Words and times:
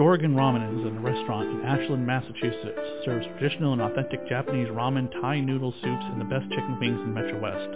Dorgan 0.00 0.34
Ramen 0.34 0.80
is 0.80 0.86
a 0.86 0.98
restaurant 0.98 1.50
in 1.50 1.60
Ashland, 1.60 2.06
Massachusetts. 2.06 3.04
Serves 3.04 3.26
traditional 3.36 3.74
and 3.74 3.82
authentic 3.82 4.26
Japanese 4.26 4.68
ramen, 4.68 5.12
Thai 5.20 5.40
noodle 5.40 5.72
soups, 5.72 6.04
and 6.10 6.18
the 6.18 6.24
best 6.24 6.48
chicken 6.48 6.80
wings 6.80 6.98
in 7.00 7.12
Metro 7.12 7.38
West. 7.38 7.68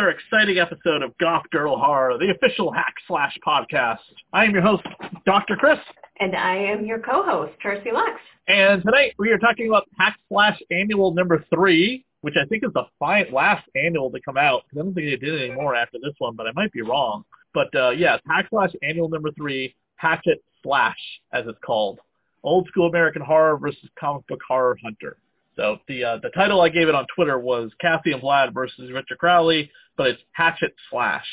another 0.02 0.18
exciting 0.18 0.58
episode 0.58 1.04
of 1.04 1.16
Goth 1.20 1.44
Girl 1.52 1.78
Horror, 1.78 2.18
the 2.18 2.32
official 2.32 2.72
hack 2.72 2.96
slash 3.08 3.38
podcast. 3.48 4.00
I 4.34 4.46
am 4.46 4.52
your 4.52 4.64
host, 4.64 4.82
Dr. 5.28 5.56
Chris. 5.56 5.78
And 6.20 6.36
I 6.36 6.56
am 6.56 6.86
your 6.86 6.98
co-host, 6.98 7.52
Tracy 7.62 7.92
Lux. 7.94 8.10
And 8.48 8.82
tonight 8.82 9.14
we 9.20 9.30
are 9.30 9.38
talking 9.38 9.68
about 9.68 9.88
hack 10.00 10.18
slash 10.28 10.60
annual 10.72 11.14
number 11.14 11.46
three, 11.54 12.04
which 12.22 12.34
I 12.36 12.48
think 12.48 12.64
is 12.64 12.74
the 12.74 12.86
fi- 12.98 13.28
last 13.32 13.68
annual 13.76 14.10
to 14.10 14.20
come 14.22 14.38
out. 14.38 14.64
I 14.72 14.78
don't 14.78 14.96
think 14.96 15.08
they 15.08 15.24
did 15.24 15.40
any 15.40 15.54
more 15.54 15.76
after 15.76 16.00
this 16.02 16.16
one, 16.18 16.36
but 16.36 16.48
I 16.48 16.52
might 16.56 16.72
be 16.72 16.82
wrong. 16.82 17.24
But 17.54 17.70
uh, 17.76 17.92
yes, 17.92 18.22
hack 18.28 18.48
slash 18.50 18.72
annual 18.82 19.08
number 19.08 19.30
three, 19.38 19.76
Hatchet 19.98 20.44
slash, 20.64 20.98
as 21.32 21.46
it's 21.46 21.60
called. 21.64 22.00
Old 22.42 22.68
school 22.70 22.88
American 22.88 23.22
horror 23.22 23.56
versus 23.56 23.88
comic 24.00 24.26
book 24.26 24.40
horror 24.48 24.80
hunter. 24.84 25.18
So 25.56 25.78
the 25.88 26.04
uh, 26.04 26.18
the 26.24 26.30
title 26.30 26.62
I 26.62 26.70
gave 26.70 26.88
it 26.88 26.96
on 26.96 27.06
Twitter 27.14 27.38
was 27.38 27.72
Cassie 27.80 28.14
and 28.14 28.22
Vlad 28.22 28.54
versus 28.54 28.90
Richard 28.92 29.18
Crowley, 29.18 29.70
but 29.98 30.08
it's 30.08 30.22
Hatchet 30.32 30.74
Slash. 30.90 31.26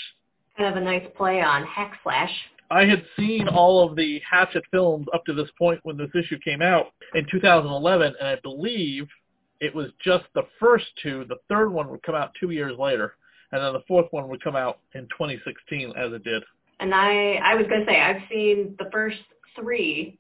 Kind 0.57 0.77
of 0.77 0.83
a 0.83 0.85
nice 0.85 1.07
play 1.17 1.41
on 1.41 1.65
Hack 1.65 1.99
Slash. 2.03 2.31
I 2.71 2.85
had 2.85 3.03
seen 3.17 3.49
all 3.49 3.89
of 3.89 3.97
the 3.97 4.21
Hatchet 4.29 4.63
films 4.71 5.07
up 5.15 5.25
to 5.25 5.33
this 5.33 5.49
point 5.59 5.81
when 5.85 5.97
this 5.97 6.11
issue 6.15 6.39
came 6.39 6.61
out 6.61 6.89
in 7.15 7.27
2011, 7.31 8.15
and 8.19 8.29
I 8.29 8.37
believe 8.43 9.07
it 9.61 9.75
was 9.75 9.89
just 10.05 10.25
the 10.35 10.43
first 10.61 10.87
two. 11.03 11.25
The 11.29 11.39
third 11.49 11.71
one 11.71 11.89
would 11.91 12.03
come 12.03 12.15
out 12.15 12.33
two 12.39 12.51
years 12.51 12.79
later, 12.79 13.15
and 13.53 13.63
then 13.63 13.73
the 13.73 13.83
fourth 13.89 14.07
one 14.11 14.29
would 14.29 14.45
come 14.45 14.57
out 14.57 14.81
in 14.95 15.03
2016, 15.05 15.95
as 15.97 16.13
it 16.13 16.25
did. 16.25 16.43
And 16.81 16.95
I 16.95 17.41
I 17.43 17.55
was 17.55 17.67
going 17.67 17.85
to 17.85 17.87
say 17.91 18.01
I've 18.01 18.23
seen 18.31 18.77
the 18.79 18.89
first 18.93 19.19
three 19.57 20.19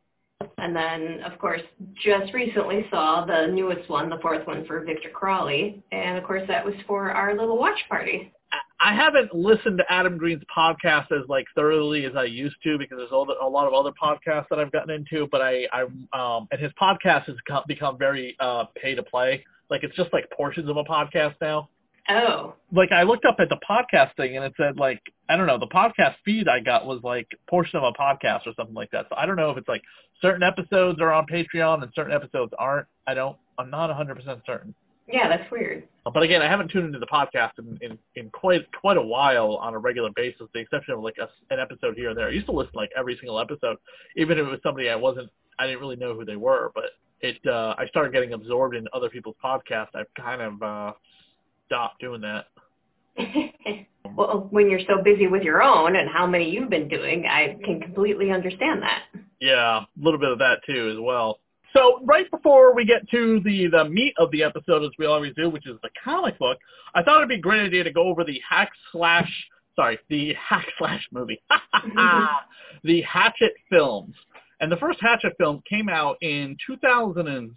and 0.58 0.74
then, 0.74 1.20
of 1.24 1.38
course, 1.38 1.60
just 1.94 2.32
recently 2.32 2.86
saw 2.90 3.24
the 3.24 3.48
newest 3.52 3.88
one, 3.88 4.08
the 4.08 4.18
fourth 4.18 4.46
one 4.46 4.64
for 4.66 4.80
Victor 4.84 5.08
Crowley. 5.10 5.82
And, 5.92 6.16
of 6.16 6.24
course, 6.24 6.42
that 6.48 6.64
was 6.64 6.74
for 6.86 7.10
our 7.10 7.36
little 7.36 7.58
watch 7.58 7.78
party. 7.88 8.32
I 8.80 8.94
haven't 8.94 9.34
listened 9.34 9.78
to 9.78 9.92
Adam 9.92 10.18
Green's 10.18 10.42
podcast 10.56 11.10
as 11.10 11.28
like 11.28 11.46
thoroughly 11.54 12.04
as 12.04 12.12
I 12.16 12.24
used 12.24 12.56
to 12.62 12.78
because 12.78 12.98
there's 12.98 13.10
a 13.10 13.16
lot 13.16 13.66
of 13.66 13.74
other 13.74 13.90
podcasts 14.00 14.46
that 14.50 14.60
I've 14.60 14.70
gotten 14.70 14.90
into, 14.90 15.26
but 15.32 15.40
I, 15.40 15.66
I 15.72 15.82
um, 16.12 16.46
and 16.52 16.60
his 16.60 16.70
podcast 16.80 17.24
has 17.24 17.36
become 17.66 17.98
very 17.98 18.36
uh, 18.38 18.66
pay 18.80 18.94
to 18.94 19.02
play. 19.02 19.44
Like 19.68 19.82
it's 19.82 19.96
just 19.96 20.12
like 20.12 20.30
portions 20.30 20.70
of 20.70 20.76
a 20.76 20.84
podcast 20.84 21.34
now. 21.40 21.68
Oh. 22.08 22.54
Like 22.72 22.92
I 22.92 23.02
looked 23.02 23.24
up 23.24 23.36
at 23.38 23.48
the 23.48 23.58
podcast 23.68 24.14
thing 24.16 24.36
and 24.36 24.44
it 24.44 24.54
said 24.56 24.76
like 24.78 25.00
I 25.28 25.36
don't 25.36 25.46
know 25.46 25.58
the 25.58 25.66
podcast 25.66 26.14
feed 26.24 26.48
I 26.48 26.60
got 26.60 26.86
was 26.86 27.00
like 27.02 27.26
portion 27.50 27.78
of 27.78 27.82
a 27.82 27.92
podcast 27.92 28.46
or 28.46 28.54
something 28.56 28.74
like 28.74 28.90
that. 28.92 29.06
So 29.10 29.16
I 29.16 29.26
don't 29.26 29.36
know 29.36 29.50
if 29.50 29.58
it's 29.58 29.68
like 29.68 29.82
certain 30.22 30.42
episodes 30.42 31.00
are 31.00 31.12
on 31.12 31.26
Patreon 31.26 31.82
and 31.82 31.92
certain 31.94 32.14
episodes 32.14 32.52
aren't. 32.58 32.86
I 33.06 33.14
don't. 33.14 33.36
I'm 33.58 33.70
not 33.70 33.88
100 33.88 34.14
percent 34.14 34.40
certain. 34.46 34.74
Yeah, 35.08 35.28
that's 35.28 35.50
weird. 35.50 35.88
But 36.04 36.22
again, 36.22 36.42
I 36.42 36.48
haven't 36.48 36.70
tuned 36.70 36.86
into 36.86 36.98
the 36.98 37.06
podcast 37.06 37.52
in, 37.58 37.78
in, 37.80 37.98
in 38.14 38.30
quite 38.30 38.70
quite 38.72 38.96
a 38.96 39.02
while 39.02 39.56
on 39.56 39.74
a 39.74 39.78
regular 39.78 40.10
basis, 40.14 40.46
the 40.52 40.60
exception 40.60 40.94
of 40.94 41.00
like 41.00 41.16
a, 41.18 41.28
an 41.52 41.60
episode 41.60 41.96
here 41.96 42.10
and 42.10 42.18
there. 42.18 42.28
I 42.28 42.32
used 42.32 42.46
to 42.46 42.52
listen 42.52 42.72
like 42.74 42.90
every 42.96 43.16
single 43.16 43.40
episode, 43.40 43.78
even 44.16 44.38
if 44.38 44.46
it 44.46 44.50
was 44.50 44.60
somebody 44.62 44.90
I 44.90 44.96
wasn't, 44.96 45.30
I 45.58 45.66
didn't 45.66 45.80
really 45.80 45.96
know 45.96 46.14
who 46.14 46.24
they 46.24 46.36
were. 46.36 46.72
But 46.74 46.84
it, 47.20 47.38
uh, 47.46 47.74
I 47.78 47.86
started 47.88 48.12
getting 48.12 48.34
absorbed 48.34 48.76
in 48.76 48.86
other 48.92 49.08
people's 49.08 49.36
podcasts. 49.42 49.94
I've 49.94 50.12
kind 50.14 50.42
of 50.42 50.62
uh, 50.62 50.92
stop 51.66 51.98
doing 52.00 52.20
that. 52.20 52.46
well, 54.16 54.46
when 54.50 54.70
you're 54.70 54.80
so 54.86 55.02
busy 55.02 55.26
with 55.26 55.42
your 55.42 55.62
own 55.62 55.96
and 55.96 56.08
how 56.08 56.26
many 56.26 56.50
you've 56.50 56.70
been 56.70 56.88
doing, 56.88 57.24
I 57.26 57.56
can 57.64 57.80
completely 57.80 58.30
understand 58.30 58.82
that. 58.82 59.02
Yeah, 59.40 59.80
a 59.80 59.86
little 60.00 60.20
bit 60.20 60.30
of 60.30 60.38
that 60.38 60.60
too 60.66 60.90
as 60.92 61.00
well. 61.00 61.40
So 61.74 62.00
right 62.04 62.30
before 62.30 62.74
we 62.74 62.84
get 62.84 63.08
to 63.10 63.40
the 63.44 63.68
the 63.68 63.88
meat 63.88 64.14
of 64.18 64.30
the 64.30 64.42
episode, 64.42 64.84
as 64.84 64.90
we 64.98 65.06
always 65.06 65.34
do, 65.34 65.50
which 65.50 65.66
is 65.66 65.76
the 65.82 65.90
comic 66.02 66.38
book, 66.38 66.58
I 66.94 67.02
thought 67.02 67.18
it'd 67.18 67.28
be 67.28 67.36
a 67.36 67.40
great 67.40 67.66
idea 67.66 67.84
to 67.84 67.92
go 67.92 68.04
over 68.04 68.24
the 68.24 68.40
hack 68.48 68.70
slash 68.92 69.30
sorry 69.76 69.98
the 70.08 70.34
hack 70.34 70.66
slash 70.78 71.06
movie, 71.12 71.40
the 72.84 73.02
Hatchet 73.02 73.52
films. 73.70 74.14
And 74.60 74.72
the 74.72 74.76
first 74.76 74.98
Hatchet 75.00 75.34
film 75.38 75.62
came 75.68 75.88
out 75.88 76.16
in 76.20 76.56
2000 76.66 77.28
and, 77.28 77.52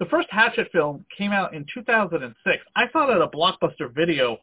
the 0.00 0.06
first 0.06 0.26
Hatchet 0.32 0.68
film 0.72 1.04
came 1.16 1.30
out 1.30 1.54
in 1.54 1.64
2006. 1.72 2.64
I 2.74 2.84
saw 2.92 3.08
it 3.08 3.14
at 3.14 3.22
a 3.22 3.28
Blockbuster 3.28 3.94
video 3.94 4.36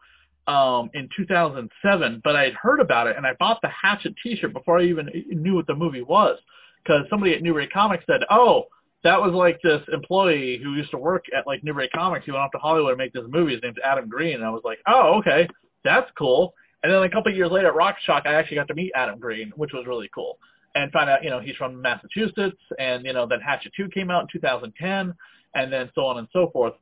um, 0.48 0.90
in 0.94 1.10
2007, 1.18 2.22
but 2.24 2.38
I 2.38 2.46
had 2.46 2.54
heard 2.54 2.80
about 2.80 3.08
it 3.08 3.18
and 3.18 3.28
I 3.28 3.32
bought 3.40 3.60
the 3.62 3.68
Hatchet 3.68 4.14
T-shirt 4.24 4.54
before 4.54 4.80
I 4.80 4.84
even 4.84 5.10
knew 5.28 5.56
what 5.56 5.68
the 5.68 5.76
movie 5.76 6.02
was 6.02 6.40
because 6.84 7.06
somebody 7.10 7.34
at 7.34 7.42
Newbury 7.42 7.68
Comics 7.68 8.06
said, 8.06 8.22
"Oh, 8.30 8.66
that 9.04 9.22
was 9.22 9.34
like 9.34 9.60
this 9.62 9.82
employee 9.92 10.60
who 10.62 10.76
used 10.76 10.92
to 10.92 10.98
work 10.98 11.26
at 11.36 11.48
like 11.48 11.64
Newbury 11.64 11.90
Comics. 11.90 12.26
He 12.26 12.32
went 12.32 12.42
off 12.42 12.52
to 12.52 12.58
Hollywood 12.58 12.94
to 12.94 12.98
make 12.98 13.14
this 13.14 13.26
movie. 13.28 13.54
His 13.54 13.64
name's 13.64 13.78
Adam 13.84 14.10
Green." 14.10 14.36
And 14.36 14.46
I 14.46 14.50
was 14.50 14.62
like, 14.64 14.80
"Oh, 14.88 15.20
okay, 15.20 15.48
that's 15.84 16.10
cool." 16.18 16.54
And 16.84 16.92
then 16.92 17.04
a 17.04 17.10
couple 17.10 17.32
of 17.32 17.38
years 17.38 17.52
later 17.52 17.68
at 17.68 17.76
Rock 17.76 17.98
Shock, 18.06 18.24
I 18.26 18.36
actually 18.36 18.56
got 18.56 18.68
to 18.70 18.74
meet 18.74 18.92
Adam 18.96 19.20
Green, 19.20 19.52
which 19.56 19.72
was 19.74 19.86
really 19.86 20.10
cool. 20.14 20.38
And 20.76 20.92
find 20.92 21.10
out, 21.10 21.24
you 21.24 21.30
know, 21.30 21.40
he's 21.40 21.56
from 21.56 21.82
Massachusetts, 21.82 22.62
and 22.78 23.06
you 23.06 23.14
know, 23.14 23.26
then 23.26 23.42
Hatchet 23.42 23.74
2 23.76 23.90
came 23.90 24.10
out 24.10 24.22
in 24.24 24.28
2010 24.42 25.14
and 25.56 25.74
then 25.74 25.90
so 25.96 26.06
on 26.06 26.18
and 26.18 26.28
so 26.32 26.50
forth. 26.52 26.74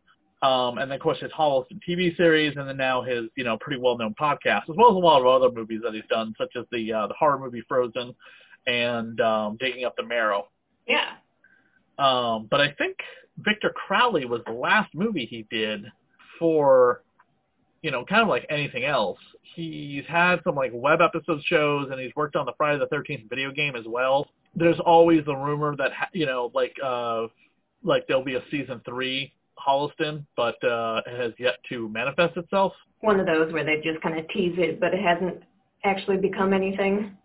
Um, 0.41 0.77
and 0.77 0.91
then 0.91 0.97
of 0.97 1.01
course 1.01 1.19
his 1.19 1.31
Holliston 1.31 1.79
TV 1.87 2.15
series, 2.15 2.55
and 2.57 2.69
then 2.69 2.77
now 2.77 3.01
his 3.01 3.25
you 3.35 3.43
know 3.43 3.57
pretty 3.59 3.81
well 3.81 3.97
known 3.97 4.13
podcast, 4.19 4.69
as 4.69 4.75
well 4.77 4.91
as 4.91 4.95
a 4.95 4.99
lot 4.99 5.19
of 5.19 5.25
other 5.25 5.51
movies 5.51 5.81
that 5.83 5.95
he's 5.95 6.03
done, 6.09 6.35
such 6.37 6.51
as 6.55 6.65
the 6.71 6.93
uh, 6.93 7.07
the 7.07 7.15
horror 7.17 7.39
movie 7.39 7.63
Frozen 7.67 8.13
and 8.67 9.19
um, 9.21 9.57
Digging 9.59 9.85
Up 9.85 9.95
the 9.95 10.03
Marrow. 10.03 10.47
Yeah. 10.87 11.13
Um, 11.97 12.47
but 12.49 12.61
I 12.61 12.73
think 12.77 12.97
Victor 13.39 13.71
Crowley 13.71 14.25
was 14.25 14.41
the 14.45 14.53
last 14.53 14.93
movie 14.93 15.25
he 15.25 15.47
did 15.49 15.85
for 16.37 17.01
you 17.81 17.91
know 17.91 18.05
kind 18.05 18.21
of 18.21 18.27
like 18.27 18.45
anything 18.49 18.83
else. 18.83 19.19
He's 19.41 20.03
had 20.07 20.37
some 20.43 20.55
like 20.55 20.71
web 20.73 21.01
episode 21.01 21.41
shows, 21.45 21.89
and 21.91 21.99
he's 21.99 22.15
worked 22.15 22.35
on 22.35 22.45
the 22.45 22.53
Friday 22.57 22.79
the 22.79 22.87
Thirteenth 22.87 23.29
video 23.29 23.51
game 23.51 23.75
as 23.75 23.85
well. 23.87 24.27
There's 24.55 24.79
always 24.79 25.25
the 25.25 25.35
rumor 25.35 25.75
that 25.77 25.91
you 26.13 26.25
know 26.25 26.51
like 26.53 26.75
uh 26.83 27.27
like 27.83 28.05
there'll 28.07 28.23
be 28.23 28.35
a 28.35 28.43
season 28.51 28.81
three 28.85 29.33
Holliston, 29.65 30.25
but 30.35 30.61
uh, 30.63 31.01
it 31.05 31.19
has 31.19 31.33
yet 31.39 31.55
to 31.69 31.89
manifest 31.89 32.37
itself. 32.37 32.73
One 33.01 33.19
of 33.19 33.25
those 33.25 33.51
where 33.51 33.63
they 33.63 33.77
just 33.83 34.01
kind 34.01 34.17
of 34.17 34.27
tease 34.29 34.55
it, 34.57 34.79
but 34.79 34.93
it 34.93 35.01
hasn't 35.01 35.43
actually 35.83 36.17
become 36.17 36.53
anything. 36.53 37.15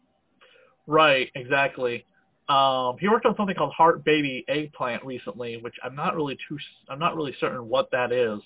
Right, 0.87 1.31
exactly. 1.35 2.05
Um, 2.49 2.97
he 2.99 3.09
worked 3.09 3.25
on 3.25 3.37
something 3.37 3.55
called 3.55 3.73
Heart 3.73 4.05
Baby 4.05 4.45
Eggplant 4.49 5.05
recently, 5.05 5.59
which 5.59 5.75
I'm 5.83 5.95
not 5.95 6.17
really 6.17 6.37
too, 6.49 6.59
I'm 6.89 6.99
not 6.99 7.17
really 7.17 7.35
certain 7.41 7.69
what 7.69 7.91
that 7.93 8.13
is. 8.13 8.41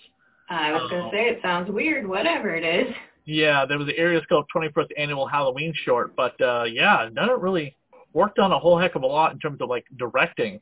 I 0.48 0.72
was 0.72 0.82
um, 0.82 0.90
going 0.90 1.10
to 1.10 1.16
say 1.16 1.22
it 1.24 1.40
sounds 1.42 1.70
weird, 1.70 2.06
whatever 2.06 2.54
it 2.54 2.62
is. 2.62 2.94
Yeah, 3.24 3.66
there 3.66 3.78
was 3.78 3.88
the 3.88 3.94
ArieScope 3.94 4.44
21st 4.54 4.86
annual 4.96 5.26
Halloween 5.26 5.72
short, 5.84 6.14
but 6.14 6.40
uh, 6.40 6.64
yeah, 6.64 7.08
none 7.12 7.28
of 7.28 7.38
it 7.38 7.42
really 7.42 7.76
worked 8.12 8.38
on 8.38 8.52
a 8.52 8.58
whole 8.58 8.78
heck 8.78 8.94
of 8.94 9.02
a 9.02 9.06
lot 9.06 9.32
in 9.32 9.38
terms 9.40 9.60
of 9.60 9.68
like 9.68 9.84
directing 9.98 10.60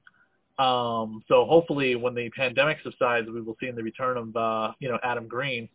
Um, 0.58 1.22
so 1.28 1.44
hopefully, 1.44 1.96
when 1.96 2.14
the 2.14 2.30
pandemic 2.30 2.78
subsides, 2.82 3.28
we 3.28 3.42
will 3.42 3.56
see 3.60 3.70
the 3.70 3.82
return 3.82 4.16
of 4.16 4.36
uh, 4.36 4.72
you 4.78 4.88
know 4.88 4.98
Adam 5.02 5.28
Green. 5.28 5.68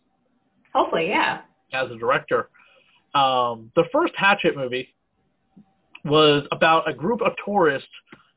Hopefully, 0.74 1.10
yeah. 1.10 1.42
As 1.72 1.92
a 1.92 1.98
director, 1.98 2.50
um, 3.14 3.72
the 3.76 3.84
first 3.92 4.14
Hatchet 4.16 4.56
movie 4.56 4.96
was 6.06 6.46
about 6.52 6.90
a 6.90 6.94
group 6.94 7.22
of 7.22 7.34
tourists 7.46 7.88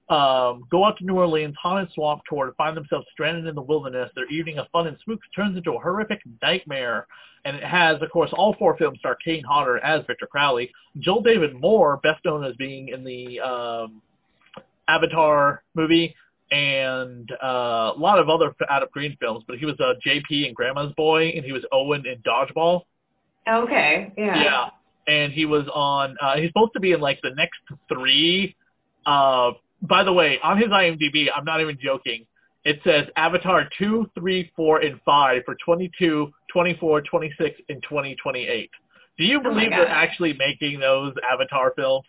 um, 0.09 0.64
go 0.70 0.85
out 0.85 0.99
to 0.99 1.05
New 1.05 1.14
Orleans, 1.14 1.55
haunted 1.61 1.93
swamp 1.94 2.23
tour 2.29 2.47
to 2.47 2.53
find 2.53 2.76
themselves 2.76 3.06
stranded 3.12 3.47
in 3.47 3.55
the 3.55 3.62
wilderness. 3.62 4.11
Their 4.14 4.29
evening 4.29 4.59
of 4.59 4.67
fun 4.70 4.87
and 4.87 4.97
spooks 5.00 5.26
turns 5.35 5.56
into 5.56 5.73
a 5.73 5.79
horrific 5.79 6.20
nightmare. 6.43 7.06
And 7.44 7.56
it 7.56 7.64
has, 7.64 8.00
of 8.03 8.11
course, 8.11 8.31
all 8.35 8.55
four 8.59 8.76
films 8.76 8.99
star 8.99 9.17
Kane 9.25 9.43
Hodder 9.43 9.79
as 9.79 10.05
Victor 10.06 10.26
Crowley. 10.26 10.70
Joel 10.99 11.23
David 11.23 11.55
Moore, 11.55 11.99
best 12.03 12.25
known 12.25 12.44
as 12.44 12.55
being 12.56 12.88
in 12.88 13.05
the 13.05 13.41
um, 13.41 14.03
Avatar 14.87 15.62
movie 15.75 16.14
and 16.50 17.31
uh, 17.43 17.93
a 17.97 17.99
lot 17.99 18.19
of 18.19 18.29
other 18.29 18.55
Adam 18.69 18.88
Green 18.93 19.17
films, 19.19 19.43
but 19.49 19.56
he 19.56 19.64
was 19.64 19.75
uh, 19.81 19.94
JP 20.06 20.47
and 20.47 20.55
Grandma's 20.55 20.93
Boy, 20.94 21.29
and 21.29 21.44
he 21.44 21.53
was 21.53 21.64
Owen 21.73 22.05
in 22.06 22.19
Dodgeball. 22.19 22.82
Okay, 23.49 24.12
yeah. 24.19 24.43
Yeah, 24.43 24.70
and 25.06 25.32
he 25.32 25.46
was 25.46 25.66
on. 25.75 26.16
Uh, 26.20 26.37
he's 26.37 26.49
supposed 26.49 26.72
to 26.75 26.81
be 26.81 26.93
in 26.93 27.00
like 27.00 27.20
the 27.22 27.31
next 27.37 27.60
three 27.88 28.56
uh, 29.06 29.52
by 29.82 30.04
the 30.04 30.12
way, 30.12 30.38
on 30.43 30.58
his 30.58 30.69
IMDb, 30.69 31.26
I'm 31.34 31.44
not 31.44 31.60
even 31.60 31.76
joking. 31.82 32.25
It 32.64 32.81
says 32.84 33.06
Avatar 33.16 33.69
two, 33.76 34.08
three, 34.16 34.52
four, 34.54 34.78
and 34.78 35.00
5 35.04 35.43
for 35.44 35.56
22, 35.64 36.31
24, 36.52 37.02
26, 37.02 37.60
and 37.69 37.82
2028. 37.82 38.70
Do 39.19 39.25
you 39.25 39.40
believe 39.40 39.70
oh 39.72 39.76
they're 39.76 39.88
actually 39.88 40.34
making 40.34 40.81
those 40.81 41.12
Avatar 41.31 41.72
films? 41.75 42.04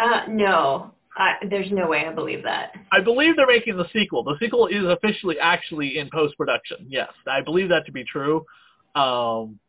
Uh, 0.00 0.22
no. 0.28 0.92
I, 1.16 1.34
there's 1.48 1.70
no 1.70 1.86
way 1.86 2.06
I 2.06 2.12
believe 2.12 2.42
that. 2.42 2.72
I 2.90 3.00
believe 3.00 3.36
they're 3.36 3.46
making 3.46 3.76
the 3.76 3.86
sequel. 3.92 4.24
The 4.24 4.36
sequel 4.40 4.66
is 4.66 4.84
officially 4.84 5.38
actually 5.38 5.98
in 5.98 6.08
post-production. 6.12 6.86
Yes, 6.88 7.10
I 7.30 7.40
believe 7.40 7.68
that 7.68 7.86
to 7.86 7.92
be 7.92 8.02
true. 8.04 8.44
Um, 8.96 9.60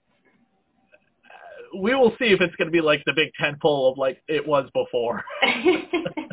we 1.81 1.95
will 1.95 2.11
see 2.19 2.25
if 2.25 2.41
it's 2.41 2.55
going 2.55 2.67
to 2.67 2.71
be 2.71 2.81
like 2.81 3.01
the 3.05 3.13
big 3.13 3.29
tentpole 3.39 3.91
of 3.91 3.97
like 3.97 4.21
it 4.27 4.45
was 4.45 4.69
before. 4.73 5.23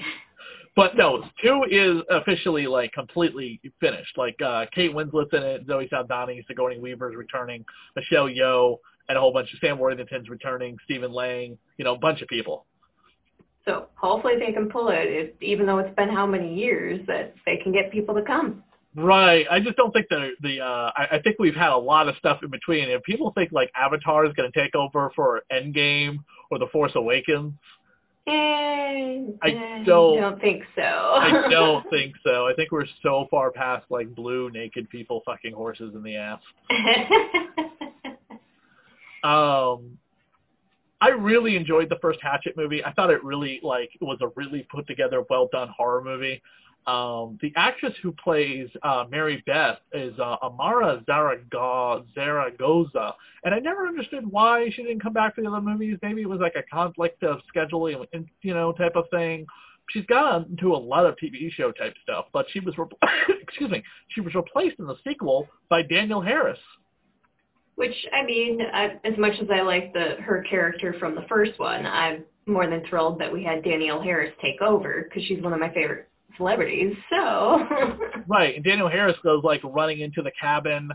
But 0.75 0.97
no, 0.97 1.23
two 1.43 1.65
is 1.71 2.03
officially 2.09 2.67
like 2.67 2.93
completely 2.93 3.61
finished. 3.81 4.17
Like 4.17 4.41
uh, 4.41 4.67
Kate 4.75 4.93
Winslet's 4.95 5.33
in 5.33 5.43
it, 5.43 5.67
Zoe 5.67 5.87
Saldana, 5.91 6.33
Sigourney 6.49 6.79
Weaver's 6.79 7.15
returning, 7.15 7.65
Michelle 7.95 8.27
Yeoh, 8.29 8.79
and 9.09 9.19
a 9.19 9.21
whole 9.21 9.33
bunch 9.33 9.53
of 9.53 9.59
Sam 9.59 9.79
Worthington's 9.79 10.31
returning, 10.31 10.79
Stephen 10.85 11.13
Lang, 11.13 11.59
you 11.77 11.85
know, 11.85 11.95
a 11.95 11.99
bunch 11.99 12.23
of 12.23 12.29
people. 12.29 12.65
So 13.67 13.89
hopefully 13.95 14.35
they 14.39 14.53
can 14.53 14.71
pull 14.71 14.89
it, 14.89 15.07
it, 15.07 15.37
even 15.41 15.67
though 15.67 15.79
it's 15.79 15.95
been 15.95 16.09
how 16.09 16.27
many 16.27 16.55
years 16.55 17.01
that 17.07 17.35
they 17.45 17.59
can 17.59 17.71
get 17.71 17.93
people 17.93 18.15
to 18.15 18.23
come. 18.23 18.65
Right. 18.95 19.47
I 19.51 19.61
just 19.61 19.77
don't 19.77 19.93
think 19.93 20.07
that 20.11 20.33
the 20.43 20.61
uh 20.61 20.91
I, 20.95 21.09
I 21.13 21.23
think 21.23 21.37
we've 21.39 21.55
had 21.55 21.71
a 21.71 21.77
lot 21.77 22.09
of 22.09 22.17
stuff 22.17 22.41
in 22.43 22.51
between. 22.51 22.89
If 22.91 23.03
people 23.05 23.33
think 23.35 23.51
like 23.53 23.71
Avatar 23.75 24.27
is 24.27 24.33
going 24.35 24.51
to 24.51 24.61
take 24.61 24.75
over 24.75 25.11
for 25.17 25.43
Endgame 25.51 26.19
or 26.51 26.59
The 26.59 26.67
Force 26.67 26.93
Awakens, 26.95 27.55
I 28.27 29.83
don't, 29.85 30.17
don't 30.21 30.41
think 30.41 30.63
so. 30.77 30.83
I 30.83 31.49
don't 31.51 31.89
think 31.91 32.15
so. 32.25 32.47
I 32.47 32.53
think 32.55 32.71
we're 32.71 32.87
so 33.03 33.27
far 33.31 33.51
past 33.51 33.87
like 33.91 34.15
blue 34.15 34.51
naked 34.51 34.89
people 34.91 35.23
fucking 35.25 35.53
horses 35.55 35.95
in 35.95 36.03
the 36.03 36.17
ass. 36.17 36.41
um, 39.25 39.99
I 41.01 41.09
really 41.09 41.57
enjoyed 41.57 41.89
the 41.89 41.99
first 42.01 42.21
Hatchet 42.23 42.57
movie. 42.57 42.85
I 42.85 42.93
thought 42.93 43.11
it 43.11 43.25
really 43.25 43.59
like 43.63 43.91
was 44.01 44.19
a 44.21 44.29
really 44.37 44.67
put 44.71 44.87
together, 44.87 45.25
well 45.29 45.49
done 45.51 45.69
horror 45.77 46.03
movie. 46.05 46.41
Um, 46.87 47.39
the 47.41 47.53
actress 47.55 47.95
who 48.03 48.13
plays 48.13 48.69
uh, 48.83 49.05
Mary 49.09 49.43
Beth 49.47 49.79
is 49.93 50.19
uh, 50.19 50.37
Amara 50.43 51.03
Zaragoza, 51.07 52.05
and 53.45 53.55
I 53.55 53.61
never 53.61 53.87
understood 53.87 54.25
why 54.29 54.69
she 54.75 54.83
didn't 54.83 55.01
come 55.01 55.13
back 55.13 55.37
for 55.37 55.43
the 55.43 55.49
other 55.49 55.61
movies. 55.61 55.99
Maybe 56.03 56.23
it 56.23 56.29
was 56.29 56.41
like 56.41 56.57
a 56.57 56.65
conflict 56.75 57.23
of 57.23 57.39
scheduling, 57.55 58.05
you 58.43 58.55
know, 58.55 58.73
type 58.73 58.97
of 58.97 59.05
thing. 59.11 59.47
She's 59.91 60.07
gotten 60.07 60.51
into 60.51 60.75
a 60.75 60.77
lot 60.77 61.07
of 61.07 61.15
TV 61.17 61.53
show 61.53 61.71
type 61.71 61.95
stuff, 62.03 62.27
but 62.33 62.47
she 62.51 62.59
was, 62.59 62.77
re- 62.77 62.87
excuse 63.43 63.71
me, 63.71 63.85
she 64.09 64.21
was 64.21 64.35
replaced 64.35 64.81
in 64.81 64.87
the 64.87 64.97
sequel 65.07 65.49
by 65.69 65.83
Danielle 65.83 66.21
Harris. 66.21 66.59
Which 67.77 67.95
I 68.13 68.25
mean, 68.25 68.61
I, 68.73 68.99
as 69.05 69.17
much 69.19 69.35
as 69.41 69.49
I 69.53 69.63
like 69.63 69.93
the 69.93 70.17
her 70.21 70.45
character 70.49 70.97
from 70.99 71.15
the 71.15 71.25
first 71.29 71.59
one, 71.59 71.87
I'm 71.87 72.25
more 72.47 72.69
than 72.69 72.83
thrilled 72.89 73.21
that 73.21 73.33
we 73.33 73.45
had 73.45 73.63
Danielle 73.63 74.03
Harris 74.03 74.35
take 74.43 74.61
over 74.61 75.07
because 75.09 75.27
she's 75.27 75.43
one 75.43 75.53
of 75.53 75.61
my 75.61 75.73
favorite 75.73 76.09
celebrities. 76.37 76.95
So 77.11 77.67
right, 78.29 78.55
and 78.55 78.65
Danielle 78.65 78.89
Harris 78.89 79.17
goes 79.23 79.43
like 79.45 79.61
running 79.65 80.01
into 80.01 80.23
the 80.23 80.33
cabin, 80.41 80.91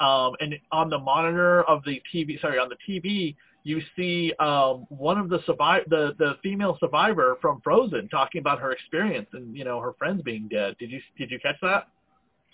um, 0.00 0.32
and 0.40 0.54
on 0.72 0.90
the 0.90 0.98
monitor 0.98 1.62
of 1.64 1.82
the 1.84 2.00
TV, 2.14 2.40
sorry, 2.40 2.58
on 2.58 2.68
the 2.68 2.76
TV, 2.88 3.34
you 3.64 3.80
see 3.96 4.32
um, 4.38 4.86
one 4.88 5.18
of 5.18 5.28
the 5.28 5.40
survive 5.46 5.82
the 5.88 6.14
the 6.18 6.34
female 6.42 6.76
survivor 6.80 7.36
from 7.40 7.60
Frozen 7.62 8.08
talking 8.08 8.40
about 8.40 8.60
her 8.60 8.72
experience 8.72 9.28
and 9.32 9.56
you 9.56 9.64
know 9.64 9.80
her 9.80 9.92
friends 9.98 10.22
being 10.22 10.48
dead. 10.48 10.76
Did 10.78 10.90
you 10.90 11.00
did 11.18 11.30
you 11.30 11.38
catch 11.40 11.56
that? 11.62 11.88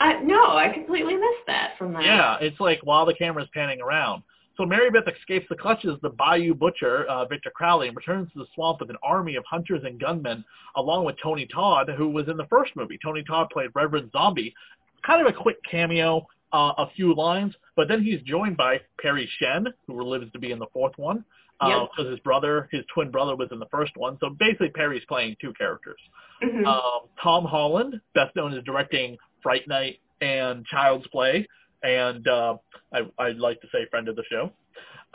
Uh, 0.01 0.15
no, 0.25 0.57
I 0.57 0.71
completely 0.75 1.15
missed 1.15 1.47
that 1.47 1.75
from 1.79 1.93
that. 1.93 2.05
Yeah, 2.05 2.37
it's 2.41 2.59
like 2.59 2.81
while 2.83 3.07
the 3.07 3.15
camera's 3.15 3.49
panning 3.55 3.81
around. 3.81 4.23
So 4.57 4.65
Mary 4.65 4.91
Beth 4.91 5.13
escapes 5.13 5.47
the 5.49 5.57
clutches 5.57 5.95
of 5.95 6.01
the 6.01 6.11
Bayou 6.11 6.55
Butcher, 6.55 7.05
uh, 7.07 7.25
Victor 7.27 7.51
Crowley, 7.51 7.89
and 7.89 7.97
returns 7.97 8.33
to 8.33 8.39
the 8.39 8.47
swamp 8.55 8.81
with 8.81 8.91
an 8.91 8.97
army 9.03 9.35
of 9.35 9.45
hunters 9.45 9.83
and 9.85 9.99
gunmen, 9.99 10.45
along 10.77 11.05
with 11.05 11.17
Tony 11.23 11.47
Todd, 11.47 11.91
who 11.97 12.09
was 12.09 12.29
in 12.29 12.37
the 12.37 12.47
first 12.47 12.73
movie. 12.77 12.99
Tony 13.03 13.25
Todd 13.25 13.49
played 13.53 13.71
Reverend 13.75 14.11
Zombie. 14.13 14.55
Kind 15.05 15.27
of 15.27 15.33
a 15.33 15.37
quick 15.37 15.57
cameo, 15.69 16.27
uh, 16.53 16.73
a 16.79 16.91
few 16.95 17.15
lines, 17.15 17.53
but 17.75 17.89
then 17.89 18.03
he's 18.03 18.21
joined 18.23 18.57
by 18.57 18.81
Perry 19.01 19.29
Shen, 19.39 19.67
who 19.89 20.03
lives 20.03 20.31
to 20.33 20.39
be 20.39 20.53
in 20.53 20.61
the 20.61 20.69
fourth 20.73 20.97
one, 20.97 21.25
because 21.61 21.89
uh, 21.99 22.03
yep. 22.03 22.11
his 22.13 22.21
brother, 22.21 22.69
his 22.71 22.83
twin 22.95 23.11
brother, 23.11 23.35
was 23.35 23.49
in 23.51 23.59
the 23.59 23.67
first 23.67 23.93
one. 23.97 24.17
So 24.21 24.31
basically, 24.39 24.71
Perry's 24.71 25.05
playing 25.09 25.37
two 25.41 25.53
characters. 25.55 25.99
Mm-hmm. 26.43 26.65
Um, 26.65 27.09
Tom 27.21 27.45
Holland, 27.45 28.01
best 28.15 28.37
known 28.37 28.57
as 28.57 28.63
directing 28.65 29.17
Fright 29.43 29.67
Night 29.67 29.99
and 30.21 30.65
Child's 30.67 31.07
Play 31.09 31.47
and 31.85 32.27
uh, 32.27 32.57
I, 32.93 33.01
I'd 33.19 33.37
like 33.37 33.61
to 33.61 33.69
say 33.71 33.87
friend 33.91 34.09
of 34.09 34.17
the 34.17 34.25
show, 34.31 34.51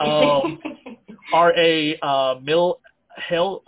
um, 0.00 0.58
R.A. 1.34 1.98
Uh, 2.00 2.36
Mill 2.42 2.80
Hill 3.28 3.62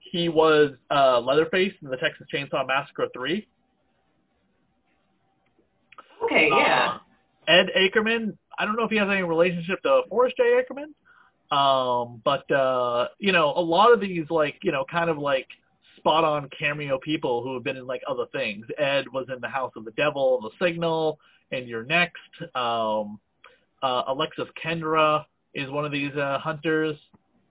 He 0.00 0.28
was 0.28 0.72
uh, 0.90 1.20
Leatherface 1.20 1.72
in 1.80 1.88
the 1.88 1.96
Texas 1.96 2.26
Chainsaw 2.32 2.66
Massacre 2.66 3.06
3. 3.14 3.46
Okay, 6.24 6.48
yeah. 6.50 6.98
Uh, 7.48 7.50
Ed 7.50 7.66
Ackerman, 7.74 8.36
I 8.58 8.66
don't 8.66 8.76
know 8.76 8.84
if 8.84 8.90
he 8.90 8.96
has 8.98 9.08
any 9.08 9.22
relationship 9.22 9.82
to 9.82 10.02
Forrest 10.10 10.36
J. 10.36 10.58
Ackerman, 10.58 10.94
um, 11.50 12.20
but, 12.24 12.50
uh, 12.52 13.08
you 13.18 13.32
know, 13.32 13.52
a 13.56 13.60
lot 13.60 13.92
of 13.92 14.00
these, 14.00 14.26
like, 14.28 14.56
you 14.62 14.70
know, 14.70 14.84
kind 14.90 15.08
of 15.08 15.18
like 15.18 15.46
spot 15.96 16.24
on 16.24 16.48
cameo 16.56 16.98
people 16.98 17.42
who 17.42 17.54
have 17.54 17.64
been 17.64 17.76
in 17.76 17.86
like 17.86 18.02
other 18.08 18.26
things. 18.32 18.66
Ed 18.78 19.06
was 19.12 19.26
in 19.34 19.40
the 19.40 19.48
House 19.48 19.72
of 19.76 19.84
the 19.84 19.90
Devil, 19.92 20.40
The 20.42 20.64
Signal, 20.64 21.18
and 21.52 21.68
You're 21.68 21.84
Next. 21.84 22.16
Um, 22.54 23.18
uh, 23.82 24.02
Alexis 24.08 24.48
Kendra 24.62 25.24
is 25.54 25.70
one 25.70 25.84
of 25.84 25.92
these 25.92 26.14
uh, 26.14 26.38
hunters, 26.38 26.96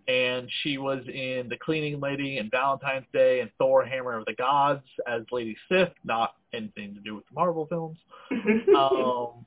and 0.08 0.50
she 0.64 0.78
was 0.78 1.04
in 1.08 1.48
The 1.50 1.58
Cleaning 1.58 2.00
Lady 2.00 2.38
and 2.38 2.50
Valentine's 2.52 3.06
Day 3.14 3.42
and 3.42 3.50
Thor: 3.58 3.86
Hammer 3.86 4.18
of 4.18 4.26
the 4.26 4.36
Gods 4.36 4.84
as 5.08 5.24
Lady 5.32 5.56
Sif, 5.70 5.90
not 6.04 6.36
anything 6.54 6.94
to 6.96 7.02
do 7.02 7.16
with 7.16 7.26
the 7.28 7.34
Marvel 7.34 7.66
films. 7.68 7.98
um, 8.78 9.46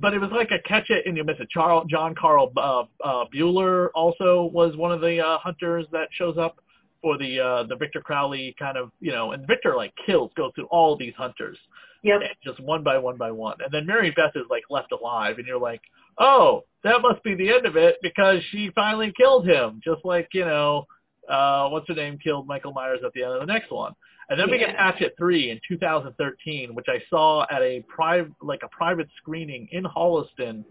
but 0.00 0.14
it 0.14 0.20
was 0.20 0.30
like 0.30 0.50
a 0.50 0.60
catch 0.68 0.90
it 0.90 1.06
and 1.06 1.16
you 1.16 1.24
miss 1.24 1.36
it. 1.40 1.48
Charles, 1.50 1.86
John 1.88 2.14
Carl 2.14 2.52
uh, 2.56 2.84
uh, 3.04 3.24
Buechler 3.34 3.88
also 3.94 4.50
was 4.52 4.76
one 4.76 4.92
of 4.92 5.00
the 5.00 5.20
uh, 5.24 5.38
hunters 5.38 5.86
that 5.92 6.08
shows 6.12 6.36
up 6.38 6.58
for 7.02 7.18
the 7.18 7.40
uh, 7.40 7.62
the 7.64 7.76
Victor 7.76 8.00
Crowley 8.00 8.54
kind 8.58 8.76
of 8.76 8.90
you 9.00 9.12
know, 9.12 9.32
and 9.32 9.46
Victor 9.46 9.76
like 9.76 9.92
kills 10.04 10.30
goes 10.36 10.52
through 10.54 10.66
all 10.66 10.96
these 10.96 11.14
hunters. 11.16 11.58
Yep. 12.02 12.20
Just 12.44 12.60
one 12.60 12.82
by 12.82 12.98
one 12.98 13.16
by 13.16 13.30
one. 13.30 13.56
And 13.62 13.72
then 13.72 13.86
Mary 13.86 14.12
Beth 14.14 14.32
is 14.34 14.44
like 14.50 14.64
left 14.70 14.92
alive 14.92 15.38
and 15.38 15.46
you're 15.46 15.60
like, 15.60 15.80
Oh, 16.18 16.64
that 16.84 17.00
must 17.02 17.22
be 17.22 17.34
the 17.34 17.50
end 17.50 17.66
of 17.66 17.76
it 17.76 17.96
because 18.02 18.40
she 18.50 18.70
finally 18.74 19.12
killed 19.16 19.46
him. 19.48 19.80
Just 19.84 20.04
like, 20.04 20.28
you 20.32 20.44
know, 20.44 20.86
uh 21.28 21.68
what's 21.68 21.88
her 21.88 21.94
name 21.94 22.18
killed 22.18 22.46
Michael 22.46 22.72
Myers 22.72 23.00
at 23.04 23.12
the 23.14 23.22
end 23.22 23.32
of 23.32 23.40
the 23.40 23.46
next 23.46 23.70
one. 23.70 23.92
And 24.28 24.38
then 24.38 24.48
yeah. 24.48 24.52
we 24.52 24.58
get 24.58 24.76
Hatchet 24.76 25.14
3 25.18 25.50
in 25.50 25.60
2013, 25.66 26.74
which 26.74 26.86
I 26.88 27.02
saw 27.08 27.46
at 27.50 27.62
a 27.62 27.82
private, 27.88 28.32
like 28.42 28.60
a 28.62 28.68
private 28.68 29.08
screening 29.16 29.68
in 29.72 29.84
Holliston 29.84 30.64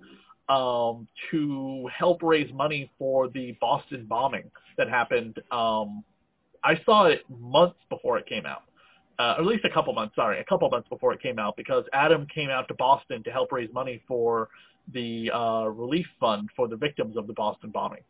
um, 0.47 1.07
to 1.31 1.89
help 1.97 2.21
raise 2.21 2.53
money 2.53 2.91
for 2.99 3.29
the 3.29 3.57
Boston 3.59 4.05
bombing 4.07 4.49
that 4.77 4.89
happened. 4.89 5.37
Um, 5.51 6.03
I 6.63 6.79
saw 6.85 7.05
it 7.05 7.23
months 7.29 7.79
before 7.89 8.19
it 8.19 8.27
came 8.27 8.45
out 8.45 8.63
uh, 9.19 9.35
or 9.37 9.41
at 9.41 9.45
least 9.45 9.65
a 9.65 9.69
couple 9.69 9.93
months, 9.93 10.15
sorry, 10.15 10.39
a 10.39 10.43
couple 10.43 10.69
months 10.69 10.87
before 10.89 11.13
it 11.13 11.21
came 11.21 11.39
out, 11.39 11.55
because 11.57 11.83
Adam 11.93 12.27
came 12.33 12.49
out 12.49 12.67
to 12.67 12.73
Boston 12.75 13.23
to 13.23 13.31
help 13.31 13.51
raise 13.51 13.71
money 13.73 14.01
for 14.07 14.49
the 14.93 15.29
uh, 15.33 15.65
relief 15.65 16.05
fund 16.19 16.49
for 16.55 16.67
the 16.67 16.75
victims 16.75 17.17
of 17.17 17.27
the 17.27 17.33
Boston 17.33 17.71
bombing. 17.71 18.01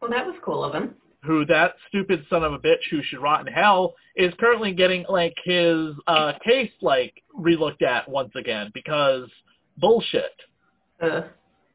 Well, 0.00 0.10
that 0.10 0.26
was 0.26 0.36
cool 0.44 0.64
of 0.64 0.74
him. 0.74 0.94
who 1.22 1.44
that 1.46 1.74
stupid 1.88 2.24
son 2.30 2.42
of 2.42 2.52
a 2.52 2.58
bitch 2.58 2.82
who 2.90 3.02
should 3.02 3.20
rot 3.20 3.46
in 3.46 3.52
hell 3.52 3.94
is 4.16 4.32
currently 4.40 4.72
getting 4.72 5.04
like 5.08 5.34
his 5.44 5.88
uh 6.06 6.32
case 6.44 6.70
like 6.80 7.14
relooked 7.38 7.82
at 7.82 8.08
once 8.08 8.32
again 8.36 8.70
because 8.74 9.28
bullshit. 9.76 10.32
Uh, 11.02 11.22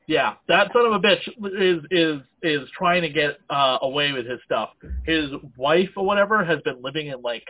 Yeah, 0.08 0.34
that 0.48 0.72
son 0.74 0.86
of 0.86 0.94
a 0.94 1.00
bitch 1.00 1.28
is 1.60 1.84
is 1.92 2.22
is 2.44 2.70
trying 2.78 3.02
to 3.04 3.10
get 3.10 3.38
uh 3.50 3.78
away 3.82 4.12
with 4.12 4.26
his 4.28 4.40
stuff. 4.46 4.70
His 5.06 5.30
wife 5.58 5.90
or 5.96 6.06
whatever 6.06 6.44
has 6.44 6.60
been 6.62 6.82
living 6.82 7.08
in 7.08 7.22
like 7.22 7.46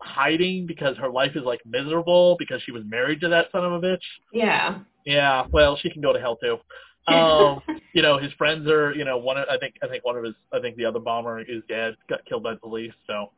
hiding 0.00 0.66
because 0.66 0.96
her 0.96 1.10
life 1.10 1.32
is 1.34 1.42
like 1.44 1.60
miserable 1.66 2.36
because 2.38 2.62
she 2.62 2.72
was 2.72 2.82
married 2.86 3.20
to 3.20 3.28
that 3.28 3.46
son 3.52 3.64
of 3.64 3.72
a 3.72 3.80
bitch. 3.80 4.04
yeah. 4.32 4.78
Yeah, 5.04 5.46
well, 5.50 5.78
she 5.80 5.88
can 5.88 6.02
go 6.02 6.12
to 6.12 6.20
hell 6.20 6.36
too. 6.36 6.58
Um, 7.08 7.62
you 7.94 8.02
know, 8.02 8.18
his 8.18 8.30
friends 8.34 8.68
are, 8.68 8.92
you 8.92 9.02
know, 9.02 9.16
one 9.16 9.38
of, 9.38 9.46
I 9.50 9.56
think 9.56 9.76
I 9.82 9.88
think 9.88 10.04
one 10.04 10.18
of 10.18 10.24
his 10.24 10.34
I 10.52 10.60
think 10.60 10.76
the 10.76 10.84
other 10.84 10.98
bomber 10.98 11.40
is 11.40 11.62
dead, 11.66 11.96
got 12.10 12.22
killed 12.26 12.42
by 12.42 12.54
police, 12.56 12.92
so 13.06 13.30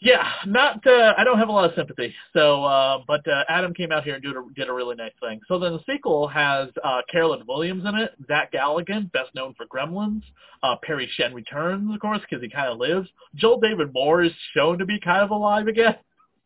yeah, 0.00 0.26
not 0.46 0.86
uh, 0.86 1.14
I 1.16 1.24
don't 1.24 1.38
have 1.38 1.48
a 1.48 1.52
lot 1.52 1.64
of 1.64 1.72
sympathy. 1.76 2.14
So 2.32 2.64
uh 2.64 2.98
but 3.06 3.26
uh, 3.28 3.44
Adam 3.48 3.74
came 3.74 3.92
out 3.92 4.04
here 4.04 4.14
and 4.14 4.22
did 4.22 4.36
a, 4.36 4.42
did 4.54 4.68
a 4.68 4.72
really 4.72 4.96
nice 4.96 5.12
thing. 5.20 5.40
So 5.48 5.58
then 5.58 5.72
the 5.72 5.92
sequel 5.92 6.28
has 6.28 6.68
uh 6.82 7.02
Carolyn 7.10 7.42
Williams 7.46 7.84
in 7.86 7.94
it, 7.96 8.12
Zach 8.26 8.52
Galligan, 8.52 9.12
best 9.12 9.34
known 9.34 9.54
for 9.54 9.66
Gremlins, 9.66 10.22
uh 10.62 10.76
Perry 10.82 11.08
Shen 11.14 11.34
returns 11.34 11.92
of 11.94 12.00
course 12.00 12.20
because 12.28 12.42
he 12.42 12.50
kind 12.50 12.68
of 12.68 12.78
lives. 12.78 13.08
Joel 13.34 13.60
David 13.60 13.92
Moore 13.92 14.22
is 14.22 14.32
shown 14.54 14.78
to 14.78 14.86
be 14.86 14.98
kind 15.00 15.22
of 15.22 15.30
alive 15.30 15.66
again 15.66 15.96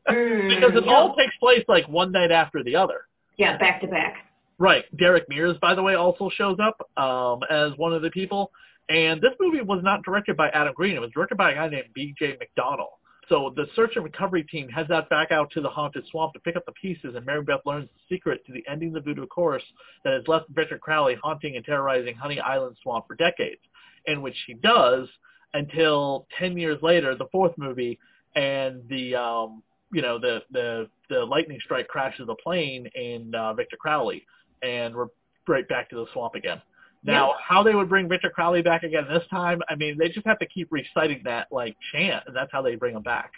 Mm, 0.08 0.54
because 0.54 0.76
it 0.76 0.86
all 0.86 1.14
takes 1.14 1.34
place 1.38 1.64
like 1.66 1.88
one 1.88 2.12
night 2.12 2.30
after 2.30 2.62
the 2.62 2.76
other. 2.76 3.06
Yeah, 3.38 3.56
back 3.56 3.80
to 3.80 3.86
back. 3.86 4.16
Right. 4.58 4.84
Derek 4.96 5.28
Mears, 5.28 5.56
by 5.60 5.74
the 5.74 5.82
way, 5.82 5.94
also 5.94 6.30
shows 6.36 6.58
up 6.62 6.88
um, 7.02 7.40
as 7.50 7.72
one 7.76 7.92
of 7.92 8.02
the 8.02 8.10
people. 8.10 8.52
And 8.88 9.20
this 9.20 9.32
movie 9.40 9.62
was 9.62 9.80
not 9.82 10.02
directed 10.02 10.36
by 10.36 10.50
Adam 10.50 10.74
Green. 10.74 10.94
It 10.94 11.00
was 11.00 11.10
directed 11.10 11.38
by 11.38 11.52
a 11.52 11.54
guy 11.54 11.68
named 11.68 11.88
B.J. 11.94 12.36
McDonnell. 12.36 12.98
So 13.28 13.52
the 13.56 13.66
search 13.74 13.92
and 13.96 14.04
recovery 14.04 14.42
team 14.44 14.68
heads 14.68 14.90
out 14.90 15.08
back 15.08 15.32
out 15.32 15.50
to 15.52 15.60
the 15.60 15.68
haunted 15.68 16.04
swamp 16.10 16.34
to 16.34 16.40
pick 16.40 16.56
up 16.56 16.66
the 16.66 16.72
pieces, 16.72 17.14
and 17.14 17.24
Mary 17.24 17.42
Beth 17.42 17.60
learns 17.64 17.88
the 17.88 18.14
secret 18.14 18.44
to 18.46 18.52
the 18.52 18.64
ending 18.70 18.88
of 18.88 18.94
the 18.94 19.00
voodoo 19.00 19.26
course 19.26 19.62
that 20.04 20.12
has 20.12 20.22
left 20.28 20.48
Victor 20.50 20.78
Crowley 20.78 21.16
haunting 21.22 21.56
and 21.56 21.64
terrorizing 21.64 22.14
Honey 22.14 22.40
Island 22.40 22.76
Swamp 22.82 23.06
for 23.06 23.14
decades, 23.14 23.60
in 24.06 24.20
which 24.20 24.36
she 24.46 24.54
does 24.54 25.08
until 25.54 26.26
10 26.38 26.58
years 26.58 26.82
later, 26.82 27.14
the 27.14 27.28
fourth 27.32 27.52
movie, 27.56 27.98
and 28.34 28.82
the 28.88 29.14
um, 29.14 29.62
you 29.92 30.02
know 30.02 30.18
the 30.18 30.40
the 30.50 30.88
the 31.08 31.24
lightning 31.24 31.58
strike 31.64 31.88
crashes 31.88 32.26
the 32.26 32.34
plane 32.34 32.86
in 32.94 33.34
uh, 33.34 33.54
Victor 33.54 33.76
Crowley, 33.76 34.26
and 34.62 34.94
we're 34.94 35.06
right 35.46 35.68
back 35.68 35.88
to 35.90 35.96
the 35.96 36.06
swamp 36.12 36.34
again. 36.34 36.60
Now, 37.04 37.28
Yeah. 37.28 37.34
how 37.46 37.62
they 37.62 37.74
would 37.74 37.88
bring 37.88 38.08
Victor 38.08 38.30
Crowley 38.30 38.62
back 38.62 38.82
again 38.82 39.06
this 39.08 39.26
time, 39.28 39.60
I 39.68 39.74
mean, 39.74 39.98
they 39.98 40.08
just 40.08 40.26
have 40.26 40.38
to 40.38 40.46
keep 40.46 40.68
reciting 40.72 41.22
that 41.24 41.48
like 41.52 41.76
chant, 41.92 42.24
and 42.26 42.34
that's 42.34 42.50
how 42.50 42.62
they 42.62 42.76
bring 42.76 42.96
him 42.96 43.02
back. 43.02 43.32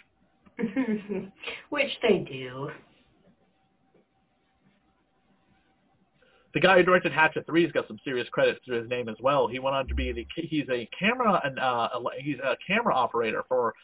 Which 1.69 1.91
they 2.01 2.19
do. 2.19 2.71
The 6.53 6.61
guy 6.61 6.77
who 6.77 6.83
directed 6.83 7.11
Hatchet 7.11 7.45
Three's 7.45 7.71
got 7.71 7.87
some 7.87 7.99
serious 8.03 8.27
credits 8.29 8.59
to 8.65 8.73
his 8.73 8.89
name 8.89 9.09
as 9.09 9.17
well. 9.19 9.47
He 9.47 9.59
went 9.59 9.75
on 9.75 9.87
to 9.89 9.93
be 9.93 10.11
the 10.11 10.25
he's 10.35 10.67
a 10.71 10.89
camera 10.97 11.39
and 11.43 11.59
uh, 11.59 11.89
he's 12.19 12.39
a 12.39 12.55
camera 12.65 12.95
operator 12.95 13.43
for 13.47 13.75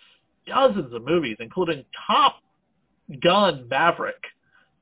dozens 0.48 0.92
of 0.94 1.04
movies, 1.04 1.38
including 1.40 1.86
Top 2.08 2.38
Gun 3.22 3.68
Maverick. 3.70 4.16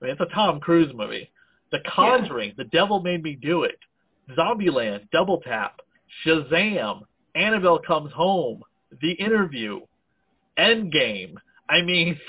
I 0.01 0.05
mean, 0.05 0.13
it's 0.13 0.21
a 0.21 0.33
Tom 0.33 0.59
Cruise 0.59 0.93
movie. 0.95 1.29
The 1.71 1.79
Conjuring, 1.87 2.53
The 2.55 2.65
Devil 2.65 3.01
Made 3.01 3.23
Me 3.23 3.35
Do 3.35 3.63
It, 3.63 3.77
Zombieland, 4.37 5.09
Double 5.11 5.39
Tap, 5.41 5.79
Shazam, 6.25 7.01
Annabelle 7.35 7.79
Comes 7.79 8.11
Home, 8.13 8.61
The 9.01 9.11
Interview, 9.13 9.81
Endgame. 10.57 11.35
I 11.69 11.81
mean, 11.81 12.19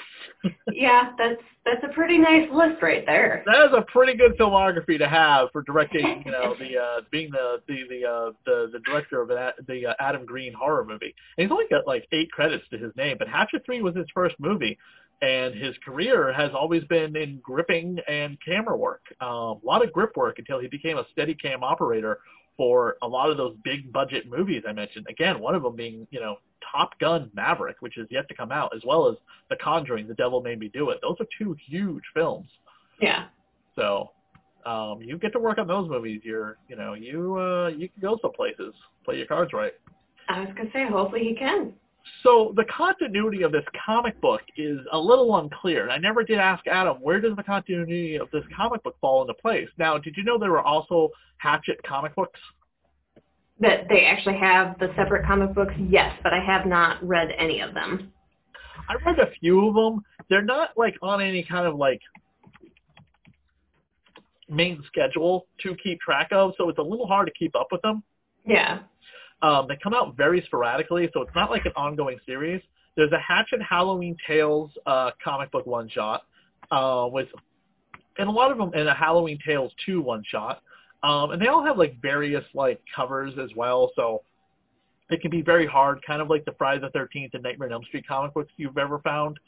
Yeah, 0.73 1.11
that's 1.19 1.41
that's 1.65 1.85
a 1.85 1.95
pretty 1.95 2.19
nice 2.19 2.49
list 2.53 2.83
right 2.83 3.07
there. 3.07 3.45
that 3.47 3.67
is 3.67 3.73
a 3.77 3.83
pretty 3.83 4.17
good 4.17 4.37
filmography 4.37 4.99
to 4.99 5.09
have 5.09 5.49
for 5.53 5.63
directing. 5.63 6.23
You 6.27 6.33
know, 6.33 6.55
the 6.59 6.79
uh, 6.79 7.01
being 7.11 7.31
the 7.31 7.61
the 7.69 7.85
the 7.89 8.09
uh, 8.09 8.33
the, 8.45 8.71
the 8.73 8.81
director 8.81 9.23
of 9.23 9.31
an, 9.31 9.53
the 9.69 9.87
uh, 9.87 9.95
Adam 10.01 10.25
Green 10.27 10.53
horror 10.53 10.85
movie. 10.85 11.15
And 11.39 11.45
he's 11.45 11.53
only 11.53 11.67
got 11.71 11.87
like 11.87 12.07
eight 12.13 12.31
credits 12.33 12.65
to 12.71 12.79
his 12.79 12.93
name, 12.97 13.17
but 13.19 13.29
Hatchet 13.29 13.63
Three 13.65 13.83
was 13.83 13.95
his 13.95 14.07
first 14.13 14.35
movie, 14.41 14.77
and 15.23 15.55
his 15.55 15.75
career 15.85 16.33
has 16.33 16.51
always 16.53 16.83
been 16.85 17.17
in 17.17 17.39
gripping 17.43 17.99
and 18.09 18.37
camera 18.45 18.77
work. 18.77 19.03
Um, 19.21 19.29
a 19.29 19.61
lot 19.63 19.85
of 19.85 19.93
grip 19.93 20.17
work 20.17 20.39
until 20.39 20.59
he 20.59 20.67
became 20.67 20.99
a 20.99 21.07
steady 21.13 21.35
cam 21.35 21.63
operator 21.63 22.19
for 22.57 22.97
a 23.03 23.09
lot 23.09 23.31
of 23.31 23.37
those 23.37 23.57
big 23.65 23.93
budget 23.93 24.29
movies 24.29 24.65
I 24.69 24.73
mentioned. 24.73 25.07
Again, 25.09 25.41
one 25.41 25.55
of 25.55 25.63
them 25.63 25.77
being 25.77 26.07
you 26.11 26.21
know 26.21 26.37
Top 26.71 26.99
Gun 26.99 27.31
Maverick, 27.35 27.77
which 27.81 27.97
is 27.97 28.07
yet 28.11 28.29
to 28.29 28.35
come 28.35 28.51
out, 28.51 28.73
as 28.75 28.83
well 28.85 29.09
as 29.09 29.17
The 29.49 29.57
Conjuring, 29.57 30.09
The 30.09 30.15
Devil 30.15 30.43
Made 30.43 30.59
Me 30.59 30.69
Do 30.69 30.91
It. 30.91 30.99
Those 31.03 31.17
are 31.21 31.27
two 31.39 31.57
huge 31.69 32.03
films. 32.15 32.49
Yeah. 33.01 33.27
So 33.77 34.11
um, 34.67 35.01
you 35.01 35.19
get 35.19 35.33
to 35.33 35.39
work 35.39 35.59
on 35.59 35.67
those 35.67 35.89
movies. 35.89 36.21
You're, 36.25 36.59
you 36.69 36.77
know, 36.77 36.95
you 36.95 37.39
uh, 37.39 37.69
you 37.69 37.89
can 37.89 38.01
go 38.01 38.19
some 38.21 38.33
places. 38.33 38.75
Play 39.05 39.19
your 39.19 39.27
cards 39.27 39.53
right. 39.53 39.73
I 40.29 40.41
was 40.41 40.49
gonna 40.57 40.71
say 40.73 40.87
hopefully 40.89 41.23
he 41.23 41.35
can. 41.35 41.75
So 42.23 42.53
the 42.57 42.65
continuity 42.65 43.43
of 43.43 43.53
this 43.53 43.65
comic 43.85 44.21
book 44.21 44.43
is 44.57 44.79
a 44.93 44.99
little 44.99 45.37
unclear. 45.37 45.83
And 45.83 45.93
I 45.93 45.99
never 45.99 46.23
did 46.23 46.39
ask 46.39 46.67
Adam, 46.67 46.97
where 47.01 47.21
does 47.21 47.37
the 47.37 47.43
continuity 47.43 48.17
of 48.17 48.31
this 48.33 48.45
comic 48.57 48.83
book 48.83 48.97
fall 49.01 49.23
into 49.23 49.35
place? 49.35 49.69
Now, 49.79 49.99
did 49.99 50.17
you 50.17 50.25
know 50.25 50.39
there 50.39 50.51
were 50.51 50.63
also 50.63 51.11
Hatchet 51.39 51.81
comic 51.85 52.15
books? 52.15 52.41
That 53.61 53.89
they 53.89 54.07
actually 54.07 54.39
have 54.39 54.79
the 54.79 54.93
separate 54.97 55.27
comic 55.27 55.55
books, 55.55 55.75
yes, 55.89 56.13
but 56.23 56.33
I 56.33 56.41
have 56.45 56.67
not 56.67 57.03
read 57.07 57.33
any 57.39 57.61
of 57.61 57.75
them. 57.75 58.13
I 58.89 58.95
read 59.05 59.19
a 59.19 59.31
few 59.41 59.69
of 59.69 59.75
them. 59.75 60.03
They're 60.29 60.43
not 60.43 60.71
like 60.77 60.95
on 61.03 61.21
any 61.21 61.45
kind 61.45 61.67
of 61.67 61.77
like 61.77 62.01
main 64.49 64.83
schedule 64.87 65.47
to 65.61 65.77
keep 65.83 66.01
track 66.01 66.29
of, 66.33 66.55
so 66.59 66.69
it's 66.69 66.79
a 66.79 66.83
little 66.83 67.07
hard 67.07 67.27
to 67.27 67.33
keep 67.39 67.55
up 67.55 67.69
with 67.71 67.83
them. 67.83 68.03
Yeah. 68.47 68.81
Um, 69.43 69.67
they 69.69 69.77
come 69.83 69.93
out 69.93 70.17
very 70.17 70.43
sporadically, 70.47 71.11
so 71.13 71.23
it's 71.23 71.35
not 71.35 71.51
like 71.51 71.65
an 71.67 71.73
ongoing 71.77 72.19
series. 72.25 72.63
There's 72.97 73.13
a 73.13 73.19
Hatchet 73.19 73.61
Halloween 73.63 74.17
Tales 74.27 74.71
uh, 74.87 75.11
comic 75.23 75.51
book 75.51 75.67
one 75.67 75.89
shot 75.89 76.23
uh, 76.71 77.09
with, 77.11 77.29
and 78.19 78.29
a 78.29 78.33
lot 78.33 78.51
of 78.51 78.59
them, 78.59 78.71
and 78.75 78.89
a 78.89 78.95
Halloween 78.95 79.39
Tales 79.45 79.73
two 79.85 80.01
one 80.01 80.23
shot, 80.27 80.63
um, 81.03 81.33
and 81.33 81.43
they 81.43 81.49
all 81.49 81.65
have 81.65 81.77
like 81.79 82.01
various 82.01 82.45
like 82.55 82.81
covers 82.95 83.33
as 83.43 83.51
well. 83.57 83.91
So 83.97 84.23
it 85.11 85.21
can 85.21 85.31
be 85.31 85.43
very 85.43 85.67
hard, 85.67 86.01
kind 86.07 86.23
of 86.23 86.31
like 86.31 86.45
the 86.45 86.53
Friday 86.59 86.81
the 86.81 86.91
Thirteenth 86.91 87.35
and 87.35 87.43
Nightmare 87.43 87.69
on 87.69 87.73
Elm 87.73 87.85
Street 87.85 88.07
comic 88.07 88.35
books 88.35 88.53
you've 88.57 88.79
ever 88.79 88.99
found 89.01 89.41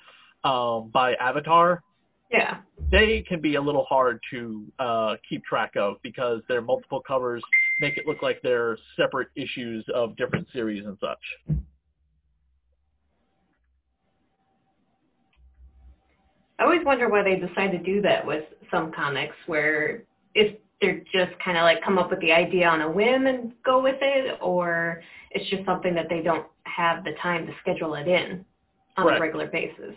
um, 0.43 0.91
by 0.93 1.15
Avatar 1.15 1.83
Yeah. 2.31 2.59
they 2.91 3.23
can 3.23 3.41
be 3.41 3.55
a 3.55 3.61
little 3.61 3.85
hard 3.85 4.21
to 4.31 4.65
uh, 4.79 5.17
keep 5.29 5.45
track 5.45 5.77
of 5.77 5.97
because 6.03 6.41
there 6.49 6.59
are 6.59 6.63
multiple 6.63 7.01
covers 7.07 7.43
make 7.81 7.97
it 7.97 8.07
look 8.07 8.23
like 8.23 8.41
they're 8.43 8.79
separate 8.97 9.29
issues 9.37 9.85
of 9.95 10.17
different 10.17 10.47
series 10.53 10.85
and 10.85 10.97
such. 11.01 11.57
I 16.59 16.65
always 16.65 16.85
wonder 16.85 17.09
why 17.09 17.23
they 17.23 17.37
decide 17.37 17.73
to 17.73 17.79
do 17.79 18.01
that 18.03 18.25
with 18.25 18.45
some 18.71 18.93
comics 18.93 19.35
where 19.47 20.05
if 20.35 20.57
they're 20.81 21.03
just 21.13 21.39
kind 21.45 21.57
of 21.57 21.63
like 21.63 21.83
come 21.83 21.99
up 21.99 22.11
with 22.11 22.21
the 22.21 22.33
idea 22.33 22.69
on 22.69 22.81
a 22.83 22.91
whim 22.91 23.27
and 23.27 23.53
go 23.65 23.83
with 23.83 23.97
it, 24.01 24.39
or 24.41 25.03
it's 25.31 25.49
just 25.51 25.65
something 25.65 25.95
that 25.95 26.09
they 26.09 26.21
don't 26.21 26.47
have 26.65 27.05
the 27.05 27.13
time 27.23 27.47
to 27.47 27.53
schedule 27.61 27.95
it 27.95 28.07
in 28.07 28.45
on 28.97 29.07
Right. 29.07 29.19
a 29.19 29.21
regular 29.21 29.47
basis. 29.47 29.95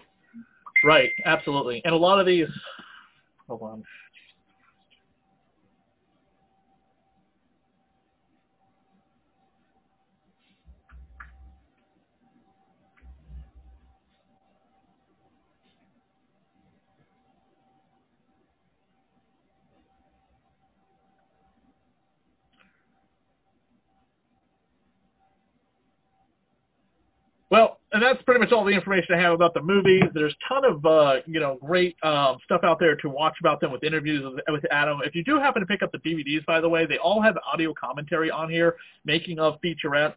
Right, 0.84 1.12
absolutely. 1.25 1.81
And 1.86 1.93
a 1.93 1.98
lot 1.98 2.19
of 2.19 2.25
these, 2.25 2.48
hold 3.48 3.62
on. 3.62 3.84
Well, 27.50 27.80
and 27.94 28.04
that's 28.04 28.22
pretty 28.24 28.42
much 28.42 28.51
all 28.51 28.66
the 28.66 28.72
information 28.72 29.16
I 29.16 29.22
have 29.22 29.32
about 29.32 29.54
the 29.54 29.62
movies. 29.62 30.04
There's 30.13 30.34
a 30.34 30.54
ton 30.54 30.66
of 30.66 30.86
uh, 30.86 31.16
you 31.25 31.39
know 31.39 31.58
great 31.66 31.96
um, 32.04 32.38
stuff 32.44 32.62
out 32.63 32.77
there 32.80 32.96
to 32.98 33.10
watch 33.10 33.36
about 33.39 33.62
them 33.62 33.72
with 33.72 33.84
interviews 33.84 34.24
with, 34.24 34.44
with 34.50 34.66
Adam. 34.70 35.00
If 35.06 35.16
you 35.16 35.24
do 35.24 35.39
happen 35.39 35.62
to 35.62 35.66
pick 35.66 35.82
up 35.82 35.92
the 35.94 36.00
DVDs, 36.00 36.46
by 36.46 36.60
the 36.60 36.68
way, 36.68 36.86
they 36.86 36.98
all 36.98 37.22
have 37.22 37.38
audio 37.51 37.74
commentary 37.74 38.30
on 38.30 38.50
here, 38.50 38.75
making 39.06 39.39
of 39.39 39.56
featurettes. 39.62 40.16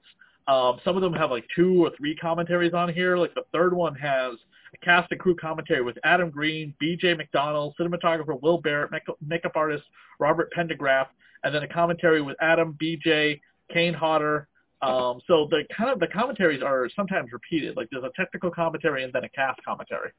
Um, 0.49 0.81
some 0.85 0.97
of 0.97 1.03
them 1.03 1.13
have 1.13 1.31
like 1.31 1.45
two 1.55 1.85
or 1.85 1.91
three 1.97 2.17
commentaries 2.17 2.75
on 2.75 2.93
here. 2.93 3.17
Like 3.17 3.35
the 3.35 3.45
third 3.53 3.75
one 3.75 3.95
has 3.95 4.35
a 4.75 4.85
cast 4.85 5.13
and 5.13 5.21
crew 5.21 5.37
commentary 5.37 5.83
with 5.83 5.99
Adam 6.03 6.31
Green, 6.31 6.75
B.J. 6.81 7.15
McDonnell, 7.15 7.73
cinematographer 7.79 8.41
Will 8.41 8.61
Barratt, 8.61 8.91
make- 8.91 9.03
makeup 9.25 9.53
artist 9.55 9.85
Robert 10.19 10.53
Pendergraft, 10.57 11.09
and 11.45 11.55
then 11.55 11.63
a 11.63 11.69
commentary 11.69 12.23
with 12.23 12.37
Adam, 12.41 12.77
B.J., 12.79 13.41
Kane 13.73 13.95
Hodder, 13.95 14.49
Um, 14.83 15.21
so 15.27 15.47
the 15.51 15.65
kind 15.77 15.91
of 15.91 16.01
the 16.01 16.07
commentaries 16.07 16.63
are 16.63 16.89
sometimes 16.97 17.33
repeated. 17.33 17.77
Like 17.77 17.89
there's 17.91 18.05
a 18.05 18.11
technical 18.17 18.51
commentary 18.51 19.05
and 19.05 19.13
then 19.13 19.25
a 19.25 19.29
cast 19.29 19.61
commentary. 19.65 20.11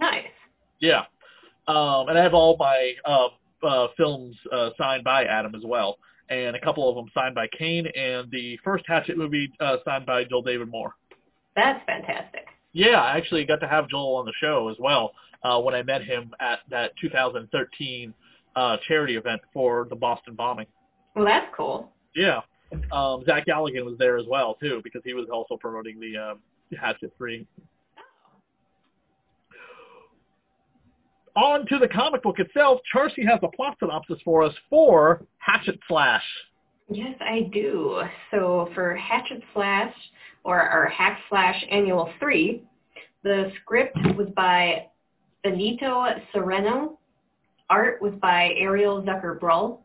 Nice. 0.00 0.26
Yeah. 0.80 1.02
Um, 1.68 2.08
and 2.08 2.18
I 2.18 2.22
have 2.22 2.34
all 2.34 2.56
my 2.58 2.94
uh, 3.04 3.28
uh, 3.66 3.88
films 3.96 4.36
uh, 4.52 4.70
signed 4.78 5.04
by 5.04 5.24
Adam 5.24 5.54
as 5.54 5.62
well, 5.64 5.98
and 6.28 6.54
a 6.54 6.60
couple 6.60 6.88
of 6.88 6.94
them 6.96 7.10
signed 7.14 7.34
by 7.34 7.48
Kane, 7.58 7.86
and 7.86 8.30
the 8.30 8.58
first 8.62 8.84
Hatchet 8.86 9.16
movie 9.16 9.50
uh, 9.60 9.76
signed 9.84 10.06
by 10.06 10.24
Joel 10.24 10.42
David 10.42 10.68
Moore. 10.68 10.94
That's 11.56 11.84
fantastic. 11.86 12.46
Yeah, 12.72 13.00
I 13.00 13.16
actually 13.16 13.44
got 13.44 13.60
to 13.60 13.68
have 13.68 13.88
Joel 13.88 14.16
on 14.16 14.26
the 14.26 14.32
show 14.40 14.68
as 14.68 14.76
well 14.78 15.12
uh, 15.42 15.58
when 15.60 15.74
I 15.74 15.82
met 15.82 16.04
him 16.04 16.32
at 16.40 16.60
that 16.70 16.92
2013 17.00 18.12
uh, 18.54 18.76
charity 18.86 19.16
event 19.16 19.40
for 19.52 19.86
the 19.88 19.96
Boston 19.96 20.34
bombing. 20.34 20.66
Well, 21.14 21.24
that's 21.24 21.46
cool. 21.56 21.90
Yeah. 22.14 22.40
Um, 22.92 23.24
Zach 23.24 23.46
Galligan 23.46 23.84
was 23.84 23.96
there 23.98 24.16
as 24.16 24.26
well 24.28 24.54
too 24.54 24.80
because 24.84 25.02
he 25.04 25.14
was 25.14 25.28
also 25.32 25.56
promoting 25.56 26.00
the 26.00 26.16
uh, 26.16 26.34
Hatchet 26.80 27.12
Three. 27.16 27.46
On 31.36 31.66
to 31.66 31.78
the 31.78 31.88
comic 31.88 32.22
book 32.22 32.38
itself. 32.38 32.80
Charcy 32.94 33.26
has 33.28 33.38
a 33.42 33.48
plot 33.48 33.76
synopsis 33.78 34.18
for 34.24 34.42
us 34.42 34.54
for 34.70 35.22
Hatchet 35.38 35.78
Slash. 35.86 36.24
Yes, 36.88 37.14
I 37.20 37.50
do. 37.52 38.02
So 38.30 38.70
for 38.74 38.94
Hatchet 38.94 39.42
Slash, 39.52 39.92
or 40.44 40.60
our 40.60 40.86
Hack 40.86 41.18
Slash 41.28 41.62
Annual 41.70 42.10
3, 42.20 42.62
the 43.22 43.50
script 43.60 43.98
was 44.16 44.28
by 44.36 44.86
Benito 45.42 46.06
Sereno. 46.32 46.98
Art 47.68 48.00
was 48.00 48.14
by 48.22 48.52
Ariel 48.56 49.02
Zucker-Brull. 49.02 49.82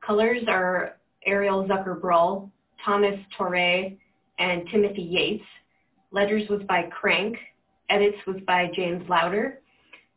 Colors 0.00 0.44
are 0.46 0.96
Ariel 1.26 1.66
Zucker-Brull, 1.66 2.50
Thomas 2.84 3.18
Torre, 3.36 3.90
and 4.38 4.68
Timothy 4.70 5.02
Yates. 5.02 5.44
Letters 6.12 6.48
was 6.48 6.62
by 6.68 6.84
Crank. 6.90 7.36
Edits 7.88 8.18
was 8.26 8.36
by 8.46 8.70
James 8.74 9.08
Lowder. 9.08 9.60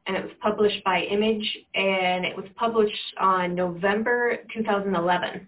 And 0.08 0.18
it 0.18 0.24
was 0.24 0.34
published 0.42 0.84
by 0.84 1.02
Image, 1.02 1.58
and 1.76 2.26
it 2.26 2.36
was 2.36 2.46
published 2.56 3.16
on 3.20 3.56
November 3.56 4.38
2011. 4.54 5.48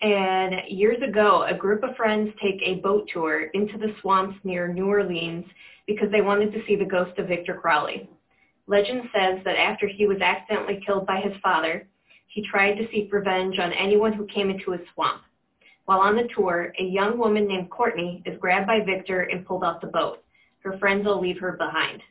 And 0.00 0.54
years 0.68 1.02
ago, 1.02 1.44
a 1.48 1.54
group 1.54 1.82
of 1.82 1.96
friends 1.96 2.32
take 2.40 2.60
a 2.62 2.76
boat 2.76 3.08
tour 3.12 3.44
into 3.54 3.78
the 3.78 3.94
swamps 4.00 4.38
near 4.44 4.72
New 4.72 4.86
Orleans 4.86 5.44
because 5.86 6.10
they 6.12 6.20
wanted 6.20 6.52
to 6.52 6.62
see 6.66 6.76
the 6.76 6.84
ghost 6.84 7.18
of 7.18 7.26
Victor 7.28 7.54
Crowley. 7.54 8.08
Legend 8.68 9.02
says 9.14 9.38
that 9.44 9.56
after 9.58 9.88
he 9.88 10.06
was 10.06 10.20
accidentally 10.20 10.80
killed 10.86 11.06
by 11.06 11.20
his 11.20 11.32
father, 11.42 11.88
he 12.28 12.46
tried 12.46 12.74
to 12.74 12.88
seek 12.90 13.12
revenge 13.12 13.58
on 13.58 13.72
anyone 13.72 14.12
who 14.12 14.26
came 14.26 14.50
into 14.50 14.70
his 14.72 14.80
swamp. 14.94 15.22
While 15.86 16.00
on 16.00 16.16
the 16.16 16.28
tour, 16.36 16.72
a 16.78 16.84
young 16.84 17.18
woman 17.18 17.48
named 17.48 17.70
Courtney 17.70 18.22
is 18.26 18.38
grabbed 18.38 18.66
by 18.66 18.80
Victor 18.84 19.22
and 19.22 19.46
pulled 19.46 19.64
off 19.64 19.80
the 19.80 19.86
boat. 19.86 20.22
Her 20.60 20.78
friends 20.78 21.06
will 21.06 21.20
leave 21.20 21.38
her 21.40 21.52
behind. 21.52 22.02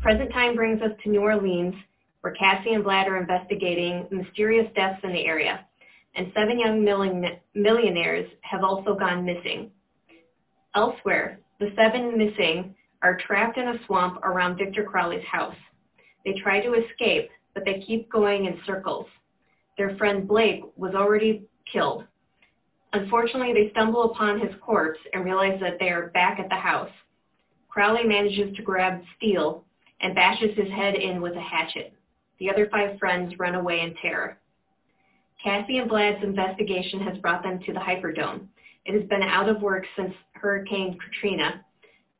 Present 0.00 0.32
time 0.32 0.56
brings 0.56 0.82
us 0.82 0.90
to 1.02 1.10
New 1.10 1.20
Orleans, 1.20 1.74
where 2.22 2.32
Cassie 2.34 2.72
and 2.72 2.84
Vlad 2.84 3.06
are 3.06 3.18
investigating 3.18 4.06
mysterious 4.10 4.66
deaths 4.74 5.00
in 5.04 5.12
the 5.12 5.26
area, 5.26 5.64
and 6.16 6.32
seven 6.34 6.58
young 6.58 6.84
millionaires 7.54 8.28
have 8.40 8.64
also 8.64 8.94
gone 8.94 9.24
missing. 9.24 9.70
Elsewhere, 10.74 11.38
the 11.60 11.72
seven 11.76 12.18
missing 12.18 12.74
are 13.02 13.18
trapped 13.18 13.58
in 13.58 13.68
a 13.68 13.86
swamp 13.86 14.18
around 14.24 14.56
Victor 14.56 14.84
Crowley's 14.84 15.24
house. 15.24 15.56
They 16.24 16.32
try 16.34 16.60
to 16.60 16.74
escape, 16.74 17.30
but 17.54 17.64
they 17.64 17.82
keep 17.86 18.10
going 18.10 18.46
in 18.46 18.58
circles. 18.66 19.06
Their 19.76 19.96
friend 19.96 20.26
Blake 20.26 20.62
was 20.76 20.94
already 20.94 21.44
killed. 21.70 22.04
Unfortunately, 22.92 23.52
they 23.54 23.70
stumble 23.70 24.04
upon 24.04 24.40
his 24.40 24.54
corpse 24.60 25.00
and 25.12 25.24
realize 25.24 25.58
that 25.60 25.78
they 25.78 25.88
are 25.88 26.08
back 26.08 26.38
at 26.38 26.48
the 26.48 26.56
house. 26.56 26.90
Crowley 27.68 28.04
manages 28.04 28.54
to 28.56 28.62
grab 28.62 29.00
Steele 29.16 29.64
and 30.00 30.14
bashes 30.14 30.56
his 30.56 30.70
head 30.70 30.94
in 30.94 31.22
with 31.22 31.34
a 31.34 31.40
hatchet. 31.40 31.94
The 32.38 32.50
other 32.50 32.68
five 32.70 32.98
friends 32.98 33.38
run 33.38 33.54
away 33.54 33.80
in 33.80 33.94
terror. 34.02 34.38
Cassie 35.42 35.78
and 35.78 35.88
Vlad's 35.88 36.22
investigation 36.22 37.00
has 37.00 37.18
brought 37.18 37.42
them 37.42 37.60
to 37.66 37.72
the 37.72 37.80
Hyperdome. 37.80 38.46
It 38.84 38.98
has 38.98 39.08
been 39.08 39.22
out 39.22 39.48
of 39.48 39.62
work 39.62 39.84
since 39.96 40.12
Hurricane 40.34 40.98
Katrina, 40.98 41.64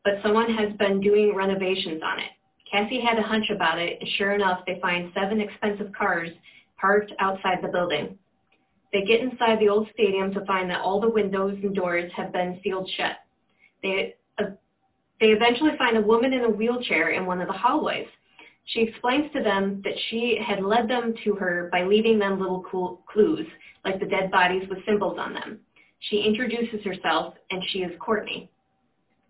but 0.05 0.15
someone 0.23 0.53
has 0.55 0.73
been 0.79 1.01
doing 1.01 1.35
renovations 1.35 2.03
on 2.03 2.19
it. 2.19 2.31
Cassie 2.73 3.01
had 3.01 3.19
a 3.19 3.23
hunch 3.23 3.51
about 3.51 3.79
it, 3.79 3.99
and 4.01 4.09
sure 4.17 4.33
enough, 4.33 4.61
they 4.67 4.81
find 4.81 5.13
seven 5.15 5.41
expensive 5.41 5.93
cars 5.93 6.31
parked 6.81 7.13
outside 7.21 7.59
the 7.63 7.69
building. 7.69 8.19
They 8.93 9.05
get 9.05 9.21
inside 9.21 9.61
the 9.61 9.69
old 9.69 9.89
stadium 9.93 10.33
to 10.33 10.45
find 10.47 10.71
that 10.71 10.81
all 10.81 11.01
the 11.01 11.11
windows 11.11 11.59
and 11.63 11.75
doors 11.75 12.11
have 12.17 12.33
been 12.33 12.59
sealed 12.65 12.91
shut. 12.97 13.17
They, 13.83 14.15
uh, 14.39 14.51
they 15.21 15.29
eventually 15.29 15.73
find 15.77 15.99
a 15.99 16.03
woman 16.03 16.33
in 16.33 16.45
a 16.45 16.51
wheelchair 16.51 17.11
in 17.11 17.27
one 17.27 17.43
of 17.43 17.47
the 17.47 17.53
hallways. 17.53 18.09
She 18.65 18.81
explains 18.81 19.31
to 19.33 19.43
them 19.43 19.83
that 19.85 19.99
she 20.09 20.39
had 20.43 20.63
led 20.63 20.89
them 20.89 21.15
to 21.25 21.35
her 21.35 21.69
by 21.71 21.83
leaving 21.83 22.19
them 22.19 22.41
little 22.41 22.61
clues, 23.07 23.47
like 23.85 24.01
the 24.01 24.07
dead 24.07 24.31
bodies 24.31 24.69
with 24.69 24.85
symbols 24.87 25.19
on 25.19 25.35
them. 25.35 25.61
She 25.99 26.23
introduces 26.23 26.85
herself, 26.85 27.35
and 27.51 27.63
she 27.69 27.81
is 27.81 27.93
Courtney. 28.01 28.51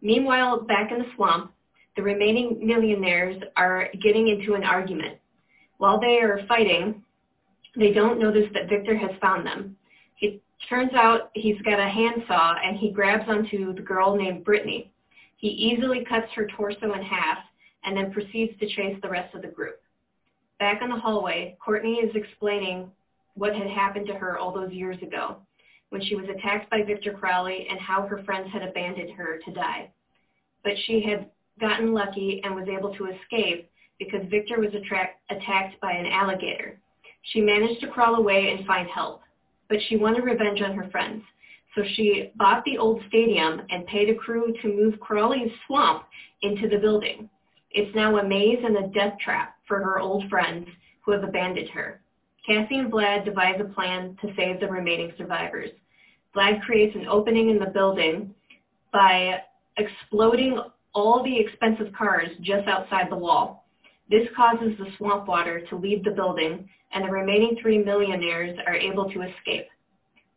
Meanwhile, 0.00 0.62
back 0.62 0.92
in 0.92 0.98
the 0.98 1.07
swamp, 1.16 1.52
the 1.96 2.02
remaining 2.02 2.59
millionaires 2.64 3.42
are 3.57 3.88
getting 4.00 4.28
into 4.28 4.55
an 4.55 4.64
argument. 4.64 5.18
While 5.78 6.00
they 6.00 6.18
are 6.20 6.40
fighting, 6.48 7.02
they 7.76 7.92
don't 7.92 8.18
notice 8.18 8.48
that 8.55 8.68
Victor 8.68 8.96
has 8.96 9.11
found 9.20 9.46
them. 9.46 9.76
It 10.20 10.40
turns 10.68 10.92
out 10.94 11.31
he's 11.35 11.61
got 11.62 11.81
a 11.81 11.88
handsaw 11.88 12.55
and 12.64 12.76
he 12.76 12.90
grabs 12.90 13.28
onto 13.28 13.74
the 13.74 13.83
girl 13.83 14.16
named 14.16 14.44
Brittany. 14.44 14.90
He 15.37 15.48
easily 15.48 16.05
cuts 16.05 16.28
her 16.35 16.46
torso 16.57 16.92
in 16.92 17.02
half 17.02 17.38
and 17.85 17.96
then 17.96 18.12
proceeds 18.12 18.59
to 18.61 18.68
chase 18.68 18.96
the 19.02 19.09
rest 19.09 19.35
of 19.35 19.42
the 19.42 19.48
group. 19.48 19.81
Back 20.59 20.83
in 20.83 20.88
the 20.88 20.96
hallway, 20.96 21.57
Courtney 21.64 21.94
is 21.96 22.14
explaining 22.14 22.90
what 23.35 23.55
had 23.55 23.66
happened 23.66 24.07
to 24.07 24.14
her 24.14 24.38
all 24.38 24.52
those 24.52 24.72
years 24.72 25.00
ago 25.02 25.38
when 25.88 26.02
she 26.02 26.14
was 26.14 26.26
attacked 26.28 26.70
by 26.70 26.83
Victor 26.83 27.12
Crowley 27.12 27.66
and 27.68 27.78
how 27.81 28.07
her 28.07 28.22
friends 28.24 28.50
had 28.52 28.62
abandoned 28.62 29.11
her 29.11 29.38
to 29.44 29.52
die. 29.52 29.90
But 30.62 30.72
she 30.87 31.02
had 31.02 31.28
gotten 31.60 31.92
lucky 31.92 32.40
and 32.44 32.54
was 32.54 32.68
able 32.68 32.94
to 32.96 33.06
escape 33.06 33.70
because 33.98 34.28
Victor 34.30 34.58
was 34.58 34.72
attacked 34.74 35.80
by 35.80 35.92
an 35.92 36.06
alligator. 36.06 36.78
She 37.22 37.40
managed 37.40 37.80
to 37.80 37.88
crawl 37.88 38.16
away 38.16 38.50
and 38.50 38.66
find 38.66 38.88
help, 38.88 39.22
but 39.68 39.78
she 39.88 39.96
wanted 39.96 40.24
revenge 40.24 40.60
on 40.60 40.74
her 40.74 40.90
friends. 40.90 41.22
So 41.74 41.82
she 41.94 42.32
bought 42.36 42.64
the 42.64 42.78
old 42.78 43.02
stadium 43.08 43.62
and 43.70 43.86
paid 43.86 44.10
a 44.10 44.14
crew 44.14 44.52
to 44.60 44.68
move 44.68 45.00
Crowley's 45.00 45.52
swamp 45.66 46.04
into 46.42 46.68
the 46.68 46.78
building. 46.78 47.30
It's 47.70 47.94
now 47.94 48.18
a 48.18 48.24
maze 48.24 48.58
and 48.62 48.76
a 48.76 48.88
death 48.88 49.14
trap 49.24 49.56
for 49.66 49.78
her 49.78 49.98
old 49.98 50.28
friends 50.28 50.68
who 51.02 51.12
have 51.12 51.24
abandoned 51.24 51.70
her. 51.70 52.00
Cassie 52.46 52.76
and 52.76 52.92
Vlad 52.92 53.24
devise 53.24 53.60
a 53.60 53.72
plan 53.72 54.18
to 54.20 54.34
save 54.36 54.60
the 54.60 54.66
remaining 54.66 55.12
survivors. 55.16 55.70
Vlad 56.34 56.60
creates 56.62 56.94
an 56.96 57.06
opening 57.06 57.50
in 57.50 57.58
the 57.58 57.66
building 57.66 58.34
by 58.92 59.40
exploding 59.78 60.58
all 60.94 61.22
the 61.22 61.38
expensive 61.38 61.92
cars 61.94 62.28
just 62.40 62.68
outside 62.68 63.11
the 63.11 63.16
wall. 63.16 63.66
This 64.11 64.28
causes 64.37 64.76
the 64.78 64.87
swamp 64.98 65.26
water 65.26 65.62
to 65.68 65.76
leave 65.76 66.05
the 66.05 66.11
building, 66.11 66.68
and 66.92 67.05
the 67.05 67.11
remaining 67.11 67.57
three 67.61 67.78
millionaires 67.78 68.59
are 68.66 68.74
able 68.74 69.11
to 69.11 69.22
escape. 69.22 69.68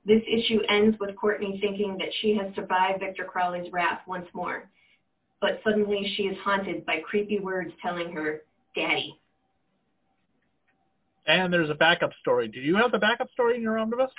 This 0.06 0.22
issue 0.28 0.60
ends 0.70 0.98
with 1.00 1.16
Courtney 1.16 1.58
thinking 1.60 1.98
that 1.98 2.14
she 2.22 2.36
has 2.38 2.54
survived 2.56 3.00
Victor 3.00 3.26
Crowley's 3.26 3.72
wrath 3.74 4.02
once 4.08 4.28
more, 4.34 4.70
but 5.42 5.60
suddenly 5.64 6.14
she 6.16 6.24
is 6.24 6.38
haunted 6.44 6.86
by 6.86 7.00
creepy 7.00 7.40
words 7.40 7.72
telling 7.82 8.14
her, 8.14 8.44
Daddy. 8.76 9.20
And 11.28 11.52
there's 11.52 11.72
a 11.72 11.76
backup 11.76 12.12
story. 12.22 12.48
Do 12.48 12.60
you 12.60 12.76
have 12.76 12.92
the 12.92 13.00
backup 13.00 13.32
story 13.32 13.56
in 13.56 13.64
your 13.64 13.80
omnibus? 13.80 14.12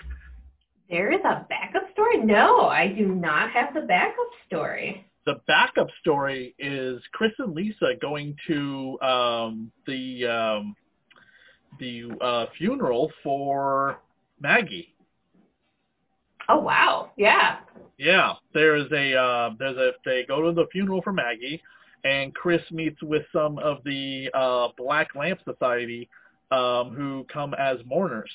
There 0.91 1.13
is 1.13 1.21
a 1.25 1.47
backup 1.49 1.91
story? 1.93 2.19
No, 2.19 2.67
I 2.67 2.89
do 2.89 3.07
not 3.07 3.51
have 3.53 3.75
the 3.75 3.83
backup 3.83 4.29
story 4.47 5.06
the 5.27 5.41
backup 5.49 5.89
story 6.01 6.55
is 6.59 7.03
Chris 7.13 7.33
and 7.39 7.55
Lisa 7.55 7.95
going 8.01 8.37
to 8.47 8.99
um, 9.03 9.73
the 9.87 10.25
um, 10.25 10.77
the 11.79 12.11
uh, 12.21 12.47
funeral 12.57 13.11
for 13.23 14.01
Maggie. 14.41 14.95
Oh 16.49 16.61
wow! 16.61 17.11
Yeah. 17.17 17.59
Yeah, 17.99 18.35
there's 18.55 18.91
a 18.93 19.15
uh, 19.15 19.51
there's 19.59 19.77
a 19.77 19.93
they 20.05 20.25
go 20.29 20.43
to 20.43 20.53
the 20.53 20.67
funeral 20.71 21.03
for 21.03 21.13
Maggie, 21.13 21.61
and 22.05 22.35
Chris 22.35 22.61
meets 22.71 23.03
with 23.03 23.23
some 23.33 23.59
of 23.59 23.79
the 23.85 24.31
uh, 24.33 24.69
Black 24.77 25.09
Lamp 25.17 25.41
Society 25.45 26.09
um, 26.53 26.95
who 26.95 27.27
come 27.33 27.55
as 27.55 27.79
mourners. 27.85 28.31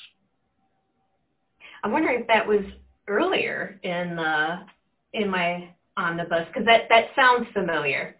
I'm 1.84 1.91
wondering 1.91 2.21
if 2.21 2.27
that 2.27 2.45
was 2.45 2.65
earlier 3.08 3.80
in 3.84 4.15
the 4.15 4.65
in 5.13 5.30
my 5.30 5.69
omnibus 5.97 6.47
because 6.47 6.65
that 6.65 6.84
that 6.89 7.08
sounds 7.15 7.47
familiar. 7.54 8.15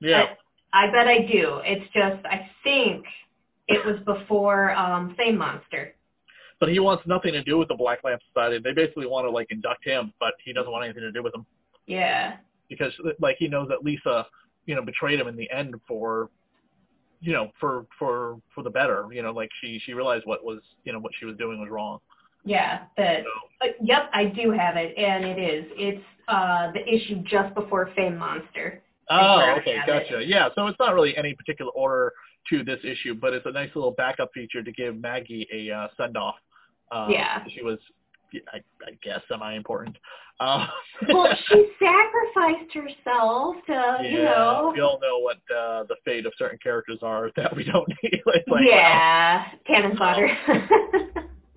Yeah. 0.00 0.22
But 0.26 0.38
I 0.72 0.90
bet 0.90 1.08
I 1.08 1.20
do. 1.26 1.60
It's 1.64 1.84
just 1.92 2.24
I 2.26 2.48
think 2.62 3.04
it 3.68 3.84
was 3.84 3.96
before 4.04 4.72
um, 4.76 5.14
Fame 5.16 5.36
Monster. 5.38 5.94
but 6.60 6.68
he 6.70 6.78
wants 6.80 7.02
nothing 7.06 7.32
to 7.32 7.42
do 7.42 7.58
with 7.58 7.68
the 7.68 7.74
Black 7.74 8.02
Lamp 8.04 8.20
Society. 8.32 8.58
They 8.62 8.72
basically 8.72 9.06
want 9.06 9.26
to 9.26 9.30
like 9.30 9.48
induct 9.50 9.84
him, 9.84 10.12
but 10.20 10.34
he 10.44 10.52
doesn't 10.52 10.70
want 10.70 10.84
anything 10.84 11.02
to 11.02 11.12
do 11.12 11.22
with 11.22 11.32
them 11.32 11.44
Yeah. 11.86 12.36
because 12.68 12.92
like 13.20 13.36
he 13.38 13.48
knows 13.48 13.68
that 13.68 13.84
Lisa, 13.84 14.26
you 14.66 14.74
know, 14.74 14.82
betrayed 14.82 15.20
him 15.20 15.28
in 15.28 15.36
the 15.36 15.50
end 15.50 15.74
for, 15.86 16.30
you 17.20 17.32
know, 17.32 17.50
for 17.60 17.86
for 17.98 18.40
for 18.54 18.62
the 18.62 18.70
better. 18.70 19.06
You 19.12 19.22
know, 19.22 19.32
like 19.32 19.50
she 19.60 19.80
she 19.84 19.92
realized 19.94 20.24
what 20.26 20.44
was 20.44 20.60
you 20.84 20.92
know 20.92 20.98
what 21.00 21.12
she 21.18 21.24
was 21.26 21.36
doing 21.36 21.60
was 21.60 21.68
wrong. 21.70 21.98
Yeah. 22.44 22.84
But 22.96 23.24
So 23.24 23.68
uh, 23.68 23.72
yep, 23.82 24.08
I 24.12 24.24
do 24.26 24.50
have 24.52 24.76
it, 24.76 24.96
and 24.96 25.24
it 25.24 25.38
is. 25.38 25.64
It's 25.76 26.04
uh 26.28 26.70
the 26.72 26.86
issue 26.86 27.22
just 27.24 27.54
before 27.54 27.90
Fame 27.96 28.16
Monster. 28.16 28.82
Oh, 29.10 29.56
okay, 29.58 29.78
gotcha. 29.86 30.22
Yeah, 30.24 30.48
so 30.54 30.66
it's 30.66 30.78
not 30.78 30.94
really 30.94 31.16
any 31.16 31.34
particular 31.34 31.70
order 31.72 32.12
to 32.50 32.62
this 32.64 32.80
issue, 32.84 33.14
but 33.14 33.32
it's 33.32 33.46
a 33.46 33.50
nice 33.50 33.70
little 33.74 33.92
backup 33.92 34.30
feature 34.34 34.62
to 34.62 34.72
give 34.72 34.96
Maggie 34.96 35.46
a 35.52 35.74
uh, 35.74 35.88
send 35.96 36.16
off. 36.16 36.34
Uh, 36.90 37.06
Yeah. 37.10 37.42
She 37.54 37.62
was, 37.62 37.78
I, 38.52 38.58
I 38.86 38.90
guess, 39.02 39.20
semi 39.28 39.54
important. 39.54 39.96
Uh, 40.40 40.66
Well, 41.08 41.34
she 41.48 41.70
sacrificed 41.78 42.72
herself 42.72 43.56
to, 43.66 43.98
you 44.02 44.22
know. 44.22 44.72
we 44.74 44.80
all 44.80 45.00
know 45.00 45.18
what 45.18 45.36
uh, 45.54 45.84
the 45.84 45.96
fate 46.04 46.26
of 46.26 46.32
certain 46.38 46.58
characters 46.62 46.98
are 47.02 47.30
that 47.36 47.54
we 47.56 47.64
don't 47.64 47.88
need. 48.02 48.20
Like, 48.26 48.44
yeah, 48.60 49.46
cannon 49.66 49.96
fodder. 49.96 50.28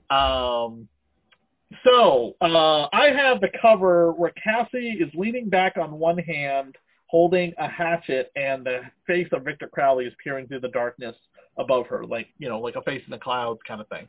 Um, 0.09 0.87
so 1.83 2.35
uh, 2.41 2.87
I 2.93 3.11
have 3.15 3.41
the 3.41 3.49
cover 3.61 4.11
where 4.11 4.33
Cassie 4.43 4.97
is 4.99 5.09
leaning 5.13 5.49
back 5.49 5.77
on 5.77 5.91
one 5.91 6.17
hand, 6.17 6.75
holding 7.07 7.53
a 7.57 7.67
hatchet, 7.67 8.31
and 8.35 8.65
the 8.65 8.81
face 9.07 9.27
of 9.31 9.43
Victor 9.43 9.67
Crowley 9.67 10.05
is 10.05 10.13
peering 10.23 10.47
through 10.47 10.61
the 10.61 10.69
darkness 10.69 11.15
above 11.57 11.87
her, 11.87 12.05
like 12.05 12.27
you 12.39 12.49
know, 12.49 12.59
like 12.59 12.75
a 12.75 12.81
face 12.81 13.01
in 13.05 13.11
the 13.11 13.17
clouds 13.17 13.59
kind 13.67 13.81
of 13.81 13.87
thing. 13.87 14.07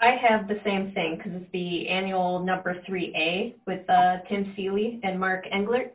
I 0.00 0.16
have 0.28 0.48
the 0.48 0.58
same 0.64 0.90
thing 0.92 1.16
because 1.16 1.32
it's 1.34 1.52
the 1.52 1.88
annual 1.88 2.40
number 2.40 2.74
3A 2.88 3.54
with 3.66 3.88
uh, 3.88 4.16
Tim 4.28 4.52
Seeley 4.56 4.98
and 5.04 5.18
Mark 5.18 5.44
Englert. 5.54 5.90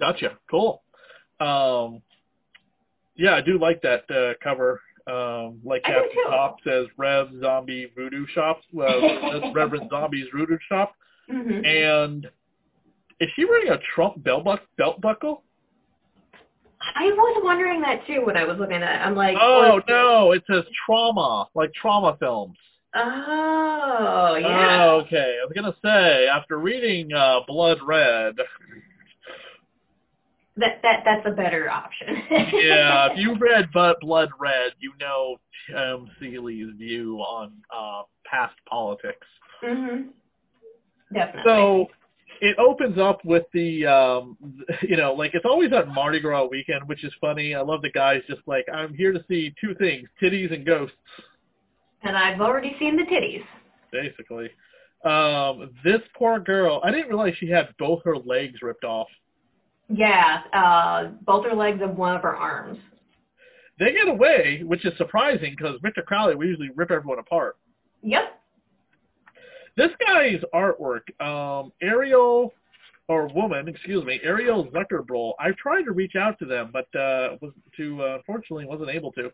Gotcha. 0.00 0.36
Cool. 0.50 0.82
Um, 1.38 2.02
yeah, 3.14 3.34
I 3.34 3.40
do 3.40 3.58
like 3.58 3.80
that 3.82 4.10
uh, 4.10 4.34
cover. 4.42 4.80
Um, 5.08 5.60
like 5.64 5.82
I 5.84 5.92
Captain. 5.92 6.24
Top 6.28 6.56
says, 6.66 6.86
Rev 6.96 7.28
Zombie 7.40 7.90
Voodoo 7.96 8.26
Shop, 8.34 8.60
uh, 8.78 9.50
Reverend 9.54 9.88
Zombie's 9.90 10.26
Voodoo 10.34 10.58
Shop, 10.68 10.94
hmm 11.30 11.64
and 11.64 12.28
is 13.20 13.28
she 13.34 13.44
wearing 13.44 13.70
a 13.70 13.78
Trump 13.94 14.22
belt, 14.22 14.44
buck- 14.44 14.62
belt 14.76 15.00
buckle? 15.00 15.42
I 16.94 17.06
was 17.06 17.40
wondering 17.42 17.80
that 17.80 18.06
too 18.06 18.24
when 18.24 18.36
I 18.36 18.44
was 18.44 18.58
looking 18.58 18.76
at 18.76 18.82
it. 18.82 19.06
I'm 19.06 19.16
like, 19.16 19.36
Oh 19.40 19.80
no, 19.88 20.32
it 20.32 20.44
says 20.48 20.64
trauma, 20.86 21.48
like 21.54 21.72
trauma 21.74 22.16
films. 22.20 22.56
Oh, 22.94 24.36
yeah. 24.40 24.86
Oh, 24.86 25.02
okay. 25.04 25.38
I 25.40 25.44
was 25.44 25.52
gonna 25.54 25.74
say 25.84 26.26
after 26.28 26.58
reading 26.58 27.12
uh, 27.12 27.40
Blood 27.46 27.78
Red, 27.84 28.36
That 30.58 30.80
that 30.82 31.02
that's 31.04 31.26
a 31.26 31.30
better 31.30 31.70
option. 31.70 32.22
yeah, 32.30 33.08
if 33.12 33.18
you 33.18 33.36
read 33.38 33.68
but 33.72 34.00
Blood 34.00 34.30
Red, 34.38 34.72
you 34.80 34.92
know 35.00 35.36
Tim 35.68 36.10
Seeley's 36.20 36.74
view 36.76 37.18
on 37.18 37.52
uh, 37.74 38.02
past 38.30 38.54
politics. 38.68 39.26
Mhm. 39.64 40.08
Definitely. 41.12 41.42
So 41.44 41.86
it 42.40 42.56
opens 42.58 42.98
up 42.98 43.24
with 43.24 43.44
the, 43.52 43.86
um, 43.86 44.36
you 44.82 44.96
know, 44.96 45.12
like 45.14 45.32
it's 45.34 45.44
always 45.44 45.72
on 45.72 45.92
Mardi 45.94 46.20
Gras 46.20 46.46
weekend, 46.46 46.86
which 46.86 47.04
is 47.04 47.12
funny. 47.20 47.54
I 47.54 47.60
love 47.62 47.82
the 47.82 47.90
guys 47.90 48.20
just 48.28 48.42
like 48.46 48.66
I'm 48.72 48.94
here 48.94 49.12
to 49.12 49.24
see 49.28 49.54
two 49.60 49.74
things: 49.76 50.08
titties 50.22 50.52
and 50.52 50.64
ghosts. 50.66 50.96
and 52.02 52.16
I've 52.16 52.40
already 52.40 52.76
seen 52.78 52.96
the 52.96 53.04
titties. 53.04 53.44
basically. 53.92 54.50
Um, 55.04 55.70
this 55.84 56.00
poor 56.16 56.40
girl, 56.40 56.80
I 56.82 56.90
didn't 56.90 57.08
realize 57.08 57.34
she 57.38 57.48
had 57.48 57.68
both 57.78 58.02
her 58.04 58.16
legs 58.16 58.60
ripped 58.62 58.84
off. 58.84 59.06
Yeah, 59.88 60.42
uh, 60.52 61.08
both 61.24 61.46
her 61.46 61.54
legs 61.54 61.80
and 61.82 61.96
one 61.96 62.14
of 62.14 62.22
her 62.22 62.36
arms. 62.36 62.78
They 63.78 63.92
get 63.92 64.08
away, 64.08 64.62
which 64.64 64.84
is 64.84 64.92
surprising 64.98 65.54
because 65.56 65.78
Victor 65.82 66.02
Crowley, 66.02 66.34
we 66.34 66.46
usually 66.46 66.70
rip 66.74 66.90
everyone 66.90 67.18
apart. 67.18 67.56
Yep. 68.02 68.40
This 69.76 69.90
guy's 70.04 70.40
artwork, 70.52 71.08
um, 71.24 71.72
Ariel, 71.80 72.52
or 73.06 73.28
woman, 73.28 73.68
excuse 73.68 74.04
me, 74.04 74.20
Ariel 74.22 74.66
Zucker-Brull, 74.66 75.34
I 75.38 75.52
tried 75.52 75.82
to 75.84 75.92
reach 75.92 76.16
out 76.16 76.38
to 76.40 76.44
them, 76.44 76.70
but 76.72 76.86
uh, 76.98 77.36
was 77.40 77.52
to 77.76 78.02
uh, 78.02 78.16
unfortunately 78.16 78.66
wasn't 78.66 78.90
able 78.90 79.12
to. 79.12 79.30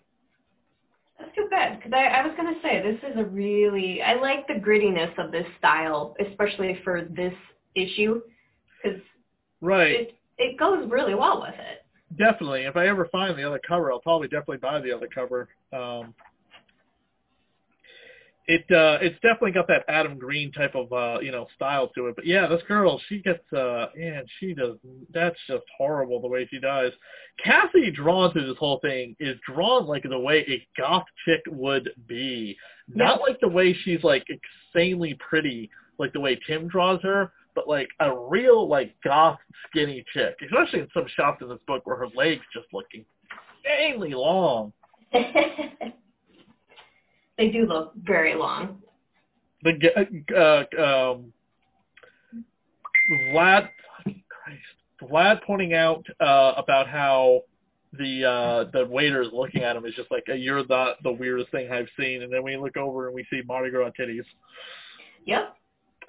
That's 1.18 1.34
too 1.34 1.46
bad 1.50 1.78
because 1.78 1.92
I, 1.94 2.06
I 2.06 2.26
was 2.26 2.34
gonna 2.36 2.56
say 2.62 2.82
this 2.82 3.10
is 3.10 3.18
a 3.18 3.24
really 3.24 4.02
I 4.02 4.14
like 4.14 4.46
the 4.46 4.54
grittiness 4.54 5.16
of 5.18 5.32
this 5.32 5.46
style, 5.58 6.14
especially 6.20 6.78
for 6.84 7.02
this 7.10 7.34
issue, 7.74 8.20
because 8.82 9.00
Right, 9.60 9.92
it 9.92 10.14
it 10.38 10.58
goes 10.58 10.88
really 10.90 11.14
well 11.14 11.40
with 11.40 11.54
it. 11.54 11.84
definitely. 12.16 12.62
If 12.62 12.76
I 12.76 12.86
ever 12.88 13.08
find 13.10 13.38
the 13.38 13.44
other 13.44 13.60
cover, 13.66 13.92
I'll 13.92 14.00
probably 14.00 14.28
definitely 14.28 14.58
buy 14.58 14.80
the 14.80 14.92
other 14.92 15.08
cover. 15.12 15.48
Um, 15.72 16.14
it 18.46 18.64
uh 18.70 18.98
it's 19.00 19.14
definitely 19.22 19.52
got 19.52 19.66
that 19.68 19.84
Adam 19.88 20.18
Green 20.18 20.52
type 20.52 20.74
of 20.74 20.92
uh 20.92 21.18
you 21.20 21.32
know 21.32 21.46
style 21.56 21.88
to 21.96 22.08
it. 22.08 22.16
But 22.16 22.26
yeah, 22.26 22.46
this 22.46 22.62
girl, 22.68 23.00
she 23.08 23.20
gets 23.20 23.40
uh 23.52 23.86
man, 23.96 24.24
she 24.38 24.54
does 24.54 24.76
that's 25.12 25.38
just 25.46 25.64
horrible 25.78 26.20
the 26.20 26.28
way 26.28 26.46
she 26.50 26.60
dies. 26.60 26.92
Cassie 27.42 27.90
drawn 27.90 28.32
through 28.32 28.46
this 28.46 28.58
whole 28.58 28.80
thing 28.80 29.16
is 29.18 29.36
drawn 29.50 29.86
like 29.86 30.02
the 30.02 30.18
way 30.18 30.44
a 30.48 30.66
goth 30.78 31.06
chick 31.24 31.40
would 31.48 31.90
be. 32.06 32.56
Not 32.86 33.20
like 33.20 33.40
the 33.40 33.48
way 33.48 33.74
she's 33.82 34.04
like 34.04 34.26
insanely 34.74 35.16
pretty, 35.26 35.70
like 35.98 36.12
the 36.12 36.20
way 36.20 36.38
Tim 36.46 36.68
draws 36.68 37.00
her, 37.02 37.32
but 37.54 37.68
like 37.68 37.88
a 38.00 38.16
real 38.16 38.68
like 38.68 38.94
goth 39.02 39.38
skinny 39.68 40.04
chick. 40.12 40.36
Especially 40.44 40.80
in 40.80 40.88
some 40.94 41.06
shots 41.16 41.40
in 41.42 41.48
this 41.48 41.58
book 41.66 41.86
where 41.86 41.96
her 41.96 42.08
legs 42.14 42.42
just 42.52 42.66
look 42.72 42.86
insanely 43.64 44.14
long. 44.14 44.72
they 45.12 45.92
do 47.38 47.66
look 47.66 47.92
very 48.02 48.34
long. 48.34 48.78
the 49.62 49.72
g- 49.72 50.34
uh, 50.34 50.64
um, 50.82 51.32
Vlad, 53.32 53.68
Christ, 54.02 54.62
Vlad 55.02 55.42
pointing 55.46 55.74
out 55.74 56.04
uh, 56.20 56.54
about 56.56 56.88
how 56.88 57.42
the 57.98 58.24
uh, 58.24 58.64
the 58.72 58.86
waiters 58.86 59.28
looking 59.32 59.62
at 59.62 59.76
him 59.76 59.84
is 59.84 59.94
just 59.94 60.10
like, 60.10 60.24
"You're 60.26 60.64
the 60.64 60.94
the 61.02 61.12
weirdest 61.12 61.50
thing 61.50 61.70
I've 61.70 61.88
seen," 61.98 62.22
and 62.22 62.32
then 62.32 62.42
we 62.42 62.56
look 62.56 62.76
over 62.76 63.06
and 63.06 63.14
we 63.14 63.24
see 63.30 63.42
Mardi 63.46 63.70
Gras 63.70 63.90
titties. 63.98 64.24
Yep. 65.26 65.54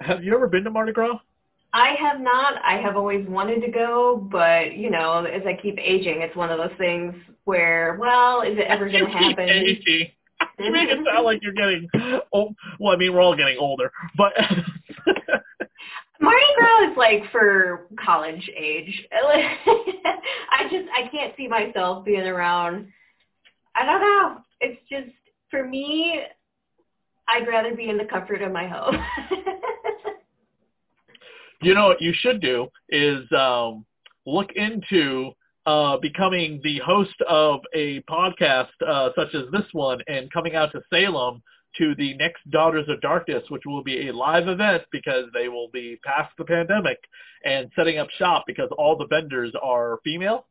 Have 0.00 0.24
you 0.24 0.34
ever 0.34 0.46
been 0.46 0.64
to 0.64 0.70
Mardi 0.70 0.92
Gras? 0.92 1.18
I 1.72 1.94
have 2.00 2.20
not. 2.20 2.54
I 2.64 2.78
have 2.78 2.96
always 2.96 3.26
wanted 3.28 3.60
to 3.60 3.70
go, 3.70 4.26
but 4.30 4.76
you 4.76 4.90
know, 4.90 5.24
as 5.24 5.42
I 5.46 5.60
keep 5.60 5.78
aging, 5.78 6.22
it's 6.22 6.36
one 6.36 6.50
of 6.50 6.58
those 6.58 6.76
things 6.78 7.14
where, 7.44 7.98
well, 8.00 8.42
is 8.42 8.56
it 8.58 8.66
ever 8.68 8.88
going 8.90 9.06
to 9.06 9.10
happen? 9.10 9.48
aging. 9.48 10.08
You 10.58 10.70
make 10.72 10.88
it 10.88 10.98
sound 11.04 11.24
like 11.24 11.42
you're 11.42 11.52
getting 11.52 11.88
old. 12.32 12.54
Well, 12.78 12.92
I 12.92 12.96
mean, 12.96 13.12
we're 13.12 13.20
all 13.20 13.36
getting 13.36 13.58
older, 13.58 13.90
but 14.16 14.32
Mardi 16.20 16.44
Gras 16.56 16.90
is 16.90 16.96
like 16.96 17.30
for 17.30 17.86
college 18.02 18.50
age. 18.56 19.06
I 19.12 20.62
just 20.70 20.88
I 20.94 21.08
can't 21.08 21.34
see 21.36 21.46
myself 21.48 22.04
being 22.04 22.20
around. 22.22 22.88
I 23.74 23.84
don't 23.84 24.00
know. 24.00 24.38
It's 24.60 24.80
just 24.90 25.14
for 25.50 25.66
me. 25.66 26.20
I'd 27.28 27.48
rather 27.48 27.74
be 27.74 27.88
in 27.88 27.96
the 27.96 28.04
comfort 28.04 28.40
of 28.40 28.52
my 28.52 28.68
home. 28.68 28.96
You 31.62 31.74
know 31.74 31.86
what 31.86 32.00
you 32.00 32.12
should 32.14 32.40
do 32.40 32.68
is 32.88 33.20
um, 33.32 33.84
look 34.26 34.50
into 34.54 35.30
uh, 35.66 35.96
becoming 35.98 36.60
the 36.62 36.78
host 36.78 37.14
of 37.28 37.60
a 37.74 38.00
podcast 38.02 38.68
uh, 38.86 39.10
such 39.16 39.34
as 39.34 39.42
this 39.52 39.66
one 39.72 40.00
and 40.06 40.32
coming 40.32 40.54
out 40.54 40.70
to 40.72 40.80
Salem 40.92 41.42
to 41.78 41.94
the 41.96 42.14
next 42.14 42.48
Daughters 42.50 42.88
of 42.88 43.00
Darkness, 43.00 43.42
which 43.48 43.62
will 43.66 43.82
be 43.82 44.08
a 44.08 44.12
live 44.12 44.48
event 44.48 44.84
because 44.92 45.24
they 45.34 45.48
will 45.48 45.68
be 45.72 45.98
past 46.04 46.32
the 46.38 46.44
pandemic 46.44 46.98
and 47.44 47.70
setting 47.76 47.98
up 47.98 48.08
shop 48.18 48.44
because 48.46 48.70
all 48.78 48.96
the 48.96 49.06
vendors 49.08 49.52
are 49.62 49.98
female 50.04 50.46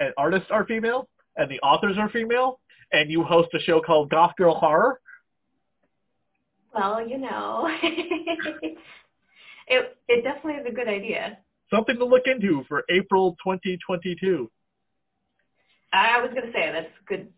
and 0.00 0.12
artists 0.16 0.48
are 0.50 0.66
female 0.66 1.08
and 1.36 1.50
the 1.50 1.60
authors 1.60 1.96
are 1.98 2.08
female 2.08 2.58
and 2.92 3.10
you 3.10 3.22
host 3.22 3.48
a 3.54 3.60
show 3.60 3.80
called 3.80 4.10
Goth 4.10 4.34
Girl 4.36 4.54
Horror. 4.54 5.00
well, 6.74 7.06
you 7.06 7.18
know, 7.18 7.68
it 9.66 9.96
it 10.08 10.22
definitely 10.24 10.54
is 10.60 10.66
a 10.66 10.74
good 10.74 10.88
idea. 10.88 11.38
Something 11.72 11.96
to 11.98 12.04
look 12.04 12.24
into 12.26 12.64
for 12.68 12.84
April 12.90 13.32
2022. 13.44 14.50
I 15.92 16.20
was 16.20 16.30
gonna 16.34 16.52
say 16.52 16.70
that's 16.72 16.90
good, 17.06 17.28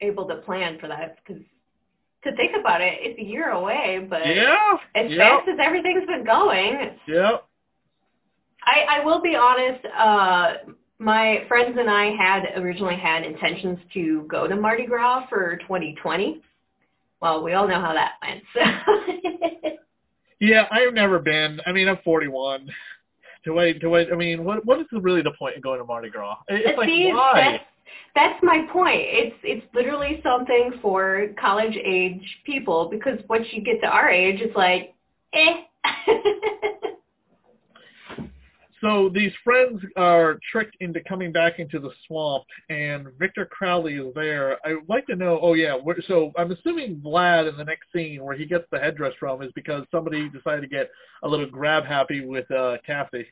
able 0.00 0.26
to 0.28 0.36
plan 0.36 0.78
for 0.78 0.88
that 0.88 1.18
because 1.26 1.42
to 2.24 2.34
think 2.36 2.52
about 2.58 2.80
it, 2.80 2.94
it's 3.00 3.18
a 3.20 3.24
year 3.24 3.50
away, 3.50 4.06
but 4.08 4.26
Yeah. 4.26 4.76
as 4.94 5.10
yep, 5.10 5.18
fast 5.18 5.48
as 5.48 5.58
everything's 5.60 6.06
been 6.06 6.24
going, 6.24 6.96
Yep. 7.06 7.44
I, 8.66 8.86
I 9.00 9.04
will 9.04 9.20
be 9.20 9.36
honest. 9.36 9.84
Uh, 9.86 10.72
my 10.98 11.44
friends 11.48 11.76
and 11.78 11.90
I 11.90 12.12
had 12.16 12.44
originally 12.56 12.96
had 12.96 13.24
intentions 13.24 13.78
to 13.92 14.22
go 14.28 14.46
to 14.46 14.56
Mardi 14.56 14.86
Gras 14.86 15.26
for 15.28 15.56
2020 15.62 16.40
Well, 17.20 17.42
we 17.42 17.52
all 17.52 17.68
know 17.68 17.80
how 17.80 17.92
that 17.92 18.12
went. 18.22 18.42
So. 18.54 18.60
Yeah, 20.44 20.66
I've 20.70 20.92
never 20.92 21.18
been. 21.18 21.60
I 21.66 21.72
mean, 21.72 21.88
I'm 21.88 21.98
41. 22.04 22.68
Do 23.44 23.58
I? 23.58 23.72
Do 23.72 23.94
I? 23.94 24.10
I 24.10 24.14
mean, 24.14 24.44
what? 24.44 24.64
What 24.64 24.80
is 24.80 24.86
really 24.92 25.22
the 25.22 25.32
point 25.38 25.56
of 25.56 25.62
going 25.62 25.78
to 25.78 25.84
Mardi 25.84 26.10
Gras? 26.10 26.36
It's 26.48 26.78
like 26.78 26.88
See, 26.88 27.10
why? 27.12 27.32
That's, 27.34 27.64
that's 28.14 28.42
my 28.42 28.66
point. 28.72 29.00
It's 29.02 29.36
it's 29.42 29.66
literally 29.74 30.20
something 30.22 30.72
for 30.80 31.28
college 31.40 31.76
age 31.76 32.22
people 32.46 32.88
because 32.90 33.18
once 33.28 33.46
you 33.52 33.62
get 33.62 33.80
to 33.82 33.86
our 33.86 34.08
age, 34.08 34.40
it's 34.40 34.56
like, 34.56 34.94
eh. 35.34 35.62
So 38.84 39.08
these 39.08 39.32
friends 39.42 39.80
are 39.96 40.38
tricked 40.52 40.76
into 40.80 41.00
coming 41.08 41.32
back 41.32 41.58
into 41.58 41.78
the 41.78 41.88
swamp, 42.06 42.44
and 42.68 43.06
Victor 43.18 43.46
Crowley 43.46 43.94
is 43.94 44.12
there. 44.14 44.58
I 44.62 44.74
would 44.74 44.88
like 44.90 45.06
to 45.06 45.16
know. 45.16 45.38
Oh 45.40 45.54
yeah, 45.54 45.74
where, 45.74 45.96
so 46.06 46.32
I'm 46.36 46.52
assuming 46.52 46.96
Vlad 46.96 47.48
in 47.48 47.56
the 47.56 47.64
next 47.64 47.86
scene 47.94 48.22
where 48.22 48.36
he 48.36 48.44
gets 48.44 48.66
the 48.70 48.78
headdress 48.78 49.14
from 49.18 49.40
is 49.40 49.50
because 49.54 49.84
somebody 49.90 50.28
decided 50.28 50.60
to 50.60 50.66
get 50.66 50.90
a 51.22 51.28
little 51.28 51.46
grab 51.46 51.86
happy 51.86 52.26
with 52.26 52.50
uh, 52.50 52.76
Cassie. 52.86 53.24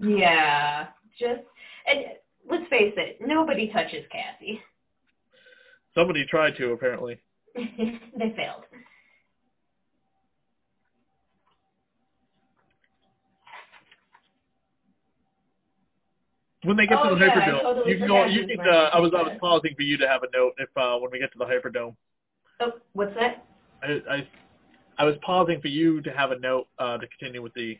yeah, 0.00 0.88
just 1.16 1.42
and 1.86 2.06
let's 2.50 2.68
face 2.68 2.94
it, 2.96 3.18
nobody 3.20 3.70
touches 3.72 4.04
Cassie. 4.10 4.60
Somebody 5.94 6.26
tried 6.28 6.56
to 6.56 6.72
apparently. 6.72 7.16
they 7.54 8.34
failed. 8.36 8.64
When 16.64 16.76
they 16.76 16.86
get 16.86 16.98
Oh, 17.00 17.08
to 17.08 17.14
the 17.14 17.24
yeah, 17.24 17.30
Hyperdome, 17.30 17.62
totally 17.62 17.92
you 17.92 17.98
can 17.98 18.08
go. 18.08 18.24
You 18.26 18.46
can. 18.46 18.60
Uh, 18.60 18.90
I 18.92 19.00
was. 19.00 19.12
I 19.16 19.22
was 19.22 19.32
pausing 19.40 19.74
for 19.74 19.82
you 19.82 19.96
to 19.96 20.06
have 20.06 20.22
a 20.22 20.30
note 20.36 20.52
if 20.58 20.68
uh, 20.76 20.98
when 20.98 21.10
we 21.10 21.18
get 21.18 21.32
to 21.32 21.38
the 21.38 21.46
Hyperdome. 21.46 21.96
Oh, 22.60 22.72
what's 22.92 23.14
that? 23.14 23.46
I, 23.82 24.02
I 24.10 24.28
I 24.98 25.04
was 25.04 25.14
pausing 25.22 25.60
for 25.62 25.68
you 25.68 26.02
to 26.02 26.10
have 26.10 26.32
a 26.32 26.38
note 26.38 26.66
uh, 26.78 26.98
to 26.98 27.06
continue 27.06 27.40
with 27.40 27.54
the 27.54 27.78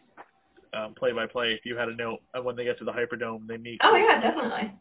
um, 0.73 0.95
play-by-play. 0.95 1.53
If 1.53 1.67
you 1.67 1.77
had 1.77 1.91
a 1.91 1.95
note, 1.95 2.21
and 2.33 2.43
when 2.43 2.57
they 2.57 2.65
get 2.65 2.79
to 2.79 2.85
the 2.85 2.93
Hyperdome, 2.93 3.47
they 3.47 3.59
meet. 3.59 3.81
Oh 3.83 3.95
yeah, 3.95 4.19
definitely. 4.19 4.73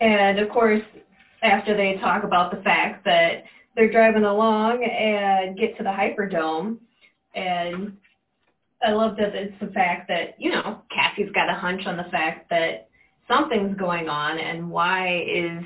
And 0.00 0.38
of 0.38 0.48
course, 0.48 0.82
after 1.42 1.76
they 1.76 1.98
talk 1.98 2.24
about 2.24 2.50
the 2.50 2.62
fact 2.62 3.04
that 3.04 3.44
they're 3.76 3.92
driving 3.92 4.24
along 4.24 4.82
and 4.82 5.58
get 5.58 5.76
to 5.76 5.82
the 5.82 5.90
Hyperdome, 5.90 6.78
and 7.34 7.96
I 8.84 8.92
love 8.92 9.16
that 9.16 9.34
it's 9.34 9.54
the 9.60 9.68
fact 9.68 10.08
that, 10.08 10.34
you 10.38 10.50
know, 10.50 10.82
Cassie's 10.90 11.30
got 11.32 11.48
a 11.48 11.54
hunch 11.54 11.86
on 11.86 11.96
the 11.96 12.10
fact 12.10 12.50
that 12.50 12.88
something's 13.28 13.76
going 13.76 14.08
on 14.08 14.38
and 14.38 14.70
why 14.70 15.22
is 15.22 15.64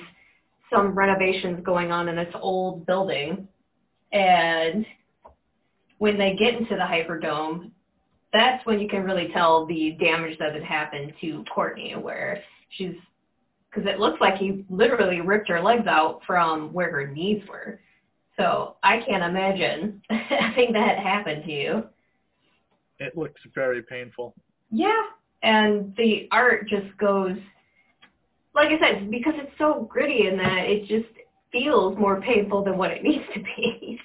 some 0.72 0.94
renovations 0.94 1.64
going 1.64 1.90
on 1.90 2.08
in 2.08 2.16
this 2.16 2.34
old 2.40 2.86
building. 2.86 3.48
And 4.12 4.84
when 5.98 6.18
they 6.18 6.34
get 6.34 6.54
into 6.54 6.74
the 6.74 6.82
Hyperdome, 6.82 7.70
that's 8.32 8.64
when 8.66 8.80
you 8.80 8.88
can 8.88 9.04
really 9.04 9.28
tell 9.32 9.66
the 9.66 9.96
damage 9.98 10.38
that 10.38 10.52
had 10.52 10.62
happened 10.62 11.14
to 11.20 11.44
Courtney, 11.52 11.94
where 11.94 12.42
she's, 12.70 12.94
because 13.70 13.88
it 13.88 13.98
looks 13.98 14.20
like 14.20 14.36
he 14.36 14.64
literally 14.68 15.20
ripped 15.20 15.48
her 15.48 15.62
legs 15.62 15.86
out 15.86 16.20
from 16.26 16.72
where 16.72 16.90
her 16.90 17.06
knees 17.06 17.42
were. 17.48 17.80
So 18.36 18.76
I 18.82 19.00
can't 19.00 19.22
imagine 19.22 20.02
having 20.10 20.72
that 20.74 20.98
happen 20.98 21.42
to 21.42 21.50
you. 21.50 21.84
It 22.98 23.16
looks 23.16 23.40
very 23.54 23.82
painful. 23.82 24.34
Yeah, 24.70 25.02
and 25.42 25.94
the 25.96 26.28
art 26.32 26.68
just 26.68 26.96
goes, 26.98 27.36
like 28.54 28.68
I 28.68 28.78
said, 28.78 29.10
because 29.10 29.34
it's 29.36 29.52
so 29.58 29.86
gritty 29.90 30.28
in 30.28 30.36
that 30.38 30.64
it 30.66 30.86
just 30.88 31.12
feels 31.52 31.98
more 31.98 32.20
painful 32.20 32.64
than 32.64 32.76
what 32.76 32.90
it 32.90 33.02
needs 33.04 33.24
to 33.34 33.40
be. 33.40 34.00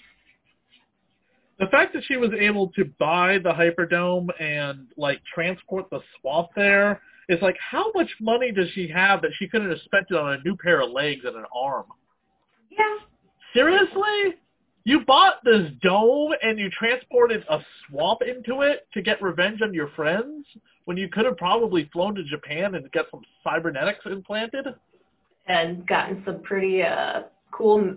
The 1.59 1.67
fact 1.67 1.93
that 1.93 2.03
she 2.07 2.17
was 2.17 2.31
able 2.37 2.69
to 2.69 2.85
buy 2.97 3.37
the 3.37 3.51
Hyperdome 3.51 4.29
and 4.41 4.87
like 4.97 5.21
transport 5.33 5.89
the 5.91 5.99
swamp 6.19 6.49
there 6.55 7.01
is 7.29 7.39
like, 7.41 7.55
how 7.59 7.91
much 7.93 8.09
money 8.19 8.51
does 8.51 8.67
she 8.73 8.87
have 8.87 9.21
that 9.21 9.31
she 9.37 9.47
couldn't 9.47 9.69
have 9.69 9.79
spent 9.85 10.07
it 10.09 10.15
on 10.15 10.33
a 10.33 10.41
new 10.43 10.57
pair 10.57 10.81
of 10.81 10.89
legs 10.89 11.21
and 11.23 11.35
an 11.35 11.45
arm? 11.55 11.85
yeah, 12.71 12.97
Seriously? 13.53 14.40
You 14.83 15.01
bought 15.05 15.43
this 15.43 15.69
dome 15.81 16.31
and 16.41 16.57
you 16.57 16.69
transported 16.71 17.43
a 17.49 17.59
swamp 17.89 18.21
into 18.23 18.61
it 18.61 18.87
to 18.93 19.01
get 19.01 19.21
revenge 19.21 19.61
on 19.61 19.73
your 19.73 19.89
friends 19.89 20.45
when 20.85 20.97
you 20.97 21.07
could 21.07 21.25
have 21.25 21.37
probably 21.37 21.89
flown 21.93 22.15
to 22.15 22.23
Japan 22.23 22.75
and 22.75 22.91
got 22.91 23.05
some 23.11 23.21
cybernetics 23.43 24.05
implanted? 24.05 24.65
and 25.47 25.85
gotten 25.87 26.21
some 26.23 26.39
pretty 26.43 26.83
uh 26.83 27.21
cool, 27.51 27.95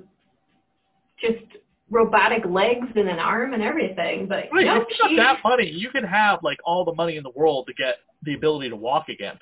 just 1.20 1.44
robotic 1.90 2.42
legs 2.46 2.86
and 2.96 3.08
an 3.08 3.18
arm 3.18 3.52
and 3.52 3.62
everything. 3.62 4.26
But 4.26 4.44
Right, 4.52 4.64
no, 4.66 4.80
if 4.80 4.88
you 5.10 5.16
got 5.16 5.42
that 5.42 5.48
money, 5.48 5.70
you 5.70 5.90
can 5.90 6.04
have 6.04 6.40
like 6.42 6.58
all 6.64 6.84
the 6.84 6.94
money 6.94 7.16
in 7.16 7.22
the 7.22 7.30
world 7.30 7.66
to 7.68 7.74
get 7.74 7.96
the 8.22 8.34
ability 8.34 8.70
to 8.70 8.76
walk 8.76 9.08
again. 9.10 9.38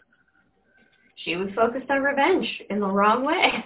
she 1.24 1.36
was 1.36 1.48
focused 1.54 1.88
on 1.90 2.02
revenge 2.02 2.46
in 2.70 2.80
the 2.80 2.86
wrong 2.88 3.24
way. 3.24 3.64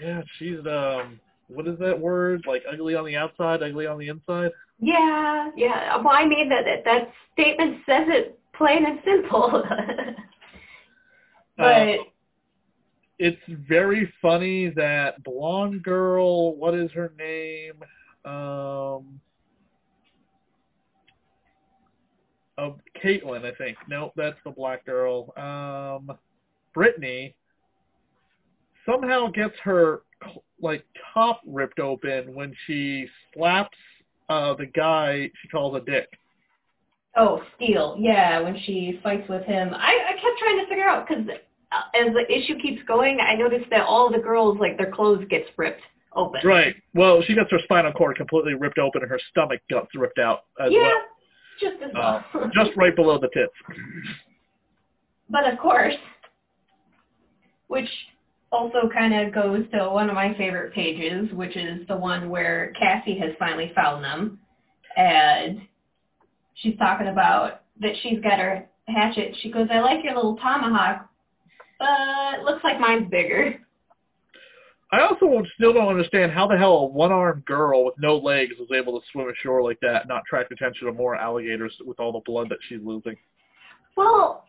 Yeah, 0.00 0.22
she's 0.38 0.58
um 0.68 1.20
what 1.48 1.66
is 1.68 1.78
that 1.78 1.98
word? 1.98 2.44
Like 2.46 2.62
ugly 2.70 2.94
on 2.94 3.04
the 3.04 3.16
outside, 3.16 3.62
ugly 3.62 3.86
on 3.86 3.98
the 3.98 4.08
inside? 4.08 4.50
Yeah, 4.80 5.50
yeah. 5.56 5.96
Well, 5.96 6.12
I 6.12 6.26
mean 6.26 6.48
that 6.48 6.64
that, 6.64 6.84
that 6.84 7.12
statement 7.32 7.78
says 7.86 8.06
it 8.08 8.38
plain 8.54 8.84
and 8.84 8.98
simple. 9.04 9.62
but 11.56 11.64
Uh, 11.64 11.96
it's 13.18 13.40
very 13.68 14.12
funny 14.20 14.70
that 14.70 15.22
blonde 15.24 15.82
girl, 15.82 16.54
what 16.56 16.74
is 16.74 16.90
her 16.92 17.12
name? 17.18 17.82
Um 18.24 19.20
of 22.58 22.80
Caitlin, 23.04 23.44
I 23.44 23.54
think. 23.56 23.76
No, 23.86 24.12
that's 24.16 24.38
the 24.44 24.50
black 24.50 24.84
girl. 24.84 25.32
Um 25.36 26.16
Brittany 26.74 27.34
somehow 28.84 29.28
gets 29.28 29.54
her 29.62 30.02
like 30.60 30.84
top 31.14 31.40
ripped 31.46 31.78
open 31.80 32.34
when 32.34 32.54
she 32.66 33.06
slaps 33.34 33.76
uh 34.28 34.54
the 34.54 34.66
guy 34.66 35.30
she 35.42 35.48
calls 35.48 35.76
a 35.76 35.80
dick. 35.80 36.08
oh, 37.16 37.42
Steele. 37.56 37.96
Yeah, 37.98 38.40
when 38.40 38.58
she 38.64 38.98
fights 39.02 39.28
with 39.28 39.44
him, 39.44 39.72
I 39.74 39.92
I 40.08 40.12
kept 40.12 40.38
trying 40.38 40.58
to 40.60 40.66
figure 40.68 40.88
out 40.88 41.06
because 41.06 41.24
as 41.94 42.12
the 42.14 42.24
issue 42.32 42.58
keeps 42.60 42.82
going, 42.84 43.18
I 43.20 43.34
noticed 43.34 43.68
that 43.70 43.82
all 43.82 44.10
the 44.10 44.18
girls 44.18 44.58
like 44.58 44.78
their 44.78 44.90
clothes 44.90 45.24
gets 45.28 45.48
ripped 45.56 45.82
open. 46.14 46.40
Right. 46.44 46.74
Well, 46.94 47.22
she 47.26 47.34
gets 47.34 47.50
her 47.50 47.58
spinal 47.64 47.92
cord 47.92 48.16
completely 48.16 48.54
ripped 48.54 48.78
open 48.78 49.02
and 49.02 49.10
her 49.10 49.20
stomach 49.30 49.60
guts 49.70 49.88
ripped 49.94 50.18
out 50.18 50.44
as 50.60 50.72
Yeah, 50.72 50.80
well. 50.82 51.00
just 51.60 51.82
as 51.82 51.90
Uh, 51.94 52.22
well. 52.32 52.50
just 52.54 52.70
right 52.76 52.94
below 52.96 53.18
the 53.18 53.28
tits. 53.34 53.52
But 55.28 55.52
of 55.52 55.58
course, 55.58 55.94
which 57.68 57.88
also 58.52 58.88
kind 58.92 59.14
of 59.14 59.34
goes 59.34 59.64
to 59.72 59.90
one 59.90 60.08
of 60.08 60.14
my 60.14 60.34
favorite 60.34 60.72
pages, 60.72 61.30
which 61.32 61.56
is 61.56 61.86
the 61.88 61.96
one 61.96 62.30
where 62.30 62.72
Cassie 62.78 63.18
has 63.18 63.30
finally 63.38 63.72
found 63.74 64.04
them. 64.04 64.38
And 64.96 65.60
she's 66.54 66.76
talking 66.78 67.08
about 67.08 67.62
that 67.80 67.92
she's 68.02 68.20
got 68.20 68.38
her 68.38 68.66
hatchet. 68.88 69.36
She 69.40 69.50
goes, 69.50 69.68
I 69.70 69.80
like 69.80 70.04
your 70.04 70.14
little 70.14 70.36
tomahawk, 70.36 71.08
but 71.78 72.38
it 72.38 72.44
looks 72.44 72.64
like 72.64 72.80
mine's 72.80 73.10
bigger. 73.10 73.60
I 74.92 75.00
also 75.00 75.42
still 75.56 75.72
don't 75.72 75.88
understand 75.88 76.30
how 76.30 76.46
the 76.46 76.56
hell 76.56 76.74
a 76.74 76.86
one-armed 76.86 77.44
girl 77.44 77.84
with 77.84 77.94
no 77.98 78.16
legs 78.16 78.52
was 78.58 78.68
able 78.72 78.98
to 78.98 79.06
swim 79.10 79.28
ashore 79.28 79.62
like 79.62 79.80
that 79.80 80.02
and 80.02 80.08
not 80.08 80.22
attract 80.26 80.52
attention 80.52 80.86
to 80.86 80.92
more 80.92 81.16
alligators 81.16 81.74
with 81.84 81.98
all 81.98 82.12
the 82.12 82.20
blood 82.24 82.48
that 82.50 82.58
she's 82.68 82.78
losing. 82.82 83.16
Well, 83.96 84.44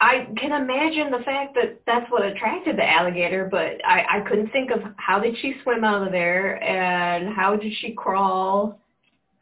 I 0.00 0.28
can 0.36 0.52
imagine 0.52 1.10
the 1.10 1.24
fact 1.24 1.54
that 1.54 1.80
that's 1.86 2.10
what 2.10 2.22
attracted 2.24 2.76
the 2.76 2.84
alligator, 2.84 3.48
but 3.50 3.82
I, 3.86 4.18
I 4.18 4.20
couldn't 4.28 4.50
think 4.50 4.70
of 4.70 4.80
how 4.98 5.18
did 5.18 5.36
she 5.38 5.54
swim 5.62 5.84
out 5.84 6.06
of 6.06 6.12
there 6.12 6.62
and 6.62 7.34
how 7.34 7.56
did 7.56 7.72
she 7.80 7.92
crawl. 7.92 8.78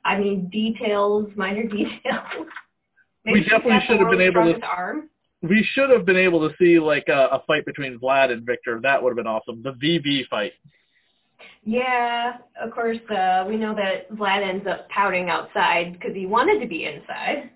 I 0.05 0.17
mean, 0.19 0.49
details, 0.51 1.29
minor 1.35 1.63
details. 1.69 2.47
We 3.25 3.43
definitely 3.43 3.81
should 3.87 3.99
have 3.99 4.11
been 4.11 4.21
able 4.21 4.55
to- 4.55 4.61
Arm. 4.67 5.09
We 5.43 5.67
should 5.73 5.91
have 5.91 6.07
been 6.07 6.17
able 6.17 6.49
to 6.49 6.55
see 6.57 6.79
like 6.79 7.09
a, 7.09 7.29
a 7.33 7.43
fight 7.47 7.67
between 7.67 7.99
Vlad 7.99 8.31
and 8.31 8.47
Victor. 8.47 8.81
That 8.83 9.03
would 9.03 9.11
have 9.11 9.17
been 9.17 9.27
awesome. 9.27 9.63
The 9.63 9.73
VV 9.73 10.27
fight. 10.29 10.53
Yeah, 11.65 12.39
of 12.63 12.71
course. 12.71 12.99
Uh, 13.11 13.45
we 13.47 13.57
know 13.57 13.75
that 13.75 14.11
Vlad 14.13 14.43
ends 14.47 14.67
up 14.67 14.89
pouting 14.89 15.29
outside 15.29 15.95
because 15.95 16.15
he 16.15 16.25
wanted 16.25 16.61
to 16.61 16.67
be 16.67 16.85
inside. 16.87 17.51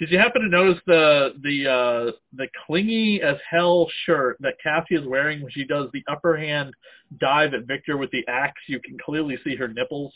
Did 0.00 0.10
you 0.10 0.18
happen 0.18 0.40
to 0.40 0.48
notice 0.48 0.80
the 0.86 1.34
the 1.42 1.68
uh, 1.70 2.12
the 2.34 2.48
clingy 2.66 3.20
as 3.22 3.36
hell 3.48 3.86
shirt 4.06 4.38
that 4.40 4.54
Cassie 4.62 4.94
is 4.94 5.06
wearing 5.06 5.42
when 5.42 5.52
she 5.52 5.64
does 5.64 5.88
the 5.92 6.02
upper 6.10 6.36
hand 6.38 6.72
dive 7.20 7.52
at 7.52 7.66
Victor 7.66 7.98
with 7.98 8.10
the 8.10 8.26
axe? 8.26 8.62
You 8.66 8.80
can 8.80 8.96
clearly 9.04 9.36
see 9.44 9.54
her 9.56 9.68
nipples. 9.68 10.14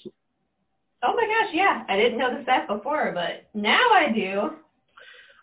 Oh 1.03 1.15
my 1.15 1.27
gosh, 1.27 1.53
yeah, 1.53 1.85
I 1.87 1.97
didn't 1.97 2.19
notice 2.19 2.47
that 2.47 2.67
before, 2.67 3.13
but 3.15 3.47
now 3.53 3.91
I 3.93 4.11
do. 4.11 4.53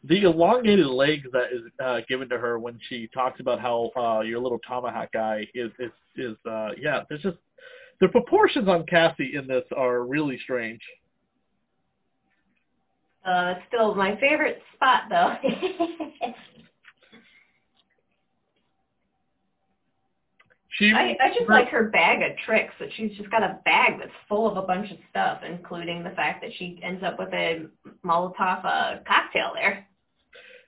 the 0.03 0.23
elongated 0.23 0.87
legs 0.87 1.27
that 1.33 1.53
is 1.53 1.61
uh, 1.83 1.99
given 2.09 2.27
to 2.29 2.37
her 2.37 2.57
when 2.57 2.79
she 2.89 3.07
talks 3.13 3.39
about 3.39 3.59
how 3.59 3.91
uh, 3.95 4.21
your 4.21 4.39
little 4.39 4.59
tomahawk 4.67 5.11
guy 5.13 5.45
is 5.53 5.71
is 5.79 5.91
is 6.15 6.35
uh, 6.49 6.69
yeah. 6.79 7.03
There's 7.07 7.21
just 7.21 7.37
the 7.99 8.07
proportions 8.07 8.67
on 8.67 8.85
Cassie 8.87 9.33
in 9.35 9.47
this 9.47 9.63
are 9.77 10.03
really 10.03 10.39
strange. 10.43 10.81
Uh, 13.25 13.55
still 13.67 13.93
my 13.95 14.19
favorite 14.19 14.61
spot 14.75 15.03
though. 15.09 15.35
She, 20.81 20.91
I, 20.95 21.17
I 21.21 21.29
just 21.37 21.49
like 21.49 21.67
her 21.67 21.89
bag 21.89 22.23
of 22.23 22.37
tricks 22.45 22.73
that 22.79 22.89
she's 22.95 23.11
just 23.17 23.29
got 23.29 23.43
a 23.43 23.59
bag 23.65 23.99
that's 23.99 24.11
full 24.29 24.49
of 24.49 24.57
a 24.57 24.65
bunch 24.65 24.89
of 24.89 24.97
stuff, 25.09 25.41
including 25.47 26.01
the 26.03 26.11
fact 26.11 26.41
that 26.41 26.51
she 26.57 26.79
ends 26.81 27.03
up 27.03 27.19
with 27.19 27.31
a 27.33 27.67
Molotov 28.05 28.65
uh, 28.65 28.99
cocktail 29.05 29.51
there. 29.53 29.85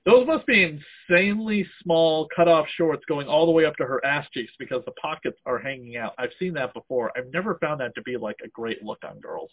Those 0.05 0.27
must 0.27 0.45
be 0.45 0.79
insanely 1.09 1.65
small 1.81 2.27
cut-off 2.35 2.67
shorts 2.75 3.03
going 3.07 3.27
all 3.27 3.45
the 3.45 3.53
way 3.53 3.65
up 3.65 3.75
to 3.77 3.85
her 3.85 4.05
ass 4.05 4.27
cheeks 4.33 4.51
because 4.59 4.83
the 4.85 4.91
pockets 5.01 5.39
are 5.45 5.57
hanging 5.57 5.95
out. 5.95 6.13
I've 6.17 6.31
seen 6.37 6.53
that 6.55 6.73
before. 6.73 7.11
I've 7.17 7.31
never 7.31 7.57
found 7.61 7.79
that 7.79 7.95
to 7.95 8.01
be 8.01 8.17
like 8.17 8.37
a 8.43 8.49
great 8.49 8.83
look 8.83 8.99
on 9.09 9.19
girls. 9.21 9.49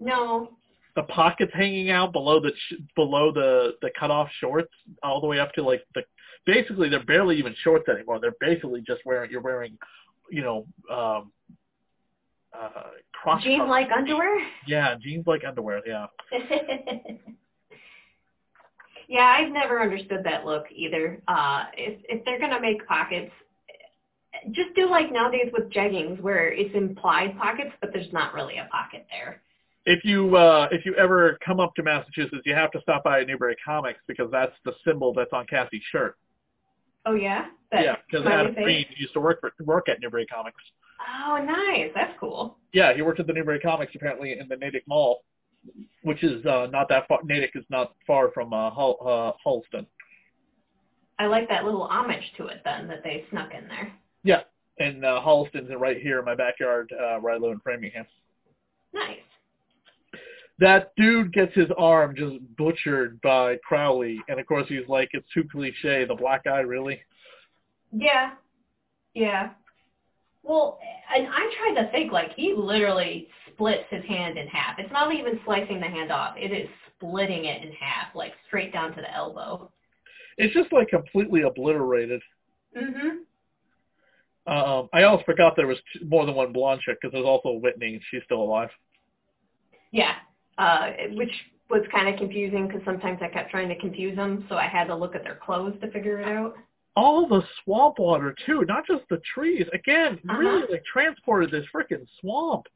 No. 0.00 0.56
The 0.98 1.04
pockets 1.04 1.52
hanging 1.54 1.90
out 1.90 2.12
below 2.12 2.40
the 2.40 2.50
below 2.96 3.30
the 3.30 3.74
the 3.82 3.90
cut-off 3.96 4.28
shorts 4.40 4.72
all 5.04 5.20
the 5.20 5.28
way 5.28 5.38
up 5.38 5.52
to 5.52 5.62
like 5.62 5.84
the 5.94 6.02
basically 6.44 6.88
they're 6.88 7.04
barely 7.04 7.36
even 7.36 7.54
shorts 7.62 7.88
anymore. 7.88 8.18
They're 8.18 8.34
basically 8.40 8.80
just 8.84 9.02
wearing 9.06 9.30
you're 9.30 9.40
wearing, 9.40 9.78
you 10.28 10.42
know, 10.42 10.66
um 10.90 11.30
uh 12.52 12.88
cross 13.12 13.44
jeans 13.44 13.62
like 13.68 13.86
underwear? 13.96 14.44
Yeah, 14.66 14.96
jeans 15.00 15.24
like 15.28 15.44
underwear, 15.46 15.82
yeah. 15.86 16.06
Yeah, 19.08 19.36
I've 19.38 19.52
never 19.52 19.80
understood 19.80 20.22
that 20.24 20.44
look 20.44 20.66
either. 20.70 21.22
Uh, 21.28 21.64
if 21.74 21.98
if 22.08 22.24
they're 22.24 22.40
gonna 22.40 22.60
make 22.60 22.86
pockets, 22.88 23.30
just 24.50 24.74
do 24.74 24.90
like 24.90 25.10
nowadays 25.10 25.50
with 25.52 25.70
jeggings, 25.72 26.20
where 26.20 26.52
it's 26.52 26.74
implied 26.74 27.38
pockets, 27.38 27.70
but 27.80 27.90
there's 27.92 28.12
not 28.12 28.34
really 28.34 28.58
a 28.58 28.68
pocket 28.70 29.06
there. 29.10 29.40
If 29.90 30.04
you 30.04 30.36
uh, 30.36 30.68
if 30.70 30.84
you 30.84 30.94
ever 30.96 31.38
come 31.44 31.60
up 31.60 31.74
to 31.76 31.82
Massachusetts, 31.82 32.42
you 32.44 32.54
have 32.54 32.70
to 32.72 32.80
stop 32.82 33.04
by 33.04 33.24
Newbury 33.24 33.56
Comics 33.64 34.00
because 34.06 34.30
that's 34.30 34.52
the 34.64 34.72
symbol 34.86 35.12
that's 35.14 35.32
on 35.32 35.46
Cassie's 35.46 35.82
shirt. 35.90 36.16
Oh 37.06 37.14
yeah. 37.14 37.46
That 37.72 37.84
yeah, 37.84 37.96
because 38.10 38.26
Adam 38.26 38.54
Green 38.54 38.86
used 38.96 39.14
to 39.14 39.20
work 39.20 39.40
for 39.40 39.52
work 39.64 39.88
at 39.88 40.00
Newbury 40.00 40.26
Comics. 40.26 40.62
Oh, 41.26 41.38
nice. 41.42 41.90
That's 41.94 42.12
cool. 42.18 42.58
Yeah, 42.72 42.92
he 42.94 43.02
worked 43.02 43.20
at 43.20 43.26
the 43.26 43.32
Newbury 43.32 43.60
Comics 43.60 43.94
apparently 43.94 44.38
in 44.38 44.48
the 44.48 44.56
Natick 44.56 44.84
Mall 44.86 45.22
which 46.02 46.22
is 46.22 46.44
uh, 46.46 46.66
not 46.70 46.88
that 46.88 47.06
far. 47.08 47.20
Natick 47.24 47.52
is 47.54 47.64
not 47.70 47.94
far 48.06 48.30
from 48.32 48.52
uh, 48.52 48.70
Hull, 48.70 48.98
uh, 49.00 49.48
Holliston. 49.48 49.86
I 51.18 51.26
like 51.26 51.48
that 51.48 51.64
little 51.64 51.82
homage 51.82 52.22
to 52.36 52.46
it 52.46 52.62
then 52.64 52.86
that 52.88 53.02
they 53.02 53.24
snuck 53.30 53.52
in 53.52 53.66
there. 53.68 53.92
Yeah, 54.22 54.42
and 54.78 55.04
uh, 55.04 55.20
Holliston's 55.24 55.70
right 55.76 56.00
here 56.00 56.18
in 56.18 56.24
my 56.24 56.34
backyard 56.34 56.92
uh, 56.92 57.18
where 57.18 57.34
I 57.34 57.38
live 57.38 57.52
in 57.52 57.60
Framingham. 57.60 58.06
Nice. 58.92 59.18
That 60.60 60.92
dude 60.96 61.32
gets 61.32 61.54
his 61.54 61.68
arm 61.78 62.16
just 62.16 62.36
butchered 62.56 63.20
by 63.20 63.56
Crowley, 63.64 64.20
and 64.28 64.40
of 64.40 64.46
course 64.46 64.66
he's 64.68 64.88
like, 64.88 65.10
it's 65.12 65.28
too 65.32 65.44
cliche. 65.50 66.04
The 66.04 66.16
black 66.16 66.44
guy, 66.44 66.60
really? 66.60 67.00
Yeah, 67.92 68.32
yeah. 69.14 69.50
Well, 70.42 70.78
and 71.14 71.26
I'm 71.26 71.50
trying 71.58 71.74
to 71.76 71.90
think 71.92 72.12
like 72.12 72.32
he 72.34 72.54
literally 72.56 73.28
splits 73.52 73.84
his 73.90 74.04
hand 74.04 74.38
in 74.38 74.48
half. 74.48 74.78
It's 74.78 74.92
not 74.92 75.14
even 75.14 75.38
slicing 75.44 75.80
the 75.80 75.86
hand 75.86 76.10
off. 76.10 76.36
It 76.36 76.52
is 76.52 76.68
splitting 76.96 77.44
it 77.44 77.62
in 77.62 77.72
half, 77.72 78.14
like 78.14 78.32
straight 78.46 78.72
down 78.72 78.94
to 78.94 79.00
the 79.00 79.14
elbow. 79.14 79.70
It's 80.38 80.54
just 80.54 80.72
like 80.72 80.88
completely 80.88 81.42
obliterated. 81.42 82.22
Mhm. 82.76 83.24
Um, 84.46 84.88
I 84.92 85.02
almost 85.02 85.26
forgot 85.26 85.54
there 85.56 85.66
was 85.66 85.78
more 86.02 86.24
than 86.24 86.34
one 86.34 86.52
blonde 86.52 86.80
chick 86.80 86.98
because 87.00 87.12
there's 87.12 87.26
also 87.26 87.52
Whitney. 87.52 88.00
She's 88.10 88.22
still 88.24 88.40
alive. 88.40 88.70
Yeah, 89.90 90.16
uh, 90.58 90.90
which 91.12 91.32
was 91.70 91.82
kind 91.92 92.08
of 92.08 92.18
confusing 92.18 92.66
because 92.66 92.82
sometimes 92.84 93.18
I 93.22 93.28
kept 93.28 93.50
trying 93.50 93.68
to 93.68 93.78
confuse 93.78 94.16
them, 94.16 94.44
so 94.48 94.56
I 94.56 94.66
had 94.66 94.84
to 94.86 94.96
look 94.96 95.14
at 95.14 95.22
their 95.22 95.38
clothes 95.44 95.74
to 95.80 95.90
figure 95.90 96.20
it 96.20 96.28
out. 96.28 96.54
All 96.96 97.28
the 97.28 97.42
swamp 97.62 97.98
water 97.98 98.34
too, 98.44 98.64
not 98.66 98.86
just 98.86 99.02
the 99.08 99.20
trees. 99.34 99.66
Again, 99.72 100.18
uh-huh. 100.28 100.38
really 100.38 100.62
like 100.70 100.84
transported 100.84 101.50
this 101.50 101.64
freaking 101.74 102.06
swamp. 102.20 102.66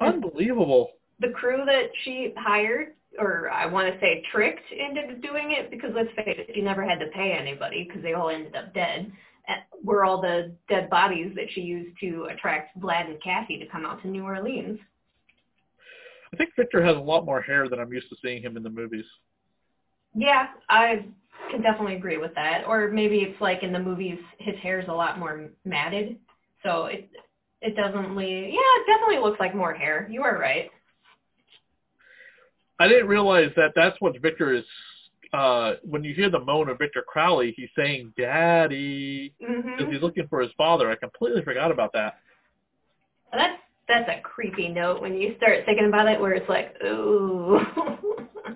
Unbelievable. 0.00 0.90
The 1.20 1.28
crew 1.28 1.64
that 1.64 1.90
she 2.04 2.34
hired, 2.36 2.94
or 3.18 3.48
I 3.50 3.66
want 3.66 3.92
to 3.92 4.00
say 4.00 4.22
tricked 4.32 4.70
into 4.70 5.14
doing 5.20 5.52
it, 5.52 5.70
because 5.70 5.92
let's 5.94 6.12
face 6.16 6.36
it, 6.38 6.50
she 6.54 6.60
never 6.60 6.84
had 6.84 6.98
to 6.98 7.06
pay 7.06 7.32
anybody 7.32 7.84
because 7.84 8.02
they 8.02 8.14
all 8.14 8.28
ended 8.28 8.56
up 8.56 8.74
dead, 8.74 9.12
were 9.82 10.04
all 10.04 10.20
the 10.20 10.52
dead 10.68 10.90
bodies 10.90 11.32
that 11.36 11.46
she 11.52 11.60
used 11.60 11.98
to 12.00 12.28
attract 12.30 12.78
Vlad 12.80 13.08
and 13.08 13.22
Cassie 13.22 13.58
to 13.58 13.66
come 13.66 13.86
out 13.86 14.02
to 14.02 14.08
New 14.08 14.24
Orleans. 14.24 14.78
I 16.32 16.36
think 16.36 16.50
Victor 16.56 16.84
has 16.84 16.96
a 16.96 17.00
lot 17.00 17.24
more 17.24 17.42
hair 17.42 17.68
than 17.68 17.78
I'm 17.78 17.92
used 17.92 18.08
to 18.08 18.16
seeing 18.22 18.42
him 18.42 18.56
in 18.56 18.62
the 18.62 18.70
movies. 18.70 19.04
Yeah, 20.14 20.48
I 20.68 21.04
can 21.50 21.62
definitely 21.62 21.96
agree 21.96 22.18
with 22.18 22.34
that. 22.34 22.64
Or 22.66 22.88
maybe 22.88 23.18
it's 23.18 23.40
like 23.40 23.62
in 23.62 23.72
the 23.72 23.78
movies, 23.78 24.18
his 24.38 24.56
hair 24.56 24.80
is 24.80 24.88
a 24.88 24.92
lot 24.92 25.18
more 25.18 25.48
matted, 25.64 26.18
so 26.62 26.86
it 26.86 27.08
it 27.60 27.76
doesn't 27.76 28.16
leave. 28.16 28.48
Yeah, 28.48 28.58
it 28.58 28.86
definitely 28.86 29.18
looks 29.22 29.38
like 29.40 29.54
more 29.54 29.74
hair. 29.74 30.08
You 30.10 30.22
are 30.22 30.38
right. 30.38 30.70
I 32.78 32.88
didn't 32.88 33.06
realize 33.06 33.50
that 33.56 33.72
that's 33.76 33.96
what 34.00 34.20
Victor 34.20 34.52
is. 34.52 34.64
Uh, 35.32 35.74
when 35.82 36.04
you 36.04 36.12
hear 36.14 36.28
the 36.28 36.40
moan 36.40 36.68
of 36.68 36.76
Victor 36.78 37.02
Crowley, 37.06 37.54
he's 37.56 37.70
saying 37.76 38.12
"Daddy" 38.18 39.32
because 39.38 39.56
mm-hmm. 39.64 39.92
he's 39.92 40.02
looking 40.02 40.26
for 40.28 40.40
his 40.40 40.50
father. 40.58 40.90
I 40.90 40.96
completely 40.96 41.42
forgot 41.42 41.70
about 41.70 41.92
that. 41.94 42.18
That's 43.32 43.58
that's 43.92 44.08
a 44.08 44.20
creepy 44.22 44.68
note 44.68 45.00
when 45.00 45.14
you 45.14 45.34
start 45.36 45.64
thinking 45.66 45.86
about 45.86 46.08
it, 46.08 46.20
where 46.20 46.32
it's 46.32 46.48
like, 46.48 46.74
ooh. 46.84 47.58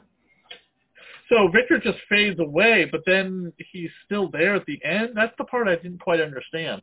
so 1.29 1.49
Victor 1.53 1.79
just 1.83 1.99
fades 2.09 2.40
away, 2.40 2.88
but 2.90 3.03
then 3.07 3.53
he's 3.72 3.90
still 4.05 4.31
there 4.31 4.55
at 4.55 4.64
the 4.66 4.83
end. 4.85 5.11
That's 5.14 5.35
the 5.38 5.44
part 5.44 5.68
I 5.68 5.77
didn't 5.77 6.01
quite 6.01 6.20
understand 6.20 6.83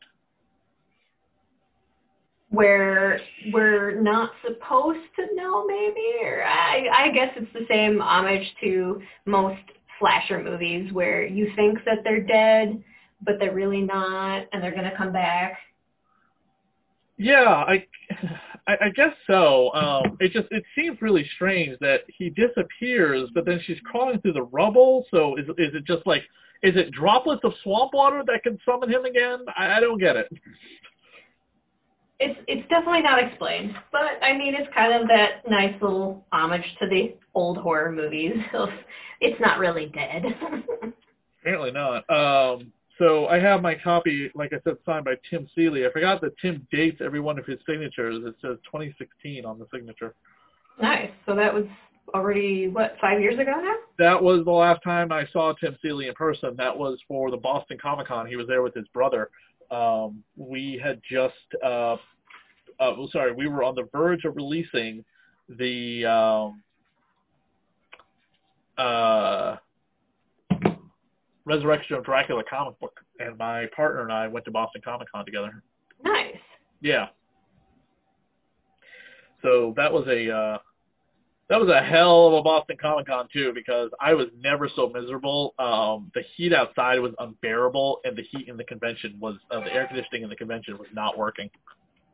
where 2.53 3.19
we're 3.51 3.99
not 3.99 4.29
supposed 4.45 4.99
to 5.15 5.25
know 5.33 5.65
maybe 5.65 6.23
or 6.23 6.43
I, 6.43 6.85
I 6.93 7.11
guess 7.11 7.29
it's 7.35 7.51
the 7.51 7.65
same 7.67 7.99
homage 7.99 8.45
to 8.61 9.01
most 9.25 9.59
slasher 9.97 10.41
movies 10.41 10.93
where 10.93 11.25
you 11.25 11.51
think 11.55 11.79
that 11.85 12.03
they're 12.03 12.21
dead 12.21 12.83
but 13.25 13.39
they're 13.39 13.55
really 13.55 13.81
not 13.81 14.45
and 14.53 14.61
they're 14.61 14.71
going 14.75 14.83
to 14.83 14.95
come 14.95 15.11
back 15.11 15.57
yeah 17.17 17.63
i 17.67 17.85
i, 18.67 18.77
I 18.85 18.89
guess 18.89 19.13
so. 19.27 19.73
Um 19.73 20.17
it 20.19 20.31
just 20.31 20.47
it 20.51 20.63
seems 20.75 21.01
really 21.01 21.27
strange 21.35 21.77
that 21.79 22.01
he 22.07 22.29
disappears 22.29 23.29
but 23.33 23.45
then 23.45 23.59
she's 23.65 23.79
crawling 23.85 24.19
through 24.21 24.33
the 24.33 24.43
rubble. 24.43 25.05
So 25.11 25.35
is 25.37 25.47
is 25.57 25.73
it 25.75 25.85
just 25.85 26.05
like 26.05 26.23
is 26.61 26.75
it 26.75 26.91
droplets 26.91 27.41
of 27.43 27.53
swamp 27.61 27.93
water 27.93 28.23
that 28.25 28.41
can 28.43 28.57
summon 28.65 28.89
him 28.89 29.05
again? 29.05 29.39
I, 29.57 29.77
I 29.77 29.79
don't 29.79 29.99
get 29.99 30.15
it. 30.15 30.31
It's 32.19 32.39
it's 32.47 32.67
definitely 32.69 33.01
not 33.01 33.21
explained, 33.21 33.75
but 33.91 34.21
I 34.21 34.37
mean 34.37 34.55
it's 34.55 34.73
kind 34.73 34.93
of 34.93 35.07
that 35.09 35.49
nice 35.49 35.73
little 35.81 36.25
homage 36.31 36.65
to 36.79 36.87
the 36.87 37.15
old 37.33 37.57
horror 37.57 37.91
movies. 37.91 38.33
It's 39.25 39.39
not 39.39 39.57
really 39.57 39.85
dead. 39.85 40.25
Apparently 41.41 41.71
not. 41.71 42.03
Um, 42.09 42.73
so 42.97 43.27
I 43.27 43.39
have 43.39 43.61
my 43.61 43.75
copy, 43.75 44.31
like 44.35 44.53
I 44.53 44.57
said, 44.63 44.77
signed 44.85 45.05
by 45.05 45.15
Tim 45.29 45.47
Seeley. 45.55 45.85
I 45.85 45.91
forgot 45.91 46.21
that 46.21 46.37
Tim 46.39 46.67
dates 46.71 47.01
every 47.03 47.19
one 47.19 47.39
of 47.39 47.45
his 47.45 47.59
signatures. 47.67 48.23
It 48.25 48.35
says 48.41 48.57
2016 48.65 49.45
on 49.45 49.59
the 49.59 49.65
signature. 49.73 50.13
Nice. 50.81 51.11
So 51.25 51.35
that 51.35 51.53
was 51.53 51.65
already 52.13 52.67
what 52.67 52.95
five 53.01 53.21
years 53.21 53.39
ago 53.39 53.53
now. 53.61 53.75
That 53.97 54.21
was 54.21 54.45
the 54.45 54.51
last 54.51 54.83
time 54.83 55.11
I 55.11 55.25
saw 55.31 55.53
Tim 55.53 55.77
Seeley 55.81 56.07
in 56.07 56.13
person. 56.13 56.55
That 56.57 56.77
was 56.77 56.99
for 57.07 57.31
the 57.31 57.37
Boston 57.37 57.77
Comic 57.81 58.07
Con. 58.07 58.27
He 58.27 58.35
was 58.35 58.47
there 58.47 58.61
with 58.61 58.73
his 58.73 58.87
brother. 58.89 59.29
Um, 59.71 60.23
we 60.37 60.79
had 60.83 61.01
just 61.09 61.33
uh, 61.63 61.97
uh, 62.79 62.93
well, 62.97 63.09
sorry, 63.11 63.33
we 63.33 63.47
were 63.47 63.63
on 63.63 63.75
the 63.75 63.87
verge 63.91 64.25
of 64.25 64.35
releasing 64.35 65.03
the 65.49 66.05
um, 66.05 66.63
uh, 68.77 69.57
Resurrection 71.45 71.95
of 71.95 72.05
Dracula 72.05 72.43
comic 72.49 72.79
book, 72.79 72.99
and 73.19 73.37
my 73.37 73.67
partner 73.75 74.01
and 74.01 74.11
I 74.11 74.27
went 74.27 74.45
to 74.45 74.51
Boston 74.51 74.81
Comic 74.83 75.11
Con 75.11 75.25
together. 75.25 75.61
Nice. 76.03 76.37
Yeah. 76.81 77.07
So 79.41 79.73
that 79.75 79.91
was 79.91 80.07
a 80.07 80.33
uh, 80.33 80.57
that 81.49 81.59
was 81.59 81.69
a 81.69 81.83
hell 81.83 82.27
of 82.27 82.33
a 82.33 82.41
Boston 82.41 82.77
Comic 82.81 83.07
Con 83.07 83.27
too 83.31 83.51
because 83.53 83.91
I 83.99 84.13
was 84.13 84.27
never 84.41 84.69
so 84.73 84.89
miserable. 84.89 85.53
Um, 85.59 86.11
the 86.15 86.23
heat 86.35 86.53
outside 86.53 86.99
was 86.99 87.13
unbearable, 87.19 87.99
and 88.05 88.15
the 88.15 88.23
heat 88.23 88.47
in 88.47 88.55
the 88.55 88.63
convention 88.63 89.17
was 89.19 89.35
uh, 89.51 89.59
the 89.59 89.73
air 89.73 89.85
conditioning 89.85 90.23
in 90.23 90.29
the 90.29 90.35
convention 90.35 90.77
was 90.77 90.87
not 90.93 91.17
working. 91.17 91.49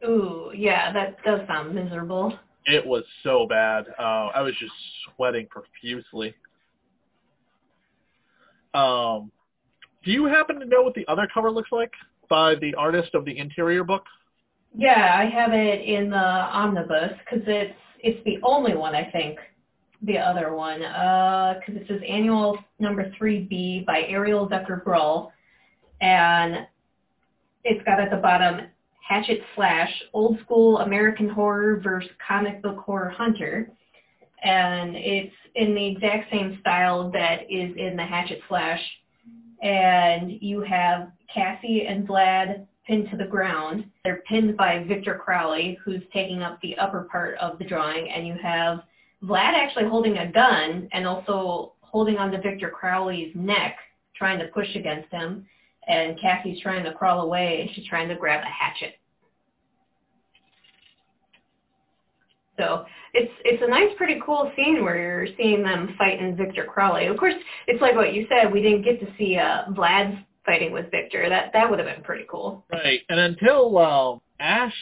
Ooh, 0.03 0.51
yeah, 0.55 0.91
that 0.91 1.23
does 1.23 1.45
sound 1.47 1.75
miserable. 1.75 2.37
It 2.65 2.85
was 2.85 3.03
so 3.23 3.45
bad. 3.47 3.85
Uh, 3.99 4.29
I 4.33 4.41
was 4.41 4.53
just 4.59 4.73
sweating 5.15 5.47
profusely. 5.49 6.33
Um, 8.73 9.31
do 10.03 10.11
you 10.11 10.25
happen 10.25 10.59
to 10.59 10.65
know 10.65 10.81
what 10.81 10.93
the 10.93 11.07
other 11.07 11.27
cover 11.33 11.51
looks 11.51 11.71
like 11.71 11.91
by 12.29 12.55
the 12.55 12.73
artist 12.75 13.15
of 13.15 13.25
the 13.25 13.37
interior 13.37 13.83
book? 13.83 14.03
Yeah, 14.75 15.15
I 15.17 15.25
have 15.25 15.51
it 15.53 15.81
in 15.81 16.09
the 16.11 16.17
omnibus 16.17 17.13
because 17.25 17.43
it's 17.47 17.73
it's 18.01 18.23
the 18.23 18.37
only 18.43 18.75
one 18.75 18.95
I 18.95 19.09
think. 19.11 19.39
The 20.01 20.17
other 20.17 20.53
one, 20.55 20.79
because 20.79 21.75
uh, 21.75 21.81
it 21.81 21.85
says 21.89 22.01
annual 22.07 22.57
number 22.79 23.11
three 23.17 23.41
B 23.41 23.83
by 23.85 24.03
Ariel 24.07 24.47
Zucker-Brull, 24.47 25.33
and 25.99 26.65
it's 27.65 27.83
got 27.83 27.99
at 27.99 28.09
the 28.09 28.15
bottom 28.15 28.67
Hatchet 29.05 29.41
Slash 29.55 29.91
Old 30.13 30.39
School 30.45 30.77
American 30.77 31.27
Horror 31.27 31.81
versus 31.83 32.11
Comic 32.25 32.61
Book 32.61 32.77
Horror 32.77 33.09
Hunter, 33.09 33.71
and 34.43 34.95
it's 34.95 35.35
in 35.55 35.75
the 35.75 35.85
exact 35.87 36.31
same 36.31 36.57
style 36.61 37.09
that 37.11 37.41
is 37.49 37.75
in 37.75 37.95
the 37.95 38.05
Hatchet 38.05 38.39
Slash, 38.47 38.81
and 39.61 40.31
you 40.41 40.61
have 40.61 41.11
Cassie 41.33 41.85
and 41.87 42.07
Vlad 42.07 42.65
pinned 42.87 43.09
to 43.11 43.17
the 43.17 43.25
ground. 43.25 43.85
They're 44.03 44.23
pinned 44.27 44.57
by 44.57 44.83
Victor 44.87 45.15
Crowley, 45.23 45.77
who's 45.83 46.01
taking 46.13 46.41
up 46.41 46.59
the 46.61 46.77
upper 46.77 47.07
part 47.11 47.37
of 47.39 47.59
the 47.59 47.65
drawing, 47.65 48.09
and 48.09 48.25
you 48.25 48.35
have 48.41 48.81
Vlad 49.23 49.53
actually 49.53 49.85
holding 49.85 50.17
a 50.17 50.31
gun 50.31 50.87
and 50.91 51.05
also 51.05 51.73
holding 51.81 52.17
onto 52.17 52.41
Victor 52.41 52.69
Crowley's 52.69 53.31
neck, 53.35 53.77
trying 54.15 54.39
to 54.39 54.47
push 54.47 54.75
against 54.75 55.11
him, 55.11 55.45
and 55.87 56.19
Cassie's 56.19 56.61
trying 56.61 56.83
to 56.83 56.93
crawl 56.93 57.21
away, 57.21 57.61
and 57.61 57.69
she's 57.73 57.87
trying 57.87 58.07
to 58.09 58.15
grab 58.15 58.43
a 58.43 58.45
hatchet. 58.45 58.98
So 62.59 62.85
it's 63.13 63.31
it's 63.45 63.63
a 63.65 63.69
nice, 63.69 63.89
pretty 63.97 64.21
cool 64.23 64.51
scene 64.55 64.83
where 64.83 64.99
you're 64.99 65.35
seeing 65.37 65.63
them 65.63 65.95
fighting 65.97 66.35
Victor 66.35 66.65
Crowley. 66.65 67.07
Of 67.07 67.17
course, 67.17 67.33
it's 67.67 67.81
like 67.81 67.95
what 67.95 68.13
you 68.13 68.27
said. 68.29 68.51
We 68.51 68.61
didn't 68.61 68.83
get 68.83 68.99
to 68.99 69.07
see 69.17 69.37
uh, 69.37 69.71
Vlad's 69.71 70.17
fighting 70.45 70.71
with 70.71 70.91
Victor. 70.91 71.29
That 71.29 71.51
that 71.53 71.69
would 71.69 71.79
have 71.79 71.87
been 71.87 72.03
pretty 72.03 72.25
cool. 72.29 72.65
Right. 72.71 72.99
And 73.07 73.19
until 73.19 73.77
uh, 73.77 74.43
Ash 74.43 74.75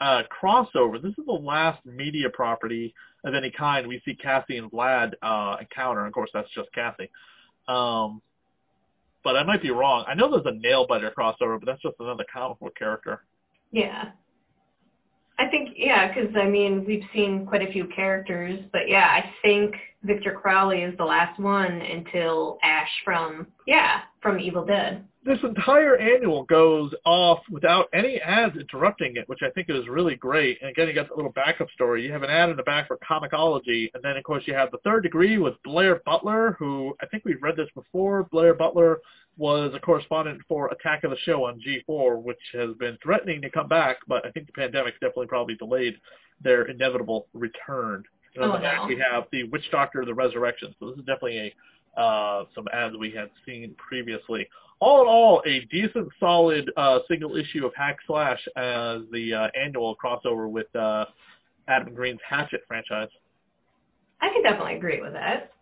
uh, 0.00 0.22
crossover, 0.42 1.00
this 1.00 1.12
is 1.18 1.26
the 1.26 1.32
last 1.32 1.84
media 1.84 2.30
property 2.30 2.94
of 3.24 3.34
any 3.34 3.50
kind 3.50 3.86
we 3.86 4.00
see 4.04 4.14
Cassie 4.14 4.56
and 4.56 4.70
Vlad 4.72 5.12
uh, 5.22 5.56
encounter. 5.60 6.06
Of 6.06 6.12
course, 6.14 6.30
that's 6.32 6.48
just 6.54 6.72
Cassie. 6.72 7.10
Um, 7.68 8.22
but 9.22 9.36
I 9.36 9.42
might 9.42 9.60
be 9.60 9.70
wrong. 9.70 10.04
I 10.08 10.14
know 10.14 10.30
there's 10.30 10.46
a 10.46 10.58
nail 10.58 10.86
biter 10.86 11.12
crossover, 11.16 11.60
but 11.60 11.66
that's 11.66 11.82
just 11.82 11.96
another 12.00 12.24
comic 12.32 12.58
book 12.58 12.74
character. 12.74 13.22
Yeah. 13.70 14.12
I 15.40 15.46
think, 15.46 15.70
yeah, 15.74 16.06
because, 16.12 16.36
I 16.36 16.46
mean, 16.46 16.84
we've 16.84 17.04
seen 17.14 17.46
quite 17.46 17.66
a 17.66 17.72
few 17.72 17.86
characters, 17.86 18.60
but 18.72 18.88
yeah, 18.88 19.08
I 19.08 19.32
think 19.40 19.74
Victor 20.02 20.32
Crowley 20.32 20.82
is 20.82 20.94
the 20.98 21.04
last 21.04 21.40
one 21.40 21.80
until 21.80 22.58
Ash 22.62 22.90
from, 23.06 23.46
yeah, 23.66 24.02
from 24.20 24.38
Evil 24.38 24.66
Dead 24.66 25.02
this 25.22 25.38
entire 25.42 25.96
annual 25.96 26.44
goes 26.44 26.92
off 27.04 27.40
without 27.50 27.88
any 27.92 28.20
ads 28.20 28.56
interrupting 28.56 29.16
it, 29.16 29.28
which 29.28 29.40
I 29.42 29.50
think 29.50 29.68
is 29.68 29.86
really 29.86 30.16
great. 30.16 30.58
And 30.62 30.70
again, 30.70 30.88
you 30.88 30.94
got 30.94 31.08
the 31.08 31.14
little 31.14 31.32
backup 31.32 31.68
story. 31.70 32.04
You 32.04 32.12
have 32.12 32.22
an 32.22 32.30
ad 32.30 32.48
in 32.48 32.56
the 32.56 32.62
back 32.62 32.88
for 32.88 32.98
Comixology, 32.98 33.90
and 33.92 34.02
then 34.02 34.16
of 34.16 34.24
course 34.24 34.44
you 34.46 34.54
have 34.54 34.70
the 34.70 34.78
third 34.78 35.02
degree 35.02 35.36
with 35.36 35.54
Blair 35.62 36.00
Butler, 36.06 36.56
who 36.58 36.96
I 37.02 37.06
think 37.06 37.24
we've 37.26 37.42
read 37.42 37.56
this 37.56 37.68
before. 37.74 38.24
Blair 38.32 38.54
Butler 38.54 38.98
was 39.36 39.72
a 39.74 39.80
correspondent 39.80 40.40
for 40.48 40.68
Attack 40.68 41.04
of 41.04 41.10
the 41.10 41.18
Show 41.18 41.44
on 41.44 41.60
G4, 41.60 42.22
which 42.22 42.40
has 42.54 42.74
been 42.78 42.96
threatening 43.02 43.42
to 43.42 43.50
come 43.50 43.68
back, 43.68 43.98
but 44.08 44.24
I 44.26 44.30
think 44.30 44.46
the 44.46 44.52
pandemic 44.52 44.94
definitely 44.94 45.26
probably 45.26 45.54
delayed 45.56 45.96
their 46.42 46.62
inevitable 46.62 47.26
return. 47.34 48.04
And 48.36 48.44
oh, 48.44 48.58
no. 48.58 48.86
we 48.88 48.96
have 48.98 49.24
the 49.32 49.44
Witch 49.44 49.70
Doctor, 49.70 50.00
of 50.00 50.06
the 50.06 50.14
Resurrection. 50.14 50.74
So 50.78 50.90
this 50.90 50.98
is 50.98 51.04
definitely 51.04 51.38
a 51.38 51.54
uh, 51.96 52.44
some 52.54 52.68
ads 52.72 52.96
we 52.96 53.10
had 53.10 53.30
seen 53.44 53.74
previously. 53.76 54.48
All 54.80 55.02
in 55.02 55.08
all, 55.08 55.42
a 55.46 55.60
decent, 55.70 56.08
solid 56.18 56.70
uh, 56.76 57.00
single 57.06 57.36
issue 57.36 57.66
of 57.66 57.72
Hack 57.76 57.98
Slash 58.06 58.40
as 58.56 59.00
the 59.12 59.34
uh, 59.34 59.48
annual 59.60 59.94
crossover 60.02 60.50
with 60.50 60.74
uh, 60.74 61.04
Adam 61.68 61.94
Green's 61.94 62.20
Hatchet 62.26 62.62
franchise. 62.66 63.08
I 64.22 64.30
can 64.32 64.42
definitely 64.42 64.76
agree 64.76 65.00
with 65.00 65.12
that. 65.12 65.52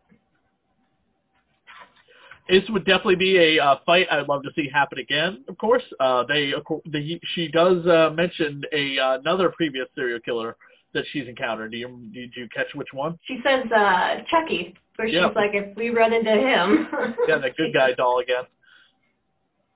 This 2.48 2.62
would 2.70 2.86
definitely 2.86 3.16
be 3.16 3.36
a 3.36 3.62
uh, 3.62 3.76
fight 3.84 4.06
I'd 4.10 4.26
love 4.26 4.42
to 4.44 4.50
see 4.54 4.70
happen 4.72 4.98
again. 4.98 5.44
Of 5.48 5.58
course, 5.58 5.82
uh, 6.00 6.24
they, 6.24 6.54
the, 6.86 7.20
she 7.34 7.48
does 7.48 7.86
uh, 7.86 8.10
mention 8.14 8.62
a 8.72 8.98
uh, 8.98 9.18
another 9.18 9.50
previous 9.50 9.86
serial 9.94 10.18
killer 10.20 10.56
that 10.94 11.04
she's 11.12 11.28
encountered. 11.28 11.72
Do 11.72 11.76
you 11.76 12.00
did 12.14 12.32
you 12.34 12.48
catch 12.54 12.68
which 12.74 12.88
one? 12.92 13.18
She 13.26 13.40
says 13.44 13.70
uh, 13.70 14.22
Chucky 14.30 14.74
where 14.96 15.08
she's 15.08 15.36
like, 15.36 15.52
if 15.54 15.76
we 15.76 15.90
run 15.90 16.12
into 16.12 16.30
him. 16.30 16.88
yeah, 17.28 17.38
the 17.38 17.50
good 17.56 17.72
guy 17.74 17.92
doll 17.92 18.18
again. 18.18 18.44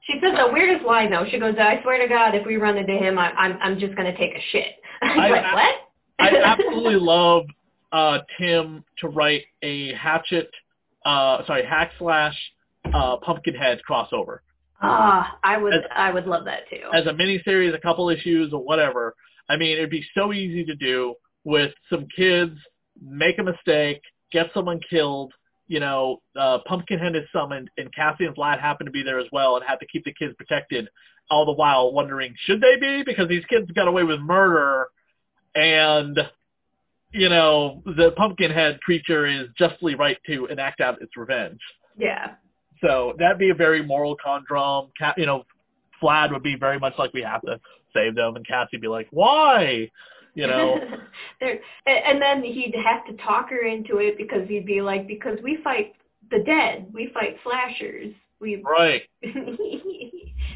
She 0.02 0.14
says 0.20 0.32
the 0.36 0.52
weirdest 0.52 0.84
line 0.84 1.10
though. 1.10 1.24
She 1.30 1.38
goes, 1.38 1.54
I 1.58 1.80
swear 1.82 1.98
to 1.98 2.08
God, 2.08 2.34
if 2.34 2.46
we 2.46 2.56
run 2.56 2.76
into 2.76 2.94
him, 2.94 3.18
I, 3.18 3.30
I'm 3.32 3.58
I'm 3.62 3.78
just 3.78 3.94
gonna 3.94 4.16
take 4.16 4.32
a 4.32 4.42
shit. 4.50 4.74
I, 5.02 5.28
like, 5.28 5.52
what? 5.52 5.74
I 6.18 6.36
absolutely 6.44 6.96
love 6.96 7.44
uh, 7.92 8.18
Tim 8.38 8.84
to 9.00 9.08
write 9.08 9.42
a 9.62 9.94
Hatchet, 9.94 10.50
uh, 11.04 11.44
sorry, 11.46 11.64
Hack 11.64 11.92
Slash, 11.98 12.36
uh, 12.92 13.16
Pumpkinhead 13.18 13.80
crossover. 13.88 14.38
Ah, 14.80 15.38
I 15.44 15.58
would 15.58 15.74
as, 15.74 15.82
I 15.94 16.10
would 16.10 16.26
love 16.26 16.44
that 16.46 16.68
too. 16.68 16.82
As 16.92 17.06
a 17.06 17.10
miniseries, 17.10 17.74
a 17.74 17.78
couple 17.78 18.10
issues 18.10 18.52
or 18.52 18.64
whatever. 18.64 19.14
I 19.48 19.56
mean, 19.56 19.72
it'd 19.72 19.90
be 19.90 20.04
so 20.14 20.32
easy 20.32 20.64
to 20.64 20.74
do 20.74 21.14
with 21.44 21.72
some 21.90 22.06
kids 22.16 22.56
make 23.00 23.38
a 23.38 23.42
mistake, 23.42 24.00
get 24.32 24.50
someone 24.54 24.80
killed. 24.88 25.32
You 25.68 25.80
know, 25.80 26.20
uh, 26.38 26.58
Pumpkinhead 26.66 27.16
is 27.16 27.22
summoned, 27.32 27.70
and 27.78 27.94
Cassie 27.94 28.24
and 28.24 28.36
Vlad 28.36 28.60
happen 28.60 28.86
to 28.86 28.92
be 28.92 29.02
there 29.02 29.18
as 29.18 29.26
well, 29.32 29.56
and 29.56 29.64
have 29.66 29.78
to 29.78 29.86
keep 29.86 30.04
the 30.04 30.12
kids 30.12 30.34
protected. 30.36 30.88
All 31.30 31.46
the 31.46 31.52
while 31.52 31.92
wondering, 31.92 32.34
should 32.46 32.60
they 32.60 32.76
be? 32.78 33.02
Because 33.04 33.28
these 33.28 33.44
kids 33.46 33.70
got 33.72 33.88
away 33.88 34.02
with 34.02 34.20
murder, 34.20 34.88
and 35.54 36.18
you 37.12 37.28
know 37.28 37.82
the 37.86 38.10
Pumpkinhead 38.16 38.80
creature 38.80 39.26
is 39.26 39.46
justly 39.56 39.94
right 39.94 40.18
to 40.26 40.46
enact 40.46 40.80
out 40.80 41.00
its 41.00 41.16
revenge. 41.16 41.60
Yeah. 41.96 42.32
So 42.82 43.14
that'd 43.18 43.38
be 43.38 43.50
a 43.50 43.54
very 43.54 43.84
moral 43.84 44.16
conundrum. 44.16 44.90
You 45.16 45.26
know, 45.26 45.44
Vlad 46.02 46.32
would 46.32 46.42
be 46.42 46.56
very 46.56 46.78
much 46.78 46.94
like 46.98 47.12
we 47.14 47.22
have 47.22 47.42
to 47.42 47.60
save 47.94 48.14
them, 48.14 48.36
and 48.36 48.46
Cassie 48.46 48.70
would 48.74 48.80
be 48.80 48.88
like, 48.88 49.08
why? 49.10 49.90
You 50.34 50.46
know. 50.46 50.78
and 51.86 52.20
then 52.20 52.42
he'd 52.42 52.74
have 52.84 53.04
to 53.06 53.22
talk 53.22 53.50
her 53.50 53.62
into 53.62 53.98
it 53.98 54.16
because 54.16 54.48
he'd 54.48 54.66
be 54.66 54.80
like, 54.80 55.06
because 55.06 55.38
we 55.42 55.58
fight 55.62 55.94
the 56.30 56.40
dead, 56.40 56.86
we 56.92 57.10
fight 57.12 57.36
slashers. 57.42 58.14
We 58.40 58.62
right. 58.64 59.02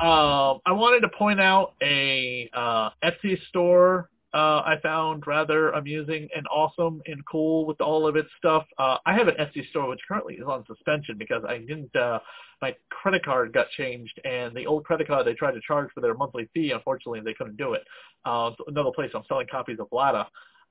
um, 0.01 0.61
I 0.67 0.73
wanted 0.73 1.01
to 1.01 1.09
point 1.17 1.41
out 1.41 1.75
a 1.83 2.51
uh, 2.53 2.91
Etsy 3.05 3.39
store 3.49 4.09
uh, 4.37 4.61
I 4.67 4.77
found 4.83 5.27
rather 5.27 5.71
amusing 5.71 6.29
and 6.37 6.47
awesome 6.49 7.01
and 7.07 7.25
cool 7.25 7.65
with 7.65 7.81
all 7.81 8.07
of 8.07 8.17
its 8.17 8.29
stuff. 8.37 8.67
Uh, 8.77 8.99
I 9.07 9.15
have 9.15 9.29
an 9.29 9.37
Etsy 9.41 9.67
store 9.71 9.89
which 9.89 10.01
currently 10.07 10.35
is 10.35 10.45
on 10.47 10.63
suspension 10.67 11.17
because 11.17 11.43
I 11.49 11.59
didn't. 11.59 11.95
Uh, 11.97 12.19
my 12.63 12.75
credit 12.91 13.25
card 13.25 13.53
got 13.53 13.71
changed, 13.71 14.21
and 14.25 14.55
the 14.55 14.67
old 14.67 14.85
credit 14.85 15.07
card 15.07 15.27
they 15.27 15.35
tried 15.35 15.53
to 15.53 15.61
charge 15.67 15.89
for 15.95 16.01
their 16.01 16.15
monthly 16.15 16.49
fee. 16.55 16.73
Unfortunately, 16.73 17.21
they 17.21 17.35
couldn't 17.35 17.57
do 17.57 17.75
it. 17.75 17.83
Uh, 18.25 18.51
another 18.67 18.91
place 18.95 19.11
I'm 19.15 19.23
selling 19.29 19.47
copies 19.51 19.79
of 19.79 19.89
Vlada 19.91 20.27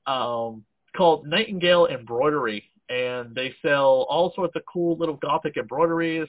um, 0.08 0.64
called 0.96 1.28
Nightingale 1.28 1.88
Embroidery, 1.88 2.70
and 2.90 3.34
they 3.36 3.54
sell 3.62 4.06
all 4.10 4.34
sorts 4.36 4.56
of 4.56 4.64
cool 4.72 4.98
little 4.98 5.18
gothic 5.18 5.58
embroideries 5.58 6.28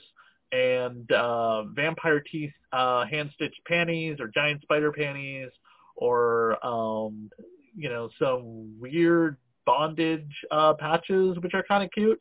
and 0.53 1.11
uh, 1.13 1.65
vampire 1.65 2.23
teeth 2.31 2.53
uh, 2.73 3.05
hand 3.07 3.31
stitched 3.35 3.61
panties 3.67 4.19
or 4.21 4.29
giant 4.29 4.63
spider 4.63 4.93
panties 4.93 5.51
or 5.97 6.65
um, 6.65 7.31
you 7.75 7.89
know 7.89 8.09
some 8.19 8.79
weird 8.79 9.37
bondage 9.65 10.31
uh, 10.51 10.75
patches 10.75 11.37
which 11.41 11.55
are 11.55 11.65
kind 11.65 11.83
of 11.83 11.91
cute. 11.91 12.19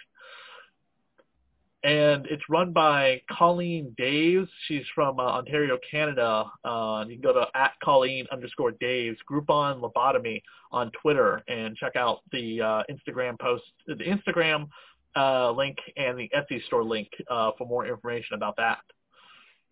And 1.86 2.26
it's 2.32 2.42
run 2.50 2.74
by 2.74 3.22
Colleen 3.32 3.96
Daves. 4.00 4.48
She's 4.68 4.86
from 4.96 5.20
uh, 5.20 5.24
Ontario, 5.24 5.78
Canada. 5.90 6.46
Uh, 6.64 7.06
you 7.08 7.14
can 7.14 7.22
go 7.22 7.32
to 7.32 7.46
at 7.54 7.74
Colleen 7.84 8.26
underscore 8.32 8.72
Daves, 8.72 9.18
Groupon 9.30 9.80
Lobotomy 9.80 10.42
on 10.72 10.90
Twitter, 11.00 11.44
and 11.48 11.78
check 11.78 11.96
out 11.96 12.22
the 12.32 12.60
uh, 12.60 12.84
Instagram 12.90 13.40
post, 13.40 13.66
the 13.86 13.94
Instagram 14.04 14.68
uh, 15.16 15.52
link, 15.52 15.78
and 15.96 16.18
the 16.18 16.28
Etsy 16.36 16.66
store 16.66 16.84
link 16.84 17.08
uh, 17.30 17.52
for 17.56 17.68
more 17.68 17.86
information 17.86 18.34
about 18.34 18.56
that. 18.58 18.80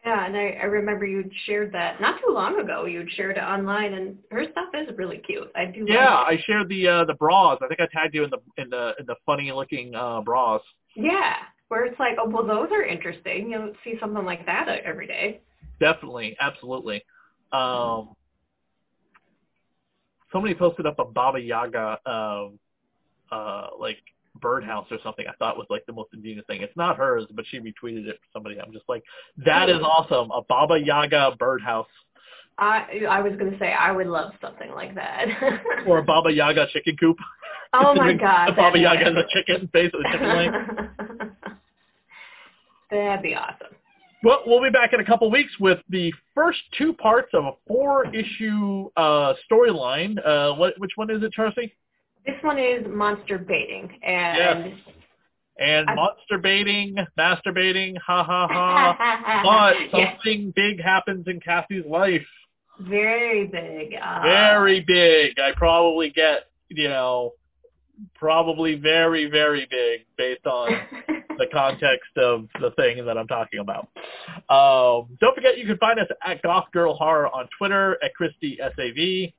Yeah, 0.05 0.27
and 0.27 0.37
I, 0.37 0.57
I 0.61 0.65
remember 0.65 1.07
you'd 1.07 1.31
shared 1.47 1.71
that 1.71 1.99
not 1.99 2.19
too 2.19 2.31
long 2.31 2.59
ago. 2.59 2.85
You'd 2.85 3.09
shared 3.13 3.37
it 3.37 3.41
online, 3.41 3.93
and 3.93 4.17
her 4.29 4.43
stuff 4.51 4.67
is 4.75 4.95
really 4.99 5.17
cute. 5.17 5.49
I 5.55 5.65
do. 5.65 5.83
Yeah, 5.87 6.13
I 6.13 6.37
shared 6.45 6.69
the 6.69 6.87
uh, 6.87 7.05
the 7.05 7.15
bras. 7.15 7.57
I 7.63 7.67
think 7.67 7.79
I 7.79 7.87
tagged 7.91 8.13
you 8.13 8.23
in 8.23 8.29
the 8.29 8.61
in 8.61 8.69
the 8.69 8.93
in 8.99 9.07
the 9.07 9.15
funny 9.25 9.51
looking 9.51 9.95
uh, 9.95 10.21
bras. 10.21 10.61
Yeah, 10.95 11.37
where 11.69 11.85
it's 11.85 11.99
like, 11.99 12.17
oh 12.19 12.29
well, 12.29 12.45
those 12.45 12.69
are 12.71 12.83
interesting. 12.83 13.49
You 13.49 13.57
don't 13.57 13.75
see 13.83 13.95
something 13.99 14.25
like 14.25 14.45
that 14.45 14.67
every 14.83 15.07
day. 15.07 15.41
Definitely, 15.79 16.35
absolutely. 16.39 17.03
Um, 17.51 18.15
somebody 20.31 20.53
posted 20.55 20.85
up 20.85 20.99
a 20.99 21.05
Baba 21.05 21.39
Yaga 21.39 21.99
um, 22.05 22.59
uh, 23.31 23.67
like 23.79 23.97
birdhouse 24.41 24.87
or 24.91 24.97
something. 25.03 25.25
I 25.27 25.33
thought 25.37 25.57
was 25.57 25.67
like 25.69 25.85
the 25.85 25.93
most 25.93 26.09
ingenious 26.13 26.45
thing. 26.47 26.61
It's 26.61 26.75
not 26.75 26.97
hers, 26.97 27.25
but 27.33 27.45
she 27.49 27.59
retweeted 27.59 28.07
it 28.07 28.15
for 28.15 28.27
somebody. 28.33 28.59
I'm 28.59 28.73
just 28.73 28.85
like, 28.89 29.03
that 29.45 29.69
is 29.69 29.81
awesome. 29.81 30.31
A 30.31 30.41
Baba 30.47 30.79
Yaga 30.79 31.35
birdhouse. 31.39 31.87
I 32.57 33.01
I 33.09 33.21
was 33.21 33.33
gonna 33.37 33.57
say 33.57 33.73
I 33.73 33.91
would 33.91 34.07
love 34.07 34.31
something 34.41 34.71
like 34.71 34.93
that. 34.95 35.25
or 35.87 35.99
a 35.99 36.03
Baba 36.03 36.31
Yaga 36.31 36.67
chicken 36.71 36.95
coop. 36.97 37.17
Oh 37.73 37.95
my 37.95 38.13
god. 38.19 38.49
the 38.49 38.53
Baba 38.53 38.77
Yaga 38.77 39.11
is 39.11 39.17
a 39.17 39.25
chicken 39.33 39.67
face 39.73 39.91
chicken. 40.11 40.89
That'd 42.93 43.23
be 43.23 43.35
awesome. 43.35 43.75
Well, 44.23 44.41
we'll 44.45 44.61
be 44.61 44.69
back 44.69 44.93
in 44.93 44.99
a 44.99 45.05
couple 45.05 45.29
weeks 45.29 45.51
with 45.59 45.79
the 45.89 46.13
first 46.33 46.59
two 46.77 46.93
parts 46.93 47.29
of 47.33 47.43
a 47.43 47.51
four-issue 47.67 48.89
uh, 48.95 49.33
storyline. 49.51 50.17
Uh, 50.25 50.53
what, 50.55 50.75
which 50.77 50.91
one 50.95 51.09
is 51.09 51.23
it, 51.23 51.33
Charcy? 51.37 51.73
This 52.25 52.35
one 52.41 52.57
is 52.57 52.85
monster 52.87 53.37
baiting, 53.37 53.99
and 54.01 54.65
yes. 54.65 54.79
and 55.57 55.89
I, 55.89 55.95
monster 55.95 56.37
baiting, 56.37 56.95
masturbating, 57.19 57.97
ha 57.97 58.23
ha 58.23 58.47
ha. 58.47 59.41
but 59.91 59.91
something 59.91 60.45
yes. 60.45 60.53
big 60.55 60.81
happens 60.81 61.27
in 61.27 61.41
Cassie's 61.41 61.85
life. 61.85 62.25
Very 62.79 63.47
big. 63.47 63.95
Uh, 64.01 64.21
very 64.21 64.79
big. 64.79 65.37
I 65.37 65.51
probably 65.57 66.11
get, 66.11 66.49
you 66.69 66.87
know, 66.87 67.33
probably 68.15 68.75
very, 68.75 69.29
very 69.29 69.67
big 69.69 70.05
based 70.17 70.45
on 70.45 70.69
the 71.37 71.47
context 71.51 72.17
of 72.17 72.47
the 72.59 72.71
thing 72.71 73.05
that 73.05 73.17
I'm 73.17 73.27
talking 73.27 73.59
about. 73.59 73.87
Um, 74.49 75.17
don't 75.19 75.35
forget 75.35 75.57
you 75.57 75.65
can 75.65 75.77
find 75.77 75.99
us 75.99 76.07
at 76.25 76.41
Goth 76.41 76.65
Girl 76.71 76.93
Horror 76.95 77.27
on 77.27 77.47
Twitter, 77.57 77.97
at 78.03 78.13
Christy 78.15 78.57
SAV. 78.59 79.33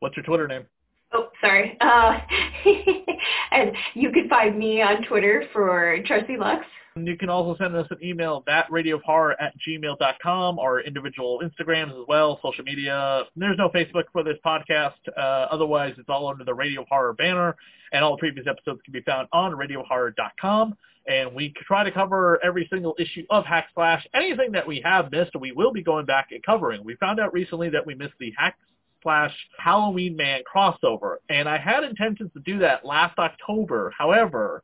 What's 0.00 0.16
your 0.16 0.24
Twitter 0.24 0.48
name? 0.48 0.66
Oh, 1.12 1.28
sorry. 1.40 1.76
Uh, 1.80 2.18
and 3.50 3.72
you 3.94 4.10
can 4.12 4.28
find 4.28 4.58
me 4.58 4.80
on 4.80 5.02
Twitter 5.04 5.44
for 5.52 5.98
Charcy 6.08 6.38
Lux. 6.38 6.64
You 6.96 7.16
can 7.16 7.28
also 7.30 7.56
send 7.62 7.76
us 7.76 7.86
an 7.90 7.98
email, 8.02 8.42
thatradioofhorror 8.48 9.34
at 9.40 9.54
gmail.com, 9.66 10.58
or 10.58 10.80
individual 10.80 11.40
Instagrams 11.42 11.90
as 11.90 12.06
well, 12.08 12.40
social 12.42 12.64
media. 12.64 13.22
There's 13.36 13.58
no 13.58 13.68
Facebook 13.68 14.04
for 14.12 14.24
this 14.24 14.36
podcast. 14.44 14.98
Uh, 15.16 15.46
otherwise, 15.50 15.94
it's 15.98 16.08
all 16.08 16.28
under 16.28 16.42
the 16.44 16.54
Radio 16.54 16.84
Horror 16.88 17.12
banner, 17.12 17.54
and 17.92 18.04
all 18.04 18.18
previous 18.18 18.46
episodes 18.48 18.80
can 18.84 18.92
be 18.92 19.02
found 19.02 19.28
on 19.32 19.52
radiohorror.com. 19.52 20.74
And 21.06 21.34
we 21.34 21.54
try 21.66 21.84
to 21.84 21.92
cover 21.92 22.40
every 22.44 22.68
single 22.72 22.94
issue 22.98 23.24
of 23.30 23.44
Hack 23.46 23.68
Slash. 23.74 24.06
Anything 24.12 24.52
that 24.52 24.66
we 24.66 24.80
have 24.84 25.12
missed, 25.12 25.32
we 25.38 25.52
will 25.52 25.72
be 25.72 25.82
going 25.82 26.06
back 26.06 26.28
and 26.32 26.42
covering. 26.42 26.84
We 26.84 26.96
found 26.96 27.20
out 27.20 27.32
recently 27.32 27.70
that 27.70 27.86
we 27.86 27.94
missed 27.94 28.14
the 28.18 28.32
Hack 28.36 28.56
slash 29.02 29.34
Halloween 29.58 30.16
Man 30.16 30.42
crossover. 30.52 31.16
And 31.28 31.48
I 31.48 31.56
had 31.56 31.84
intentions 31.84 32.30
to 32.34 32.40
do 32.40 32.58
that 32.58 32.84
last 32.84 33.18
October. 33.18 33.92
However, 33.96 34.62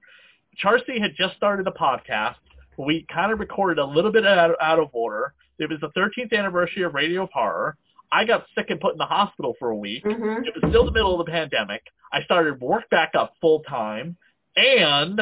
Charcy 0.62 1.00
had 1.00 1.12
just 1.16 1.36
started 1.36 1.66
a 1.66 1.70
podcast. 1.70 2.36
We 2.78 3.06
kind 3.12 3.32
of 3.32 3.40
recorded 3.40 3.78
a 3.78 3.84
little 3.84 4.12
bit 4.12 4.26
out, 4.26 4.54
out 4.60 4.78
of 4.78 4.88
order. 4.92 5.32
It 5.58 5.70
was 5.70 5.80
the 5.80 5.90
13th 5.98 6.36
anniversary 6.36 6.82
of 6.82 6.94
Radio 6.94 7.24
of 7.24 7.30
Horror. 7.32 7.76
I 8.12 8.24
got 8.24 8.46
sick 8.54 8.66
and 8.70 8.80
put 8.80 8.92
in 8.92 8.98
the 8.98 9.04
hospital 9.04 9.54
for 9.58 9.70
a 9.70 9.76
week. 9.76 10.04
Mm-hmm. 10.04 10.44
It 10.44 10.54
was 10.54 10.70
still 10.70 10.84
the 10.84 10.92
middle 10.92 11.18
of 11.18 11.26
the 11.26 11.32
pandemic. 11.32 11.82
I 12.12 12.22
started 12.22 12.60
work 12.60 12.88
back 12.90 13.12
up 13.14 13.34
full 13.40 13.62
time. 13.62 14.16
And 14.56 15.20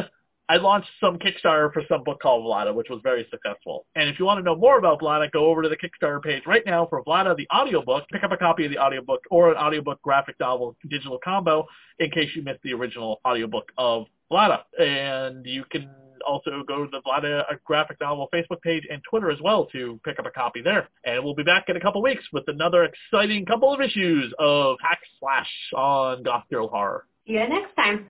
I 0.48 0.56
launched 0.56 0.90
some 1.00 1.18
Kickstarter 1.18 1.72
for 1.72 1.82
some 1.88 2.04
book 2.04 2.20
called 2.20 2.44
Vlada, 2.44 2.74
which 2.74 2.88
was 2.90 3.00
very 3.02 3.26
successful. 3.30 3.86
And 3.96 4.10
if 4.10 4.18
you 4.18 4.26
want 4.26 4.38
to 4.38 4.42
know 4.42 4.54
more 4.54 4.78
about 4.78 5.00
Vlada, 5.00 5.30
go 5.32 5.46
over 5.46 5.62
to 5.62 5.68
the 5.68 5.76
Kickstarter 5.76 6.22
page 6.22 6.42
right 6.46 6.62
now 6.66 6.86
for 6.86 7.02
Vlada, 7.02 7.34
the 7.34 7.48
audiobook. 7.54 8.04
Pick 8.12 8.22
up 8.22 8.32
a 8.32 8.36
copy 8.36 8.66
of 8.66 8.70
the 8.70 8.78
audiobook 8.78 9.22
or 9.30 9.50
an 9.50 9.56
audiobook 9.56 10.02
graphic 10.02 10.36
novel 10.38 10.76
digital 10.88 11.18
combo 11.24 11.66
in 11.98 12.10
case 12.10 12.28
you 12.36 12.42
missed 12.42 12.62
the 12.62 12.74
original 12.74 13.20
audiobook 13.26 13.72
of 13.78 14.06
Vlada. 14.34 14.62
And 14.78 15.46
you 15.46 15.64
can 15.70 15.88
also 16.26 16.62
go 16.66 16.84
to 16.84 16.90
the 16.90 17.00
Vlada 17.06 17.40
uh, 17.40 17.54
graphic 17.64 17.98
novel 18.00 18.28
Facebook 18.34 18.60
page 18.62 18.82
and 18.90 19.00
Twitter 19.08 19.30
as 19.30 19.38
well 19.42 19.66
to 19.66 20.00
pick 20.04 20.18
up 20.18 20.26
a 20.26 20.30
copy 20.30 20.62
there. 20.62 20.88
And 21.04 21.22
we'll 21.22 21.34
be 21.34 21.44
back 21.44 21.64
in 21.68 21.76
a 21.76 21.80
couple 21.80 22.02
weeks 22.02 22.24
with 22.32 22.44
another 22.48 22.84
exciting 22.84 23.46
couple 23.46 23.72
of 23.72 23.80
issues 23.80 24.32
of 24.38 24.76
Hack 24.82 25.00
Slash 25.20 25.50
on 25.76 26.22
Goth 26.22 26.44
Girl 26.50 26.68
Horror. 26.68 27.06
See 27.26 27.34
you 27.34 27.48
next 27.48 27.74
time. 27.76 28.08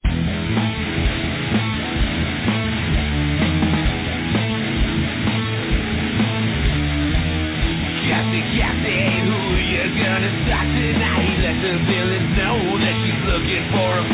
gonna 10.15 10.47
stop 10.47 10.69
tonight. 10.69 11.39
Let 11.43 11.59
the 11.65 11.75
villains 11.91 12.31
know 12.39 12.59
that 12.79 12.95
she's 13.03 13.23
looking 13.27 13.65
for 13.73 13.91
a 13.99 14.07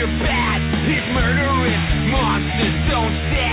you're 0.00 0.08
bad. 0.18 0.60
These 0.88 1.04
murderous 1.12 1.84
monsters 2.08 2.88
don't 2.88 3.12
stand. 3.28 3.49